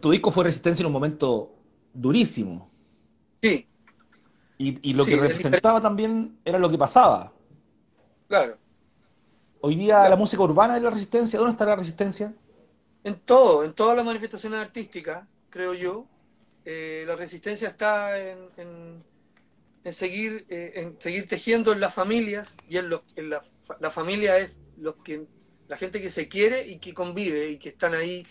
Tu 0.00 0.10
disco 0.10 0.30
fue 0.30 0.44
Resistencia 0.44 0.82
en 0.82 0.86
un 0.86 0.92
momento 0.92 1.54
durísimo. 1.92 2.70
Sí, 3.42 3.70
Y, 4.58 4.90
y 4.90 4.94
lo 4.94 5.04
Sí, 5.04 5.10
que 5.10 5.16
es 5.16 5.20
representaba 5.20 5.80
también 5.80 6.38
era 6.44 6.58
lo 6.58 6.70
que 6.70 6.78
pasaba. 6.78 7.32
claro. 8.28 8.58
Hoy 9.60 9.74
día 9.76 10.08
la 10.08 10.16
música 10.16 10.42
urbana 10.42 10.76
es 10.78 10.82
la 10.82 10.88
resistencia. 10.90 11.38
¿Dónde 11.38 11.52
está 11.52 11.66
la 11.66 11.76
resistencia? 11.76 12.34
En 13.04 13.20
todo, 13.20 13.64
en 13.64 13.72
todas 13.74 13.96
las 13.96 14.04
manifestaciones 14.04 14.60
artísticas, 14.60 15.26
creo 15.48 15.72
yo, 15.74 16.10
eh, 16.68 17.04
la 17.06 17.14
resistencia 17.14 17.68
está 17.68 18.18
eh, 18.18 18.36
en 18.56 19.92
seguir 19.92 21.28
tejiendo 21.28 21.72
en 21.72 21.78
las 21.78 21.94
familias 21.94 22.56
y 22.68 22.76
en, 22.78 22.90
los, 22.90 23.02
en 23.14 23.30
la, 23.30 23.40
la 23.78 23.92
familia 23.92 24.36
es 24.38 24.58
los 24.76 24.96
que, 24.96 25.26
la 25.68 25.76
gente 25.76 26.02
que 26.02 26.10
se 26.10 26.26
quiere 26.26 26.66
y 26.66 26.80
que 26.80 26.92
convive 26.92 27.50
y 27.50 27.58
que 27.58 27.68
están 27.68 27.94
ahí 27.94 28.26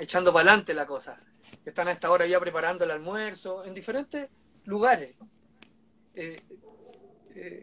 echando 0.00 0.32
para 0.32 0.50
adelante 0.50 0.74
la 0.74 0.84
cosa, 0.84 1.20
que 1.62 1.70
están 1.70 1.86
a 1.86 1.92
esta 1.92 2.10
hora 2.10 2.26
ya 2.26 2.40
preparando 2.40 2.82
el 2.82 2.90
almuerzo 2.90 3.64
en 3.64 3.72
diferentes 3.72 4.28
lugares. 4.64 5.14
Eh, 6.12 6.42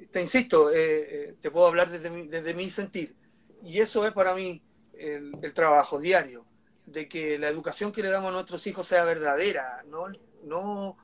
te 0.09 0.21
insisto, 0.21 0.69
te 0.71 1.51
puedo 1.51 1.67
hablar 1.67 1.89
desde 1.89 2.09
mi, 2.09 2.27
desde 2.27 2.53
mi 2.53 2.69
sentir. 2.69 3.13
Y 3.61 3.81
eso 3.81 4.07
es 4.07 4.13
para 4.13 4.33
mí 4.35 4.61
el 4.93 5.53
trabajo 5.53 5.99
diario, 5.99 6.45
de 6.86 7.07
que 7.07 7.38
la 7.38 7.49
educación 7.49 7.91
que 7.91 8.01
le 8.01 8.09
damos 8.09 8.29
a 8.29 8.34
nuestros 8.34 8.65
hijos 8.67 8.88
sea 8.88 9.03
verdadera, 9.03 9.84
no, 9.89 10.05
no 10.43 10.97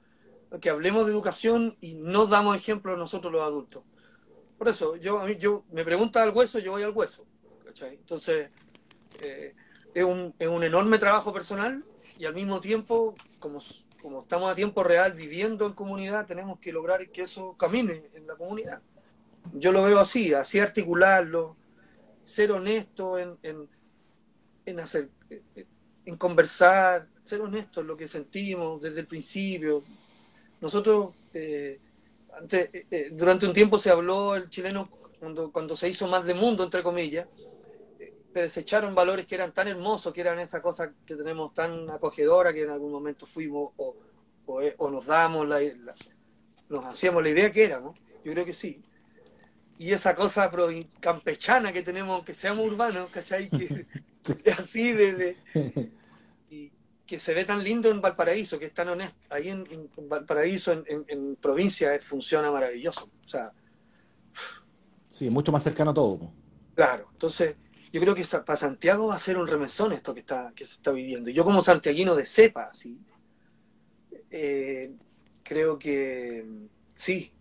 que 0.61 0.69
hablemos 0.69 1.05
de 1.05 1.11
educación 1.11 1.77
y 1.79 1.93
no 1.93 2.25
damos 2.25 2.55
ejemplo 2.55 2.97
nosotros 2.97 3.31
los 3.31 3.43
adultos. 3.43 3.83
Por 4.57 4.67
eso, 4.67 4.95
yo, 4.97 5.27
yo 5.29 5.63
me 5.71 5.85
pregunta 5.85 6.21
al 6.21 6.31
hueso, 6.31 6.59
yo 6.59 6.71
voy 6.71 6.83
al 6.83 6.91
hueso. 6.91 7.25
Entonces, 7.81 8.49
eh, 9.21 9.53
es, 9.93 10.03
un, 10.03 10.33
es 10.37 10.47
un 10.47 10.63
enorme 10.63 10.97
trabajo 10.97 11.31
personal 11.31 11.83
y 12.17 12.25
al 12.25 12.33
mismo 12.33 12.59
tiempo, 12.59 13.15
como, 13.39 13.59
como 14.01 14.21
estamos 14.23 14.51
a 14.51 14.55
tiempo 14.55 14.83
real 14.83 15.13
viviendo 15.13 15.65
en 15.65 15.73
comunidad, 15.73 16.25
tenemos 16.25 16.59
que 16.59 16.73
lograr 16.73 17.09
que 17.09 17.21
eso 17.21 17.55
camine 17.57 18.09
en 18.13 18.27
la 18.27 18.35
comunidad. 18.35 18.81
Yo 19.53 19.71
lo 19.71 19.83
veo 19.83 19.99
así, 19.99 20.33
así 20.33 20.59
articularlo, 20.59 21.55
ser 22.23 22.51
honesto 22.51 23.17
en, 23.17 23.69
en 24.69 24.79
hacer, 24.79 25.09
en 26.05 26.17
conversar, 26.17 27.07
ser 27.25 27.41
honesto 27.41 27.81
en 27.81 27.87
lo 27.87 27.97
que 27.97 28.07
sentimos 28.07 28.81
desde 28.81 29.01
el 29.01 29.07
principio. 29.07 29.83
Nosotros, 30.61 31.15
eh, 31.33 31.79
antes, 32.33 32.69
eh, 32.73 32.87
eh, 32.91 33.09
durante 33.13 33.47
un 33.47 33.53
tiempo 33.53 33.79
se 33.79 33.89
habló 33.91 34.35
el 34.35 34.49
chileno, 34.49 34.89
cuando, 35.19 35.51
cuando 35.51 35.75
se 35.75 35.89
hizo 35.89 36.07
más 36.07 36.25
de 36.25 36.33
mundo, 36.33 36.63
entre 36.63 36.83
comillas, 36.83 37.27
eh, 37.99 38.13
se 38.33 38.41
desecharon 38.41 38.95
valores 38.95 39.25
que 39.27 39.35
eran 39.35 39.53
tan 39.53 39.67
hermosos, 39.67 40.13
que 40.13 40.21
eran 40.21 40.39
esa 40.39 40.61
cosa 40.61 40.93
que 41.05 41.15
tenemos 41.15 41.53
tan 41.53 41.89
acogedora, 41.89 42.53
que 42.53 42.63
en 42.63 42.71
algún 42.71 42.91
momento 42.91 43.25
fuimos 43.25 43.73
o, 43.77 43.97
o, 44.45 44.61
o 44.77 44.91
nos 44.91 45.05
damos 45.07 45.47
la, 45.47 45.59
la- 45.61 45.95
nos 46.69 46.85
hacíamos 46.85 47.23
la 47.23 47.29
idea 47.29 47.51
que 47.51 47.63
éramos. 47.65 47.99
Yo 48.23 48.31
creo 48.33 48.45
que 48.45 48.53
sí 48.53 48.83
y 49.79 49.93
esa 49.93 50.13
cosa 50.15 50.51
campechana 51.01 51.73
que 51.73 51.83
tenemos, 51.83 52.15
aunque 52.15 52.35
seamos 52.35 52.67
urbanos, 52.67 53.09
¿cachai? 53.11 53.49
Que 53.51 53.73
es 54.43 54.59
así 54.59 54.91
de, 54.93 55.13
de- 55.15 55.37
y 56.49 56.71
que 57.05 57.19
se 57.19 57.33
ve 57.33 57.45
tan 57.45 57.63
lindo 57.63 57.89
en 57.89 58.01
Valparaíso, 58.01 58.59
que 58.59 58.65
es 58.67 58.73
tan 58.73 58.89
honesto, 58.89 59.17
ahí 59.29 59.49
en, 59.49 59.65
en 59.71 60.09
Valparaíso, 60.09 60.73
en, 60.73 60.83
en- 60.87 61.05
en 61.07 61.35
provincia, 61.37 61.95
eh, 61.95 61.99
funciona 62.01 62.51
maravilloso. 62.51 63.11
O 63.25 63.29
sea, 63.29 63.53
Sí, 65.09 65.29
mucho 65.29 65.51
más 65.51 65.63
cercano 65.63 65.91
a 65.91 65.93
todo. 65.93 66.33
claro, 66.75 67.09
entonces 67.11 67.57
yo 67.91 68.01
creo 68.01 68.15
que 68.15 68.23
para 68.45 68.57
Santiago 68.57 69.07
va 69.07 69.15
a 69.15 69.19
ser 69.19 69.37
un 69.37 69.47
remesón 69.47 69.93
esto 69.93 70.13
que, 70.13 70.19
está, 70.21 70.53
que 70.55 70.65
se 70.65 70.75
está 70.75 70.91
viviendo. 70.91 71.29
Yo 71.31 71.43
como 71.43 71.61
santiaguino 71.61 72.15
de 72.15 72.25
cepa, 72.25 72.71
¿sí? 72.73 72.99
Eh, 74.31 74.95
creo 75.43 75.79
que 75.79 76.45
sí, 76.95 77.31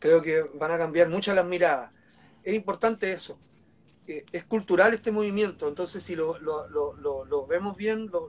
creo 0.00 0.20
que 0.20 0.42
van 0.54 0.72
a 0.72 0.78
cambiar 0.78 1.08
muchas 1.08 1.36
las 1.36 1.46
miradas. 1.46 1.92
Es 2.42 2.54
importante 2.54 3.12
eso. 3.12 3.38
Es 4.32 4.44
cultural 4.44 4.92
este 4.92 5.12
movimiento, 5.12 5.68
entonces 5.68 6.02
si 6.02 6.16
lo, 6.16 6.36
lo- 6.40 6.66
lo- 6.68 7.24
lo- 7.24 7.46
vemos 7.46 7.76
bien, 7.76 8.08
lo, 8.10 8.28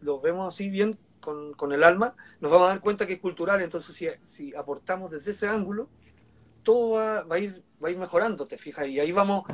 lo 0.00 0.20
vemos 0.22 0.48
así 0.48 0.70
bien 0.70 0.96
con, 1.20 1.52
con 1.52 1.72
el 1.72 1.84
alma, 1.84 2.14
nos 2.40 2.50
vamos 2.50 2.66
a 2.66 2.70
dar 2.70 2.80
cuenta 2.80 3.06
que 3.06 3.12
es 3.14 3.20
cultural, 3.20 3.60
entonces 3.60 3.94
si, 3.94 4.08
si 4.24 4.54
aportamos 4.54 5.10
desde 5.10 5.32
ese 5.32 5.46
ángulo, 5.46 5.88
todo 6.62 6.92
va, 6.92 7.22
va 7.24 7.36
a 7.36 7.38
ir, 7.38 7.62
va 7.84 7.88
a 7.88 7.90
ir 7.90 7.98
mejorando, 7.98 8.46
te 8.46 8.56
fijas, 8.56 8.86
y 8.88 8.98
ahí 8.98 9.12
vamos 9.12 9.44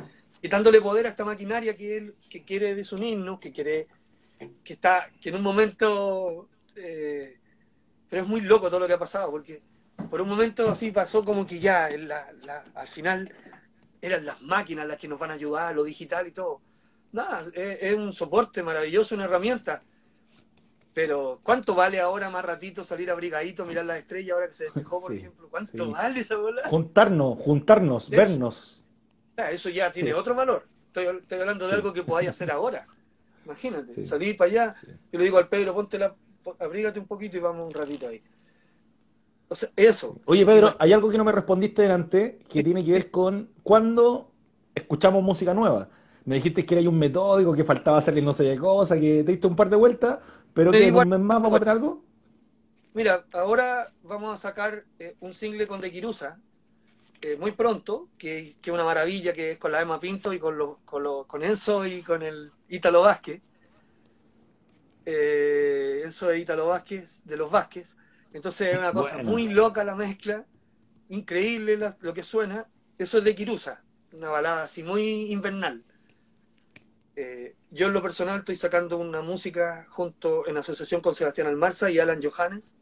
quitándole 0.41 0.79
poder 0.79 1.05
a 1.05 1.09
esta 1.09 1.25
maquinaria 1.25 1.75
que, 1.75 1.97
él, 1.97 2.15
que 2.29 2.43
quiere 2.43 2.73
desunirnos, 2.75 3.39
que 3.39 3.51
quiere, 3.51 3.87
que 4.63 4.73
está, 4.73 5.09
que 5.19 5.29
en 5.29 5.35
un 5.35 5.41
momento, 5.41 6.47
eh, 6.77 7.39
pero 8.09 8.21
es 8.23 8.27
muy 8.29 8.39
loco 8.41 8.69
todo 8.69 8.79
lo 8.79 8.87
que 8.87 8.93
ha 8.93 8.99
pasado, 8.99 9.31
porque 9.31 9.61
por 10.09 10.21
un 10.21 10.29
momento 10.29 10.69
así 10.69 10.91
pasó 10.91 11.23
como 11.23 11.45
que 11.45 11.59
ya 11.59 11.89
en 11.89 12.07
la- 12.07 12.31
la- 12.45 12.63
al 12.75 12.87
final 12.87 13.31
eran 14.01 14.25
las 14.25 14.41
máquinas 14.41 14.87
las 14.87 14.97
que 14.97 15.07
nos 15.07 15.19
van 15.19 15.31
a 15.31 15.33
ayudar, 15.35 15.73
lo 15.75 15.83
digital 15.83 16.27
y 16.27 16.31
todo. 16.31 16.61
Nada, 17.11 17.45
es, 17.53 17.77
es 17.81 17.95
un 17.95 18.13
soporte 18.13 18.61
maravilloso, 18.63 19.15
una 19.15 19.25
herramienta. 19.25 19.81
Pero, 20.93 21.39
¿cuánto 21.43 21.75
vale 21.75 21.99
ahora 21.99 22.29
más 22.29 22.43
ratito 22.43 22.83
salir 22.83 23.11
abrigadito, 23.11 23.65
mirar 23.65 23.85
las 23.85 23.99
estrellas 23.99 24.33
ahora 24.33 24.47
que 24.47 24.53
se 24.53 24.63
despejó, 24.65 24.99
por 24.99 25.11
Sí, 25.11 25.17
ejemplo? 25.17 25.47
¿Cuánto 25.49 25.85
sí. 25.85 25.91
vale 25.91 26.19
esa 26.21 26.37
bola? 26.37 26.67
Juntarnos, 26.67 27.37
juntarnos, 27.39 28.03
Eso. 28.07 28.17
vernos. 28.17 28.83
Eso 29.51 29.69
ya 29.69 29.91
tiene 29.91 30.09
Sí. 30.09 30.13
otro 30.15 30.33
valor. 30.33 30.67
Estoy, 30.87 31.17
estoy 31.17 31.39
hablando 31.39 31.67
de 31.67 31.73
algo 31.75 31.93
que 31.93 32.01
podáis 32.01 32.29
hacer 32.29 32.49
ahora. 32.51 32.87
Imagínate, 33.45 34.03
salir 34.03 34.35
para 34.35 34.49
allá. 34.49 34.75
Yo 35.11 35.19
le 35.19 35.25
digo 35.25 35.37
al 35.37 35.47
Pedro, 35.47 35.75
ponte 35.75 35.99
la, 35.99 36.15
abrígate 36.59 36.99
un 36.99 37.05
poquito 37.05 37.37
y 37.37 37.41
vamos 37.41 37.67
un 37.67 37.79
ratito 37.79 38.07
ahí. 38.07 38.21
O 39.49 39.55
sea, 39.55 39.69
eso. 39.75 40.19
Oye, 40.25 40.45
Pedro, 40.45 40.75
hay 40.79 40.93
algo 40.93 41.09
que 41.09 41.17
no 41.17 41.23
me 41.23 41.31
respondiste 41.31 41.81
delante 41.81 42.39
que 42.49 42.63
tiene 42.63 42.83
que 42.83 42.91
ver 42.91 43.11
con 43.11 43.49
cuándo 43.63 44.31
escuchamos 44.75 45.23
música 45.23 45.53
nueva. 45.53 45.89
Me 46.25 46.35
dijiste 46.35 46.65
que 46.65 46.77
era 46.77 46.89
un 46.89 46.99
metódico, 46.99 47.53
que 47.53 47.63
faltaba 47.63 47.97
hacerle 47.97 48.21
no 48.21 48.33
sé 48.33 48.43
qué 48.43 48.57
cosa, 48.57 48.99
que 48.99 49.23
te 49.23 49.31
diste 49.31 49.47
un 49.47 49.55
par 49.55 49.69
de 49.69 49.77
vueltas, 49.77 50.19
pero 50.53 50.71
que 50.71 50.87
en 50.87 50.95
un 50.95 51.07
mes 51.07 51.19
más 51.19 51.41
vamos 51.41 51.55
a 51.55 51.59
tener 51.59 51.71
algo. 51.71 52.03
Mira, 52.93 53.25
ahora 53.31 53.93
vamos 54.03 54.33
a 54.33 54.37
sacar 54.37 54.83
eh, 54.99 55.15
un 55.21 55.33
single 55.33 55.67
con 55.67 55.79
De 55.79 55.91
Quirusa, 55.91 56.39
eh, 57.21 57.37
muy 57.37 57.51
pronto, 57.51 58.09
que 58.17 58.55
es 58.61 58.69
una 58.69 58.83
maravilla, 58.83 59.33
que 59.33 59.51
es 59.51 59.57
con 59.57 59.71
la 59.71 59.81
Emma 59.81 59.99
Pinto 59.99 60.33
y 60.33 60.39
con, 60.39 60.57
con, 60.83 61.23
con 61.25 61.43
Enzo 61.43 61.85
y 61.85 62.01
con 62.01 62.21
el 62.21 62.51
Ítalo 62.69 63.03
Vázquez. 63.03 63.41
Eh, 65.05 66.01
Enzo 66.03 66.27
de 66.27 66.39
Ítalo 66.39 66.67
Vázquez, 66.67 67.23
de 67.23 67.37
los 67.37 67.49
Vázquez. 67.49 67.95
Entonces 68.33 68.73
es 68.73 68.79
una 68.79 68.93
cosa 68.93 69.17
muy 69.19 69.47
loca 69.49 69.83
la 69.83 69.95
mezcla, 69.95 70.45
increíble 71.09 71.77
lo 71.99 72.13
que 72.13 72.23
suena. 72.23 72.67
Eso 72.97 73.19
es 73.19 73.23
de 73.23 73.35
Quirusa, 73.35 73.83
una 74.11 74.29
balada 74.29 74.63
así 74.63 74.83
muy 74.83 75.31
invernal. 75.31 75.83
Eh, 77.15 77.55
yo 77.71 77.87
en 77.87 77.93
lo 77.93 78.01
personal 78.01 78.39
estoy 78.39 78.55
sacando 78.55 78.97
una 78.97 79.21
música 79.21 79.87
junto 79.89 80.47
en 80.47 80.57
asociación 80.57 81.01
con 81.01 81.15
Sebastián 81.15 81.47
Almarza 81.47 81.89
y 81.89 81.99
Alan 81.99 82.21
Johannes, 82.21 82.75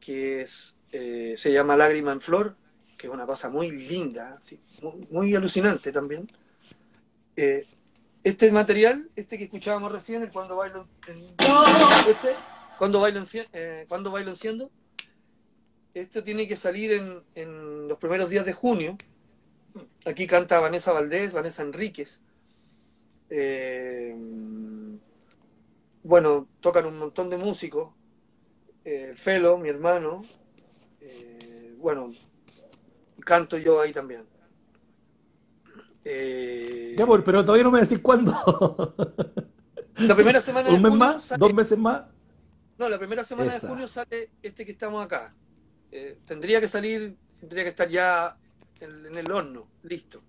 que 0.00 0.42
es, 0.42 0.76
eh, 0.90 1.34
se 1.36 1.52
llama 1.52 1.76
Lágrima 1.76 2.12
en 2.12 2.20
Flor, 2.20 2.56
que 2.98 3.06
es 3.06 3.12
una 3.12 3.24
cosa 3.24 3.48
muy 3.48 3.70
linda, 3.70 4.40
muy, 5.10 5.34
alucinante 5.34 5.92
también. 5.92 6.30
Eh, 7.36 7.66
este 8.22 8.50
material, 8.50 9.08
este 9.16 9.38
que 9.38 9.44
escuchábamos 9.44 9.92
recién, 9.92 10.22
el 10.22 10.30
Cuando 10.30 10.56
Bailo, 10.56 10.88
este, 12.08 12.34
cuando 12.78 13.00
bailo, 13.00 13.24
cuando 13.88 14.10
bailo 14.10 14.30
enciendo, 14.30 14.70
esto 15.94 16.24
tiene 16.24 16.48
que 16.48 16.56
salir 16.56 16.92
en, 16.92 17.22
en, 17.34 17.88
los 17.88 17.98
primeros 17.98 18.28
días 18.28 18.44
de 18.44 18.52
junio. 18.52 18.96
Aquí 20.04 20.26
canta 20.26 20.60
Vanessa 20.60 20.92
Valdés, 20.92 21.32
Vanessa 21.32 21.62
Enríquez. 21.62 22.20
Eh, 23.30 24.14
bueno, 26.02 26.48
tocan 26.60 26.86
un 26.86 26.98
montón 26.98 27.30
de 27.30 27.36
músicos. 27.36 27.92
Eh, 28.84 29.12
Felo, 29.14 29.56
mi 29.56 29.68
hermano. 29.68 30.22
Eh, 31.00 31.74
bueno, 31.78 32.12
canto 33.20 33.56
yo 33.56 33.80
ahí 33.80 33.92
también. 33.92 34.24
ya, 36.04 37.06
pero 37.24 37.44
todavía 37.44 37.64
no 37.64 37.70
me 37.70 37.80
decís 37.80 38.00
cuándo. 38.00 38.94
La 39.96 40.14
primera 40.14 40.40
semana 40.40 40.70
¿Un 40.74 40.82
mes 40.82 40.92
más? 40.92 41.32
¿Dos 41.38 41.54
meses 41.54 41.78
más? 41.78 42.02
No, 42.78 42.88
la 42.88 42.98
primera 42.98 43.24
semana 43.24 43.52
de 43.52 43.60
junio 43.60 43.86
sale 43.86 44.30
este 44.42 44.64
que 44.64 44.72
estamos 44.72 45.04
acá. 45.04 45.32
Eh, 45.92 46.18
tendría 46.26 46.60
que 46.60 46.68
salir, 46.68 47.16
tendría 47.38 47.62
que 47.62 47.70
estar 47.70 47.88
ya 47.88 48.36
en, 48.80 49.16
el 49.16 49.30
horno, 49.30 49.68
listo. 49.82 50.22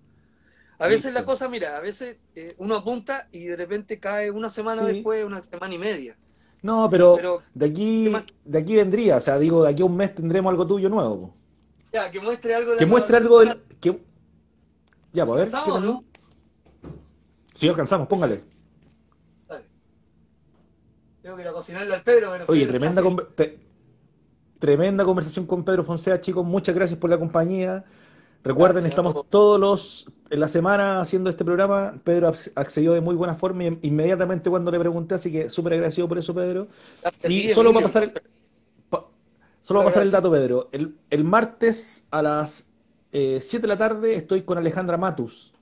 A 0.78 0.86
veces 0.86 1.12
la 1.12 1.24
cosa, 1.24 1.48
mira, 1.48 1.76
a 1.76 1.80
veces 1.80 2.18
eh, 2.34 2.54
uno 2.58 2.76
apunta 2.76 3.28
y 3.32 3.44
de 3.44 3.56
repente 3.56 3.98
cae 3.98 4.30
una 4.30 4.50
semana 4.50 4.82
después, 4.82 5.24
una 5.24 5.42
semana 5.42 5.74
y 5.74 5.78
media. 5.78 6.16
No, 6.62 6.88
pero, 6.90 7.42
de 7.54 7.66
aquí 7.66 8.12
de 8.44 8.58
aquí 8.58 8.76
vendría, 8.76 9.16
o 9.16 9.20
sea, 9.20 9.38
digo, 9.38 9.64
de 9.64 9.70
aquí 9.70 9.82
a 9.82 9.86
un 9.86 9.96
mes 9.96 10.14
tendremos 10.14 10.50
algo 10.50 10.66
tuyo 10.66 10.88
nuevo. 10.88 11.34
Ya, 11.92 12.10
que 12.10 12.20
muestre 12.20 12.54
algo 12.54 12.72
de 12.72 12.78
Que 12.78 12.86
muestre 12.86 13.16
algo 13.16 13.40
del... 13.40 13.62
Que... 13.80 13.98
Ya, 15.12 15.24
pues 15.24 15.54
a 15.54 15.64
ver. 15.64 15.82
¿qué 15.82 16.90
Sí, 17.54 17.68
alcanzamos, 17.68 18.06
póngale. 18.06 18.55
Tengo 21.26 21.38
que 21.38 21.42
ir 21.42 21.48
a 21.48 21.52
cocinarle 21.52 21.92
al 21.92 22.02
Pedro. 22.04 22.30
Pero 22.30 22.44
Oye, 22.46 22.66
tremenda, 22.68 23.02
tremenda 24.60 25.02
conversación 25.02 25.44
con 25.44 25.64
Pedro 25.64 25.82
Fonseca, 25.82 26.20
chicos. 26.20 26.46
Muchas 26.46 26.72
gracias 26.72 27.00
por 27.00 27.10
la 27.10 27.18
compañía. 27.18 27.84
Recuerden, 28.44 28.86
estamos 28.86 29.28
todos 29.28 29.58
los 29.58 30.12
en 30.30 30.38
la 30.38 30.46
semana 30.46 31.00
haciendo 31.00 31.28
este 31.28 31.44
programa. 31.44 31.94
Pedro 32.04 32.32
accedió 32.54 32.92
de 32.92 33.00
muy 33.00 33.16
buena 33.16 33.34
forma 33.34 33.64
inmediatamente 33.64 34.48
cuando 34.50 34.70
le 34.70 34.78
pregunté, 34.78 35.16
así 35.16 35.32
que 35.32 35.50
súper 35.50 35.72
agradecido 35.72 36.06
por 36.06 36.18
eso, 36.18 36.32
Pedro. 36.32 36.68
y 37.24 37.48
solo 37.48 37.72
va 37.72 37.80
a 37.80 37.82
pasar 37.82 38.04
el, 38.04 38.12
solo 39.62 39.80
va 39.80 39.82
a 39.82 39.86
pasar 39.86 40.04
el 40.04 40.12
dato, 40.12 40.30
Pedro. 40.30 40.70
El, 40.70 41.24
martes 41.24 42.06
a 42.12 42.22
las 42.22 42.68
7 43.10 43.56
eh, 43.56 43.60
de 43.60 43.66
la 43.66 43.76
tarde 43.76 44.14
estoy 44.14 44.42
con 44.42 44.58
Alejandra 44.58 44.96
Matus 44.96 45.55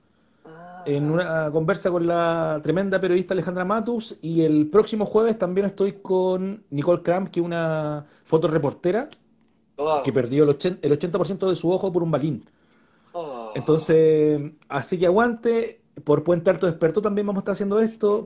en 0.85 1.11
una 1.11 1.51
conversa 1.51 1.91
con 1.91 2.07
la 2.07 2.59
tremenda 2.61 2.99
periodista 2.99 3.33
Alejandra 3.33 3.65
Matus 3.65 4.17
y 4.21 4.41
el 4.41 4.67
próximo 4.67 5.05
jueves 5.05 5.37
también 5.37 5.67
estoy 5.67 5.93
con 5.93 6.63
Nicole 6.69 7.01
Kramp, 7.01 7.29
que 7.29 7.39
es 7.39 7.45
una 7.45 8.05
fotoreportera 8.23 9.09
que 10.03 10.13
perdió 10.13 10.43
el 10.43 10.49
80%, 10.49 11.49
de 11.49 11.55
su 11.55 11.71
ojo 11.71 11.91
por 11.91 12.03
un 12.03 12.11
balín. 12.11 12.45
Oh. 13.11 13.51
Entonces, 13.55 14.41
así 14.69 14.97
que 14.97 15.05
aguante, 15.05 15.81
por 16.03 16.23
Puente 16.23 16.49
Alto 16.49 16.65
Despertó 16.65 17.01
también 17.01 17.27
vamos 17.27 17.41
a 17.41 17.41
estar 17.41 17.53
haciendo 17.53 17.79
esto. 17.79 18.25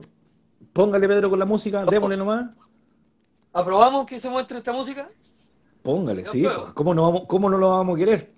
Póngale 0.72 1.08
Pedro 1.08 1.30
con 1.30 1.38
la 1.38 1.46
música, 1.46 1.84
démosle 1.84 2.16
nomás. 2.16 2.50
¿Aprobamos 3.52 4.06
que 4.06 4.20
se 4.20 4.30
muestre 4.30 4.58
esta 4.58 4.72
música? 4.72 5.08
Póngale, 5.82 6.26
sí, 6.26 6.42
pues, 6.42 6.72
¿cómo, 6.74 6.94
no 6.94 7.02
vamos, 7.02 7.22
¿cómo 7.26 7.48
no 7.48 7.58
lo 7.58 7.70
vamos 7.70 7.96
a 7.96 7.98
querer? 7.98 8.32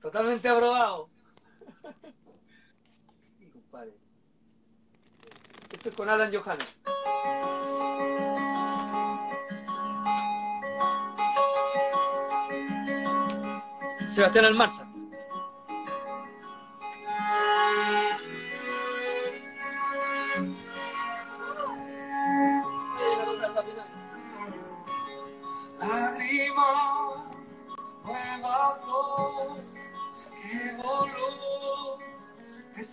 Totalmente 0.00 0.48
aprobado. 0.48 1.08
Esto 5.70 5.88
es 5.90 5.94
con 5.94 6.08
Alan 6.08 6.32
Johannes. 6.32 6.80
Sebastián 14.08 14.46
Almarza. 14.46 14.97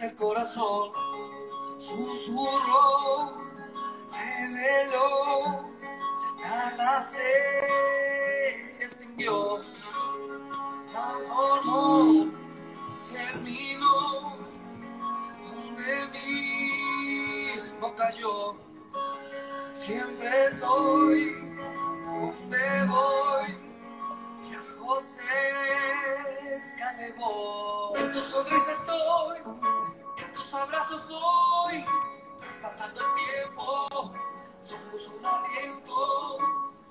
El 0.05 0.15
corazón 0.15 0.91
susurró, 1.79 3.43
reveló, 4.11 5.69
nada 6.41 7.01
se 7.03 8.75
extinguió, 8.79 9.61
transformó, 10.91 12.31
terminó, 13.11 14.37
donde 15.43 16.07
mismo 17.53 17.95
cayó, 17.95 18.57
siempre 19.73 20.51
soy, 20.51 21.33
donde 22.05 22.85
voy, 22.85 23.59
viajo 24.41 25.01
cerca 25.01 26.93
de 26.99 27.11
vos, 27.13 27.97
en 27.97 28.11
tu 28.11 28.19
sonrisa 28.21 28.71
estoy 28.71 29.74
abrazos 30.55 31.07
voy, 31.09 31.85
traspasando 32.37 33.01
el 33.01 33.13
tiempo, 33.13 34.13
somos 34.61 35.07
un 35.09 35.25
aliento, 35.25 36.37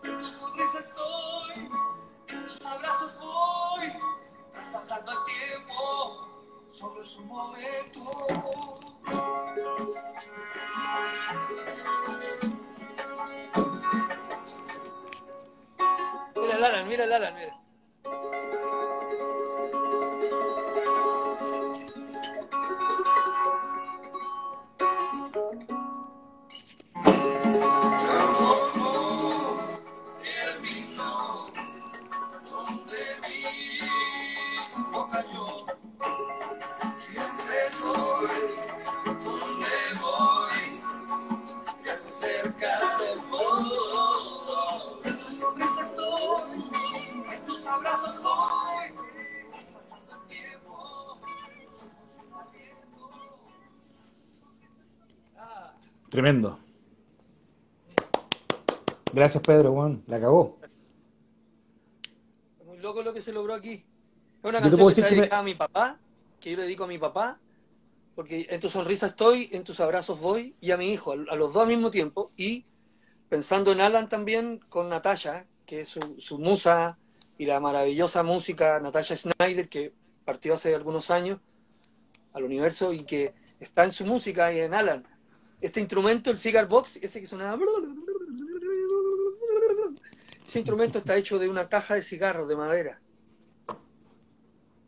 en 0.03 0.19
tu 0.19 0.33
sonrisa 0.33 0.79
estoy, 0.79 1.71
en 2.29 2.47
tus 2.47 2.67
abrazos 2.67 3.19
voy, 3.19 3.93
traspasando 4.53 5.13
el 5.13 5.19
tiempo, 5.25 6.29
solo 6.69 7.03
es 7.03 7.17
un 7.19 7.29
momento. 7.29 8.27
Mira 16.37 16.59
Lala, 16.59 16.85
mira 16.85 17.07
Lala, 17.07 17.31
mira. 17.33 17.61
Tremendo. 56.15 56.61
Gracias, 59.13 59.43
Pedro, 59.43 59.73
Juan. 59.73 60.01
La 60.07 60.19
acabó. 60.19 60.61
Muy 62.65 62.79
loco 62.79 63.03
lo 63.03 63.13
que 63.13 63.21
se 63.21 63.33
logró 63.33 63.53
aquí. 63.53 63.85
Es 64.41 64.45
una 64.45 64.61
canción 64.61 64.89
que 64.89 64.95
se 64.95 65.03
dedicada 65.03 65.41
a 65.41 65.43
mi 65.43 65.57
papá, 65.57 65.99
que 66.39 66.53
yo 66.53 66.57
le 66.59 66.63
dedico 66.63 66.85
a 66.85 66.87
mi 66.87 66.99
papá, 66.99 67.41
porque 68.15 68.47
en 68.49 68.61
tu 68.61 68.71
sonrisa 68.71 69.07
estoy, 69.09 69.49
en 69.51 69.65
tus 69.65 69.81
abrazos 69.81 70.21
voy, 70.21 70.55
y 70.61 70.71
a 70.71 70.77
mi 70.77 70.93
hijo, 70.93 71.11
a 71.11 71.17
los 71.17 71.53
dos 71.53 71.63
al 71.63 71.69
mismo 71.69 71.91
tiempo, 71.91 72.31
y 72.37 72.65
pensando 73.29 73.73
en 73.73 73.81
Alan 73.81 74.09
también 74.09 74.61
con 74.69 74.89
Natasha, 74.89 75.49
que 75.67 75.81
es 75.81 75.89
su, 75.89 76.15
su 76.21 76.39
musa 76.39 76.97
y 77.39 77.47
la 77.47 77.59
maravillosa 77.59 78.23
música 78.23 78.79
Natasha 78.79 79.17
Snyder, 79.17 79.69
que 79.69 79.93
partió 80.25 80.55
hace 80.55 80.77
algunos 80.77 81.11
años 81.11 81.41
al 82.33 82.45
universo 82.45 82.93
y 82.93 83.03
que 83.03 83.35
está 83.59 83.83
en 83.83 83.91
su 83.91 84.07
música 84.07 84.53
y 84.53 84.61
en 84.61 84.75
Alan. 84.75 85.14
Este 85.65 85.81
instrumento, 85.81 86.31
el 86.31 86.39
cigar 86.39 86.69
box, 86.69 86.99
ese 87.01 87.23
que 87.23 87.27
suena... 87.27 87.59
Ese 90.47 90.59
instrumento 90.59 90.99
está 90.99 91.17
hecho 91.17 91.39
de 91.39 91.49
una 91.49 91.71
caja 91.71 91.95
de 91.95 92.03
cigarros 92.03 92.47
de 92.51 92.55
madera. 92.55 93.01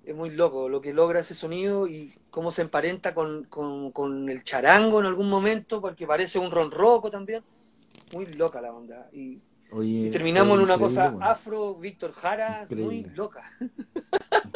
Es 0.05 0.15
muy 0.15 0.29
loco 0.29 0.69
lo 0.69 0.83
que 0.83 0.93
logra 0.93 1.21
ese 1.21 1.35
sonido 1.35 1.89
y 1.89 2.15
cómo 2.29 2.53
se 2.53 2.61
emparenta 2.61 3.15
con, 3.15 3.45
con, 3.45 3.91
con 3.91 4.29
el 4.29 4.45
charango 4.45 5.01
en 5.01 5.07
algún 5.07 5.31
momento, 5.31 5.81
porque 5.81 6.07
parece 6.07 6.39
un 6.39 6.51
ronroco 6.51 7.11
también. 7.11 7.43
Muy 8.13 8.27
loca 8.27 8.61
la 8.61 8.75
onda. 8.75 9.09
Y, 9.15 9.41
Oye, 9.71 10.09
y 10.09 10.11
terminamos 10.11 10.59
en 10.59 10.65
una 10.65 10.79
cosa 10.79 11.09
bueno. 11.09 11.25
afro, 11.25 11.77
Víctor 11.77 12.13
Jara, 12.13 12.67
muy 12.69 13.03
loca. 13.15 13.51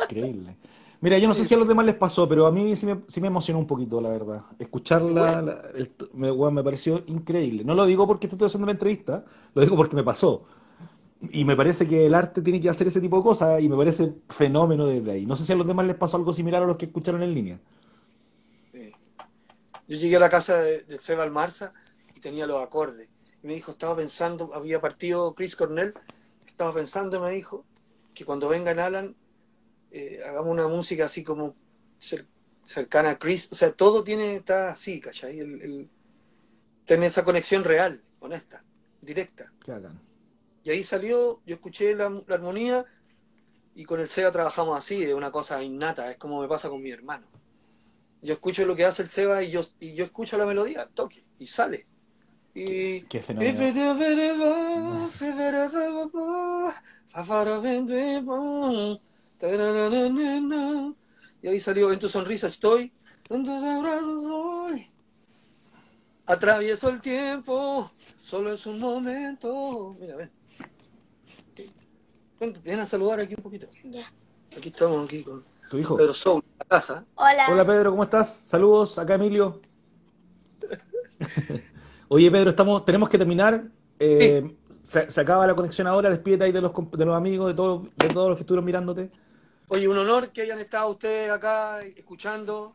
Increíble. 0.03 0.55
Mira, 1.03 1.17
yo 1.19 1.29
no 1.29 1.35
sé 1.35 1.47
si 1.47 1.55
a 1.55 1.57
los 1.57 1.67
demás 1.67 1.87
les 1.87 1.95
pasó, 1.95 2.29
pero 2.29 2.47
a 2.47 2.53
mí 2.53 2.77
sí 2.77 2.85
me, 2.87 3.01
sí 3.07 3.21
me 3.23 3.29
emocionó 3.29 3.59
un 3.59 3.67
poquito, 3.67 4.01
la 4.03 4.11
verdad. 4.11 4.43
Escucharla 4.59 5.41
la- 5.41 5.63
el 5.75 5.89
t- 5.89 6.07
me, 6.13 6.63
pareció 6.63 7.03
increíble. 7.07 7.65
No 7.65 7.75
lo 7.75 7.87
digo 7.87 8.07
porque 8.07 8.27
estoy 8.27 8.47
haciendo 8.47 8.65
una 8.65 8.73
entrevista, 8.73 9.25
lo 9.55 9.63
digo 9.63 9.77
porque 9.77 9.97
me 9.97 10.05
pasó. 10.05 10.45
Y 11.31 11.45
me 11.45 11.57
parece 11.57 11.89
que 11.89 12.07
el 12.07 12.15
arte 12.15 12.43
tiene 12.43 12.61
que 12.61 12.69
hacer 12.69 12.87
ese 12.89 13.01
tipo 13.01 13.17
de 13.19 13.23
cosas 13.23 13.63
y 13.63 13.69
me 13.69 13.77
parece 13.77 14.15
fenómeno 14.29 14.87
desde 14.87 15.11
ahí. 15.13 15.27
No 15.27 15.37
sé 15.37 15.45
si 15.45 15.53
a 15.53 15.57
los 15.57 15.67
demás 15.67 15.87
les 15.87 15.97
pasó 15.97 16.17
algo 16.19 16.33
similar 16.33 16.63
a 16.63 16.67
los 16.67 16.77
que 16.77 16.87
escucharon 16.87 17.23
en 17.23 17.35
línea. 17.35 17.61
Sí. 18.73 18.93
Yo 19.89 19.97
llegué 19.97 20.17
a 20.17 20.21
la 20.21 20.31
casa 20.31 20.59
de, 20.59 20.99
Seba 20.99 21.25
Almarza 21.25 21.73
y 22.15 22.21
tenía 22.21 22.47
los 22.47 22.63
acordes. 22.63 23.09
Y 23.43 23.47
me 23.47 23.55
dijo, 23.55 23.73
estaba 23.73 23.97
pensando, 23.97 24.53
había 24.55 24.81
partido 24.81 25.35
Chris 25.35 25.57
Cornell, 25.57 25.95
estaba 26.47 26.75
pensando, 26.75 27.21
me 27.21 27.31
dijo, 27.33 27.65
que 28.15 28.25
cuando 28.25 28.49
vengan 28.49 28.79
Alan, 28.79 29.17
eh, 29.91 30.21
hagamos 30.27 30.53
una 30.53 30.69
música 30.69 31.07
así 31.07 31.23
como 31.25 31.55
cer- 32.01 32.27
cercana 32.65 33.11
a 33.11 33.19
Chris. 33.19 33.51
O 33.53 33.55
sea, 33.55 33.73
todo 33.73 34.05
tiene, 34.05 34.37
está 34.37 34.71
así, 34.71 35.01
¿cachai? 35.01 35.39
El, 35.41 35.63
el- 35.63 35.91
tiene 36.85 37.07
esa 37.07 37.25
conexión 37.25 37.65
real, 37.65 38.03
honesta, 38.21 38.65
directa. 39.01 39.53
Y 40.63 40.71
ahí 40.71 40.85
salió, 40.85 41.41
yo 41.47 41.55
escuché 41.55 41.95
la, 41.95 42.11
la 42.11 42.35
armonía 42.35 42.85
y 43.75 43.85
con 43.85 44.01
el 44.01 44.09
Seba 44.09 44.33
trabajamos 44.33 44.77
así, 44.77 45.05
de 45.05 45.15
una 45.15 45.31
cosa 45.31 45.63
innata, 45.63 46.11
es 46.11 46.19
como 46.19 46.41
me 46.43 46.49
pasa 46.49 46.69
con 46.69 46.83
mi 46.83 46.91
hermano. 46.91 47.27
Yo 48.23 48.35
escucho 48.35 48.67
lo 48.67 48.77
que 48.77 48.85
hace 48.85 49.03
el 49.03 49.09
Seba 49.09 49.43
y 49.43 49.51
yo, 49.51 49.63
y 49.81 49.95
yo 49.95 50.05
escucho 50.05 50.37
la 50.37 50.47
melodía, 50.47 50.89
toque, 50.95 51.25
y 51.39 51.47
sale. 51.47 51.87
Y... 52.55 53.01
Qué. 58.71 59.01
Y 59.43 59.47
ahí 61.49 61.61
salió, 61.61 61.93
en 61.93 61.99
tu 61.99 62.09
sonrisa 62.09 62.47
estoy, 62.47 62.93
en 63.31 63.45
tus 63.45 63.65
abrazos 63.65 64.25
voy. 64.25 64.87
Atravieso 66.27 66.91
el 66.91 67.01
tiempo, 67.01 67.91
solo 68.23 68.53
es 68.53 68.67
un 68.67 68.79
momento. 68.79 69.97
Mira, 69.99 70.17
ven. 70.17 70.31
Ven, 72.39 72.59
ven 72.63 72.81
a 72.81 72.87
saludar 72.87 73.23
aquí 73.23 73.35
un 73.35 73.43
poquito. 73.43 73.67
Ya. 73.85 74.13
Aquí 74.57 74.69
estamos, 74.69 75.07
aquí 75.07 75.23
con 75.23 75.43
Tu 75.71 75.79
hijo. 75.79 75.97
Pedro 75.97 76.13
Soul, 76.13 76.45
la 76.59 76.65
casa. 76.67 77.05
Hola. 77.15 77.47
Hola 77.51 77.67
Pedro, 77.67 77.91
¿cómo 77.91 78.03
estás? 78.03 78.31
Saludos, 78.31 78.99
acá 78.99 79.15
Emilio. 79.15 79.61
Oye 82.09 82.31
Pedro, 82.31 82.51
estamos, 82.51 82.85
tenemos 82.85 83.09
que 83.09 83.17
terminar. 83.17 83.65
Eh, 83.99 84.55
se, 84.69 85.11
se 85.11 85.21
acaba 85.21 85.47
la 85.47 85.55
conexión 85.55 85.87
ahora, 85.87 86.11
despídete 86.11 86.45
ahí 86.45 86.53
de 86.53 86.61
los, 86.61 86.73
de 86.93 87.07
los 87.07 87.17
amigos, 87.17 87.49
de 87.49 87.55
todos, 87.55 87.89
de 87.97 88.09
todos 88.09 88.29
los 88.29 88.37
que 88.37 88.43
estuvieron 88.43 88.65
mirándote. 88.65 89.11
Oye, 89.73 89.87
un 89.87 89.97
honor 89.99 90.33
que 90.33 90.43
hayan 90.43 90.59
estado 90.59 90.91
ustedes 90.91 91.31
acá 91.31 91.79
escuchando, 91.79 92.75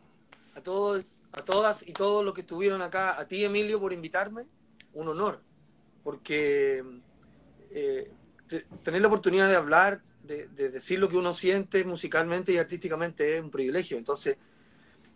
a 0.56 0.62
todos, 0.62 1.22
a 1.34 1.42
todas 1.42 1.86
y 1.86 1.92
todos 1.92 2.24
los 2.24 2.34
que 2.34 2.40
estuvieron 2.40 2.82
acá, 2.82 3.20
a 3.20 3.28
ti 3.28 3.44
Emilio 3.44 3.82
por 3.82 3.92
invitarme, 3.92 4.46
un 4.94 5.10
honor, 5.10 5.42
porque 6.06 6.82
eh, 7.72 8.10
te- 8.48 8.66
tener 8.82 9.02
la 9.02 9.10
oportunidad 9.10 9.50
de 9.50 9.58
hablar, 9.58 10.02
de, 10.24 10.48
de 10.48 10.70
decir 10.70 10.98
lo 11.00 11.10
que 11.10 11.18
uno 11.18 11.34
siente 11.34 11.84
musicalmente 11.84 12.54
y 12.54 12.58
artísticamente 12.60 13.40
es 13.40 13.44
un 13.44 13.52
privilegio. 13.52 13.98
Entonces, 13.98 14.38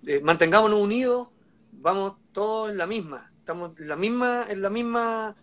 eh, 0.05 0.19
mantengámonos 0.19 0.81
unidos, 0.81 1.29
vamos 1.71 2.17
todos 2.33 2.71
en 2.71 2.77
la 2.77 2.87
misma, 2.87 3.31
estamos 3.39 3.71
en 3.79 3.87
la 3.87 3.95
misma, 3.95 4.45
en 4.49 4.61
la 4.61 4.69
misma 4.69 5.33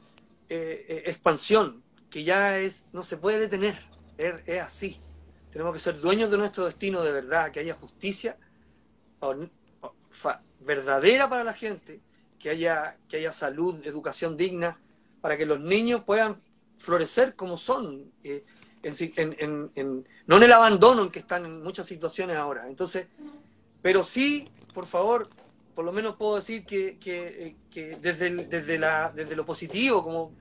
eh, 0.50 0.84
eh, 0.86 1.02
expansión, 1.06 1.82
que 2.10 2.24
ya 2.24 2.58
es, 2.58 2.84
no 2.92 3.02
se 3.02 3.16
puede 3.16 3.38
detener, 3.38 3.78
es 4.18 4.60
así. 4.60 5.00
Tenemos 5.56 5.72
que 5.72 5.80
ser 5.80 5.98
dueños 5.98 6.30
de 6.30 6.36
nuestro 6.36 6.66
destino 6.66 7.02
de 7.02 7.12
verdad, 7.12 7.50
que 7.50 7.60
haya 7.60 7.72
justicia 7.72 8.36
verdadera 10.60 11.30
para 11.30 11.44
la 11.44 11.54
gente, 11.54 11.98
que 12.38 12.50
haya, 12.50 12.98
que 13.08 13.16
haya 13.16 13.32
salud, 13.32 13.82
educación 13.86 14.36
digna, 14.36 14.78
para 15.22 15.38
que 15.38 15.46
los 15.46 15.58
niños 15.58 16.04
puedan 16.04 16.36
florecer 16.76 17.36
como 17.36 17.56
son, 17.56 18.12
eh, 18.22 18.44
no 20.26 20.36
en 20.36 20.42
el 20.42 20.52
abandono 20.52 21.04
en 21.04 21.10
que 21.10 21.20
están 21.20 21.46
en 21.46 21.62
muchas 21.62 21.86
situaciones 21.86 22.36
ahora. 22.36 22.68
Entonces, 22.68 23.06
pero 23.80 24.04
sí, 24.04 24.50
por 24.74 24.84
favor, 24.84 25.26
por 25.74 25.86
lo 25.86 25.92
menos 25.92 26.16
puedo 26.16 26.36
decir 26.36 26.66
que, 26.66 26.98
eh, 27.02 27.96
desde, 28.02 28.44
desde, 28.44 28.78
la, 28.78 29.10
desde 29.10 29.34
lo 29.34 29.46
positivo, 29.46 30.04
como, 30.04 30.32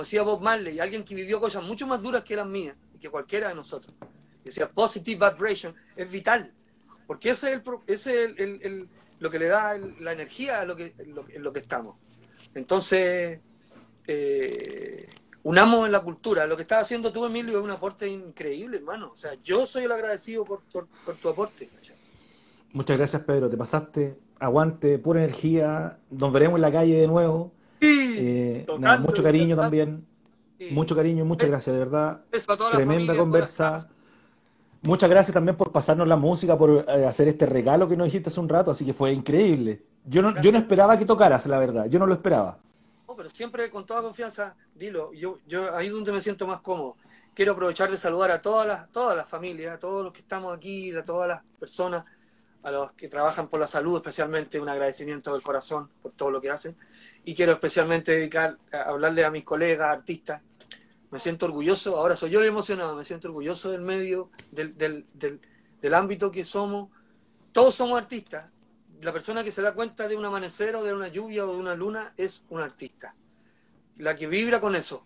decía 0.00 0.20
Bob 0.24 0.42
Marley, 0.42 0.78
alguien 0.78 1.04
que 1.04 1.14
vivió 1.14 1.40
cosas 1.40 1.64
mucho 1.64 1.86
más 1.86 2.02
duras 2.02 2.22
que 2.22 2.36
las 2.36 2.46
mías 2.46 2.76
que 3.00 3.08
cualquiera 3.08 3.48
de 3.48 3.54
nosotros. 3.54 3.94
Decía, 4.48 4.68
positive 4.70 5.30
vibration 5.30 5.74
es 5.96 6.10
vital, 6.10 6.52
porque 7.06 7.30
ese 7.30 7.52
es, 7.52 7.56
el, 7.56 7.62
ese 7.86 8.24
es 8.24 8.38
el- 8.38 8.88
lo 9.20 9.30
que 9.30 9.38
le 9.38 9.46
da 9.48 9.76
la 10.00 10.12
energía 10.12 10.60
a 10.60 10.64
lo 10.64 10.76
que, 10.76 10.94
lo, 11.06 11.24
en 11.28 11.42
lo 11.42 11.52
que 11.52 11.58
estamos. 11.58 11.96
Entonces, 12.54 13.40
eh, 14.06 15.08
unamos 15.42 15.86
en 15.86 15.92
la 15.92 16.00
cultura. 16.00 16.46
Lo 16.46 16.56
que 16.56 16.62
estás 16.62 16.82
haciendo 16.82 17.12
tú, 17.12 17.24
Emilio, 17.26 17.58
es 17.58 17.64
un 17.64 17.70
aporte 17.70 18.06
increíble, 18.08 18.76
hermano. 18.78 19.10
O 19.12 19.16
sea, 19.16 19.32
yo 19.42 19.66
soy 19.66 19.84
el 19.84 19.92
agradecido 19.92 20.44
por, 20.44 20.60
por- 20.72 20.86
por 21.04 21.14
tu 21.16 21.28
aporte. 21.28 21.68
Muchas 22.72 22.96
gracias 22.98 23.22
Pedro, 23.22 23.48
te 23.48 23.56
pasaste. 23.56 24.18
Aguante, 24.38 24.98
pura 24.98 25.22
energía. 25.24 25.98
Nos 26.10 26.32
veremos 26.32 26.56
en 26.58 26.62
la 26.62 26.70
calle 26.72 26.94
de 27.00 27.06
nuevo. 27.08 27.52
Eh, 27.80 28.64
Tocando 28.66 28.86
nada, 28.86 28.98
mucho 29.00 29.22
cariño 29.22 29.56
también. 29.56 30.06
Sí. 30.58 30.68
Mucho 30.70 30.94
cariño 30.96 31.24
y 31.24 31.26
muchas 31.26 31.48
gracias, 31.48 31.72
de 31.74 31.78
verdad. 31.78 32.24
Tremenda 32.72 33.16
conversa. 33.16 33.88
Muchas 34.82 35.10
gracias 35.10 35.34
también 35.34 35.56
por 35.56 35.72
pasarnos 35.72 36.06
la 36.06 36.16
música, 36.16 36.56
por 36.56 36.84
eh, 36.88 37.06
hacer 37.06 37.28
este 37.28 37.46
regalo 37.46 37.88
que 37.88 37.96
nos 37.96 38.06
dijiste 38.06 38.28
hace 38.28 38.38
un 38.38 38.48
rato, 38.48 38.70
así 38.70 38.84
que 38.84 38.92
fue 38.92 39.12
increíble. 39.12 39.82
Yo 40.04 40.22
no, 40.22 40.40
yo 40.40 40.52
no 40.52 40.58
esperaba 40.58 40.96
que 40.96 41.04
tocaras, 41.04 41.46
la 41.46 41.58
verdad, 41.58 41.86
yo 41.86 41.98
no 41.98 42.06
lo 42.06 42.14
esperaba. 42.14 42.58
No, 43.08 43.16
pero 43.16 43.28
siempre 43.28 43.68
con 43.70 43.84
toda 43.84 44.02
confianza, 44.02 44.54
dilo. 44.74 45.12
Yo, 45.12 45.38
yo 45.46 45.74
ahí 45.74 45.88
es 45.88 45.92
donde 45.92 46.12
me 46.12 46.20
siento 46.20 46.46
más 46.46 46.60
cómodo. 46.60 46.96
Quiero 47.34 47.52
aprovechar 47.52 47.90
de 47.90 47.98
saludar 47.98 48.30
a 48.30 48.40
todas 48.40 48.66
las, 48.66 48.90
todas 48.90 49.16
las 49.16 49.28
familias, 49.28 49.74
a 49.74 49.78
todos 49.78 50.04
los 50.04 50.12
que 50.12 50.20
estamos 50.20 50.56
aquí, 50.56 50.94
a 50.94 51.04
todas 51.04 51.28
las 51.28 51.42
personas, 51.58 52.04
a 52.62 52.70
los 52.70 52.92
que 52.92 53.08
trabajan 53.08 53.48
por 53.48 53.60
la 53.60 53.66
salud, 53.66 53.96
especialmente 53.96 54.60
un 54.60 54.68
agradecimiento 54.68 55.32
del 55.32 55.42
corazón 55.42 55.88
por 56.02 56.12
todo 56.12 56.30
lo 56.30 56.40
que 56.40 56.50
hacen. 56.50 56.76
Y 57.24 57.34
quiero 57.34 57.52
especialmente 57.52 58.12
dedicar 58.12 58.56
a 58.72 58.82
hablarle 58.82 59.24
a 59.24 59.30
mis 59.30 59.44
colegas, 59.44 59.88
artistas. 59.88 60.40
Me 61.10 61.18
siento 61.18 61.46
orgulloso, 61.46 61.96
ahora 61.96 62.16
soy 62.16 62.30
yo 62.30 62.40
el 62.40 62.48
emocionado, 62.48 62.94
me 62.94 63.04
siento 63.04 63.28
orgulloso 63.28 63.70
del 63.70 63.80
medio, 63.80 64.30
del, 64.50 64.76
del, 64.76 65.06
del, 65.14 65.40
del 65.80 65.94
ámbito 65.94 66.30
que 66.30 66.44
somos. 66.44 66.90
Todos 67.52 67.74
somos 67.74 67.98
artistas, 67.98 68.50
la 69.00 69.12
persona 69.12 69.44
que 69.44 69.52
se 69.52 69.62
da 69.62 69.74
cuenta 69.74 70.08
de 70.08 70.16
un 70.16 70.24
amanecer 70.24 70.74
o 70.76 70.82
de 70.82 70.92
una 70.92 71.08
lluvia 71.08 71.46
o 71.46 71.52
de 71.52 71.58
una 71.58 71.74
luna 71.74 72.12
es 72.16 72.44
un 72.50 72.60
artista. 72.60 73.14
La 73.96 74.16
que 74.16 74.26
vibra 74.26 74.60
con 74.60 74.76
eso. 74.76 75.04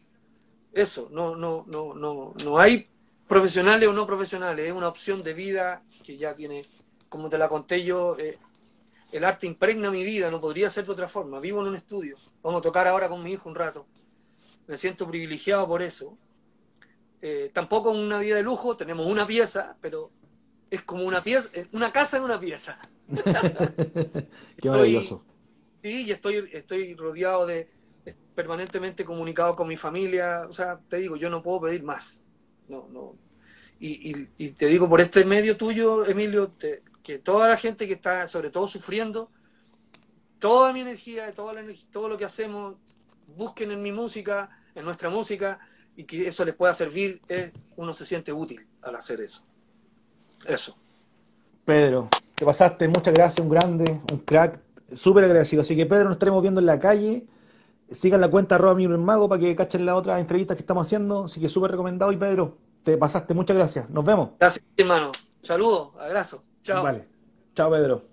Eso, 0.73 1.09
no, 1.11 1.37
no, 1.37 1.65
no, 1.69 1.95
no, 1.95 2.35
no 2.45 2.59
hay 2.59 2.89
profesionales 3.29 3.89
o 3.89 3.93
no 3.93 4.07
profesionales, 4.07 4.67
es 4.67 4.73
una 4.73 4.89
opción 4.89 5.23
de 5.23 5.35
vida 5.35 5.83
que 6.05 6.17
ya 6.17 6.35
tiene, 6.35 6.65
como 7.09 7.29
te 7.29 7.39
la 7.39 7.49
conté 7.49 7.83
yo, 7.85 8.17
eh, 8.19 8.39
el 9.11 9.25
arte 9.25 9.47
impregna 9.47 9.91
mi 9.91 10.03
vida, 10.05 10.31
no 10.31 10.41
podría 10.41 10.71
ser 10.71 10.87
de 10.87 10.93
otra 10.93 11.09
forma. 11.09 11.41
Vivo 11.41 11.61
en 11.61 11.69
un 11.69 11.77
estudio, 11.77 12.17
vamos 12.43 12.61
a 12.61 12.63
tocar 12.63 12.89
ahora 12.89 13.09
con 13.09 13.23
mi 13.23 13.33
hijo 13.33 13.49
un 13.49 13.55
rato. 13.55 13.87
Me 14.73 14.79
siento 14.79 15.07
privilegiado 15.07 15.69
por 15.69 15.83
eso. 15.83 16.17
Eh, 17.21 17.51
tampoco 17.53 17.91
una 17.91 18.19
vida 18.19 18.37
de 18.37 18.43
lujo, 18.43 18.75
tenemos 18.75 19.07
una 19.07 19.27
pieza, 19.27 19.77
pero 19.83 20.11
es 20.71 20.83
como 20.83 21.05
una 21.05 21.23
pieza, 21.23 21.51
una 21.73 21.93
casa 21.93 22.17
en 22.17 22.23
una 22.23 22.41
pieza. 22.41 22.79
Qué 24.63 24.71
maravilloso. 24.71 25.23
Sí, 25.83 26.07
y 26.07 26.11
estoy, 26.11 26.49
estoy 26.55 26.95
rodeado 26.95 27.45
de, 27.45 27.69
permanentemente 28.35 29.05
comunicado 29.05 29.55
con 29.57 29.69
mi 29.69 29.77
familia. 29.77 30.47
O 30.49 30.55
sea, 30.55 30.81
te 30.89 30.97
digo, 30.97 31.17
yo 31.17 31.29
no 31.29 31.43
puedo 31.43 31.61
pedir 31.61 31.83
más. 31.83 32.23
No, 32.67 32.89
no. 32.91 33.15
Y, 33.79 34.11
y- 34.11 34.29
y 34.39 34.49
te 34.53 34.69
digo, 34.69 34.89
por 34.89 35.03
este 35.03 35.27
medio 35.27 35.59
tuyo, 35.59 36.07
Emilio, 36.07 36.49
te, 36.53 36.83
que 37.03 37.19
toda 37.19 37.47
la 37.47 37.59
gente 37.59 37.87
que 37.87 37.93
está, 37.93 38.27
sobre 38.27 38.49
todo, 38.49 38.67
sufriendo, 38.67 39.31
toda 40.39 40.73
mi 40.73 40.81
energía, 40.81 41.31
toda 41.35 41.53
la 41.53 41.61
energía, 41.61 41.89
todo 41.93 42.09
lo 42.09 42.17
que 42.17 42.25
hacemos, 42.25 42.77
busquen 43.37 43.71
en 43.71 43.83
mi 43.83 43.93
música, 43.93 44.51
en 44.75 44.85
nuestra 44.85 45.11
música, 45.11 45.59
y 45.97 46.05
que 46.05 46.29
eso 46.29 46.45
les 46.45 46.55
pueda 46.55 46.75
servir, 46.75 47.21
eh, 47.29 47.53
uno 47.77 47.93
se 47.95 48.07
siente 48.07 48.33
útil 48.33 48.67
al 48.83 48.97
hacer 48.97 49.21
eso. 49.21 49.45
Eso. 50.45 50.77
Pedro, 51.65 52.09
te 52.35 52.45
pasaste, 52.45 52.89
muchas 52.89 53.15
gracias, 53.15 53.45
un 53.45 53.51
grande, 53.51 54.01
un 54.11 54.19
crack, 54.19 54.61
súper 54.95 55.25
agradecido. 55.25 55.63
Así 55.63 55.77
que 55.77 55.87
Pedro, 55.87 56.05
nos 56.05 56.15
estaremos 56.15 56.43
viendo 56.43 56.61
en 56.61 56.67
la 56.67 56.81
calle. 56.81 57.27
Sigan 57.91 58.21
la 58.21 58.31
cuenta 58.31 58.55
arroba 58.55 58.75
mi 58.75 58.89
mago 58.89 59.29
para 59.29 59.41
que 59.41 59.55
cachen 59.55 59.85
las 59.85 59.97
otras 59.97 60.21
entrevistas 60.21 60.57
que 60.57 60.63
estamos 60.63 60.87
haciendo. 60.87 61.25
Así 61.25 61.41
que 61.41 61.49
súper 61.49 61.73
recomendado. 61.73 62.11
Y 62.11 62.17
Pedro, 62.17 62.57
te 62.83 62.97
pasaste, 62.97 63.35
muchas 63.35 63.57
gracias. 63.57 63.89
Nos 63.91 64.05
vemos. 64.05 64.31
Gracias, 64.41 64.65
hermano. 64.77 65.13
Saludos, 65.43 65.91
abrazo. 65.99 66.43
Chao. 66.63 66.83
Vale. 66.83 67.07
Chao, 67.55 67.71
Pedro. 67.71 68.13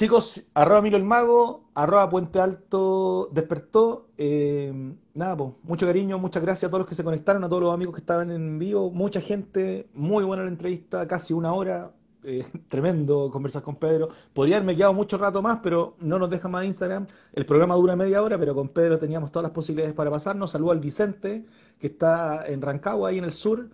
Chicos, 0.00 0.44
arroba 0.54 0.80
Milo 0.80 0.96
el 0.96 1.04
Mago, 1.04 1.68
arroba 1.74 2.08
Puente 2.08 2.40
Alto 2.40 3.28
despertó. 3.32 4.08
Eh, 4.16 4.72
nada, 5.12 5.36
pues, 5.36 5.50
mucho 5.62 5.84
cariño, 5.84 6.18
muchas 6.18 6.42
gracias 6.42 6.68
a 6.68 6.70
todos 6.70 6.78
los 6.80 6.88
que 6.88 6.94
se 6.94 7.04
conectaron, 7.04 7.44
a 7.44 7.50
todos 7.50 7.64
los 7.64 7.74
amigos 7.74 7.96
que 7.96 8.00
estaban 8.00 8.30
en 8.30 8.58
vivo, 8.58 8.90
mucha 8.90 9.20
gente, 9.20 9.90
muy 9.92 10.24
buena 10.24 10.42
la 10.42 10.48
entrevista, 10.48 11.06
casi 11.06 11.34
una 11.34 11.52
hora, 11.52 11.92
eh, 12.24 12.46
tremendo 12.70 13.30
conversar 13.30 13.60
con 13.60 13.76
Pedro. 13.76 14.08
Podría 14.32 14.56
haberme 14.56 14.74
quedado 14.74 14.94
mucho 14.94 15.18
rato 15.18 15.42
más, 15.42 15.58
pero 15.62 15.96
no 16.00 16.18
nos 16.18 16.30
deja 16.30 16.48
más 16.48 16.64
Instagram. 16.64 17.06
El 17.34 17.44
programa 17.44 17.74
dura 17.74 17.94
media 17.94 18.22
hora, 18.22 18.38
pero 18.38 18.54
con 18.54 18.70
Pedro 18.70 18.98
teníamos 18.98 19.30
todas 19.30 19.42
las 19.42 19.52
posibilidades 19.52 19.94
para 19.94 20.10
pasarnos. 20.10 20.50
Saludo 20.50 20.70
al 20.70 20.80
Vicente, 20.80 21.44
que 21.78 21.88
está 21.88 22.46
en 22.46 22.62
Rancagua, 22.62 23.10
ahí 23.10 23.18
en 23.18 23.24
el 23.24 23.32
sur. 23.34 23.68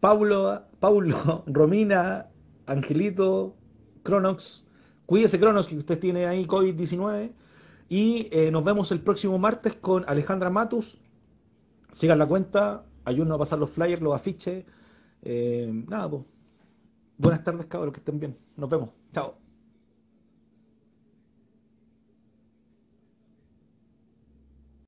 Paulo, 0.00 0.62
Paulo, 0.80 1.44
Romina, 1.46 2.30
Angelito, 2.64 3.54
Cronox. 4.02 4.64
Cuídese, 5.08 5.40
Cronos, 5.40 5.66
que 5.66 5.74
usted 5.74 5.98
tiene 5.98 6.26
ahí 6.26 6.44
COVID-19. 6.44 7.32
Y 7.88 8.28
eh, 8.30 8.50
nos 8.50 8.62
vemos 8.62 8.92
el 8.92 9.00
próximo 9.00 9.38
martes 9.38 9.74
con 9.74 10.04
Alejandra 10.06 10.50
Matus. 10.50 10.98
Sigan 11.90 12.18
la 12.18 12.26
cuenta, 12.26 12.84
ayúdenos 13.06 13.36
a 13.36 13.38
pasar 13.38 13.58
los 13.58 13.70
flyers, 13.70 14.02
los 14.02 14.14
afiches. 14.14 14.66
Eh, 15.22 15.66
nada, 15.88 16.10
pues. 16.10 16.24
Buenas 17.16 17.42
tardes, 17.42 17.64
cabros, 17.64 17.94
que 17.94 18.00
estén 18.00 18.20
bien. 18.20 18.36
Nos 18.54 18.68
vemos. 18.68 18.90
Chao. 19.14 19.37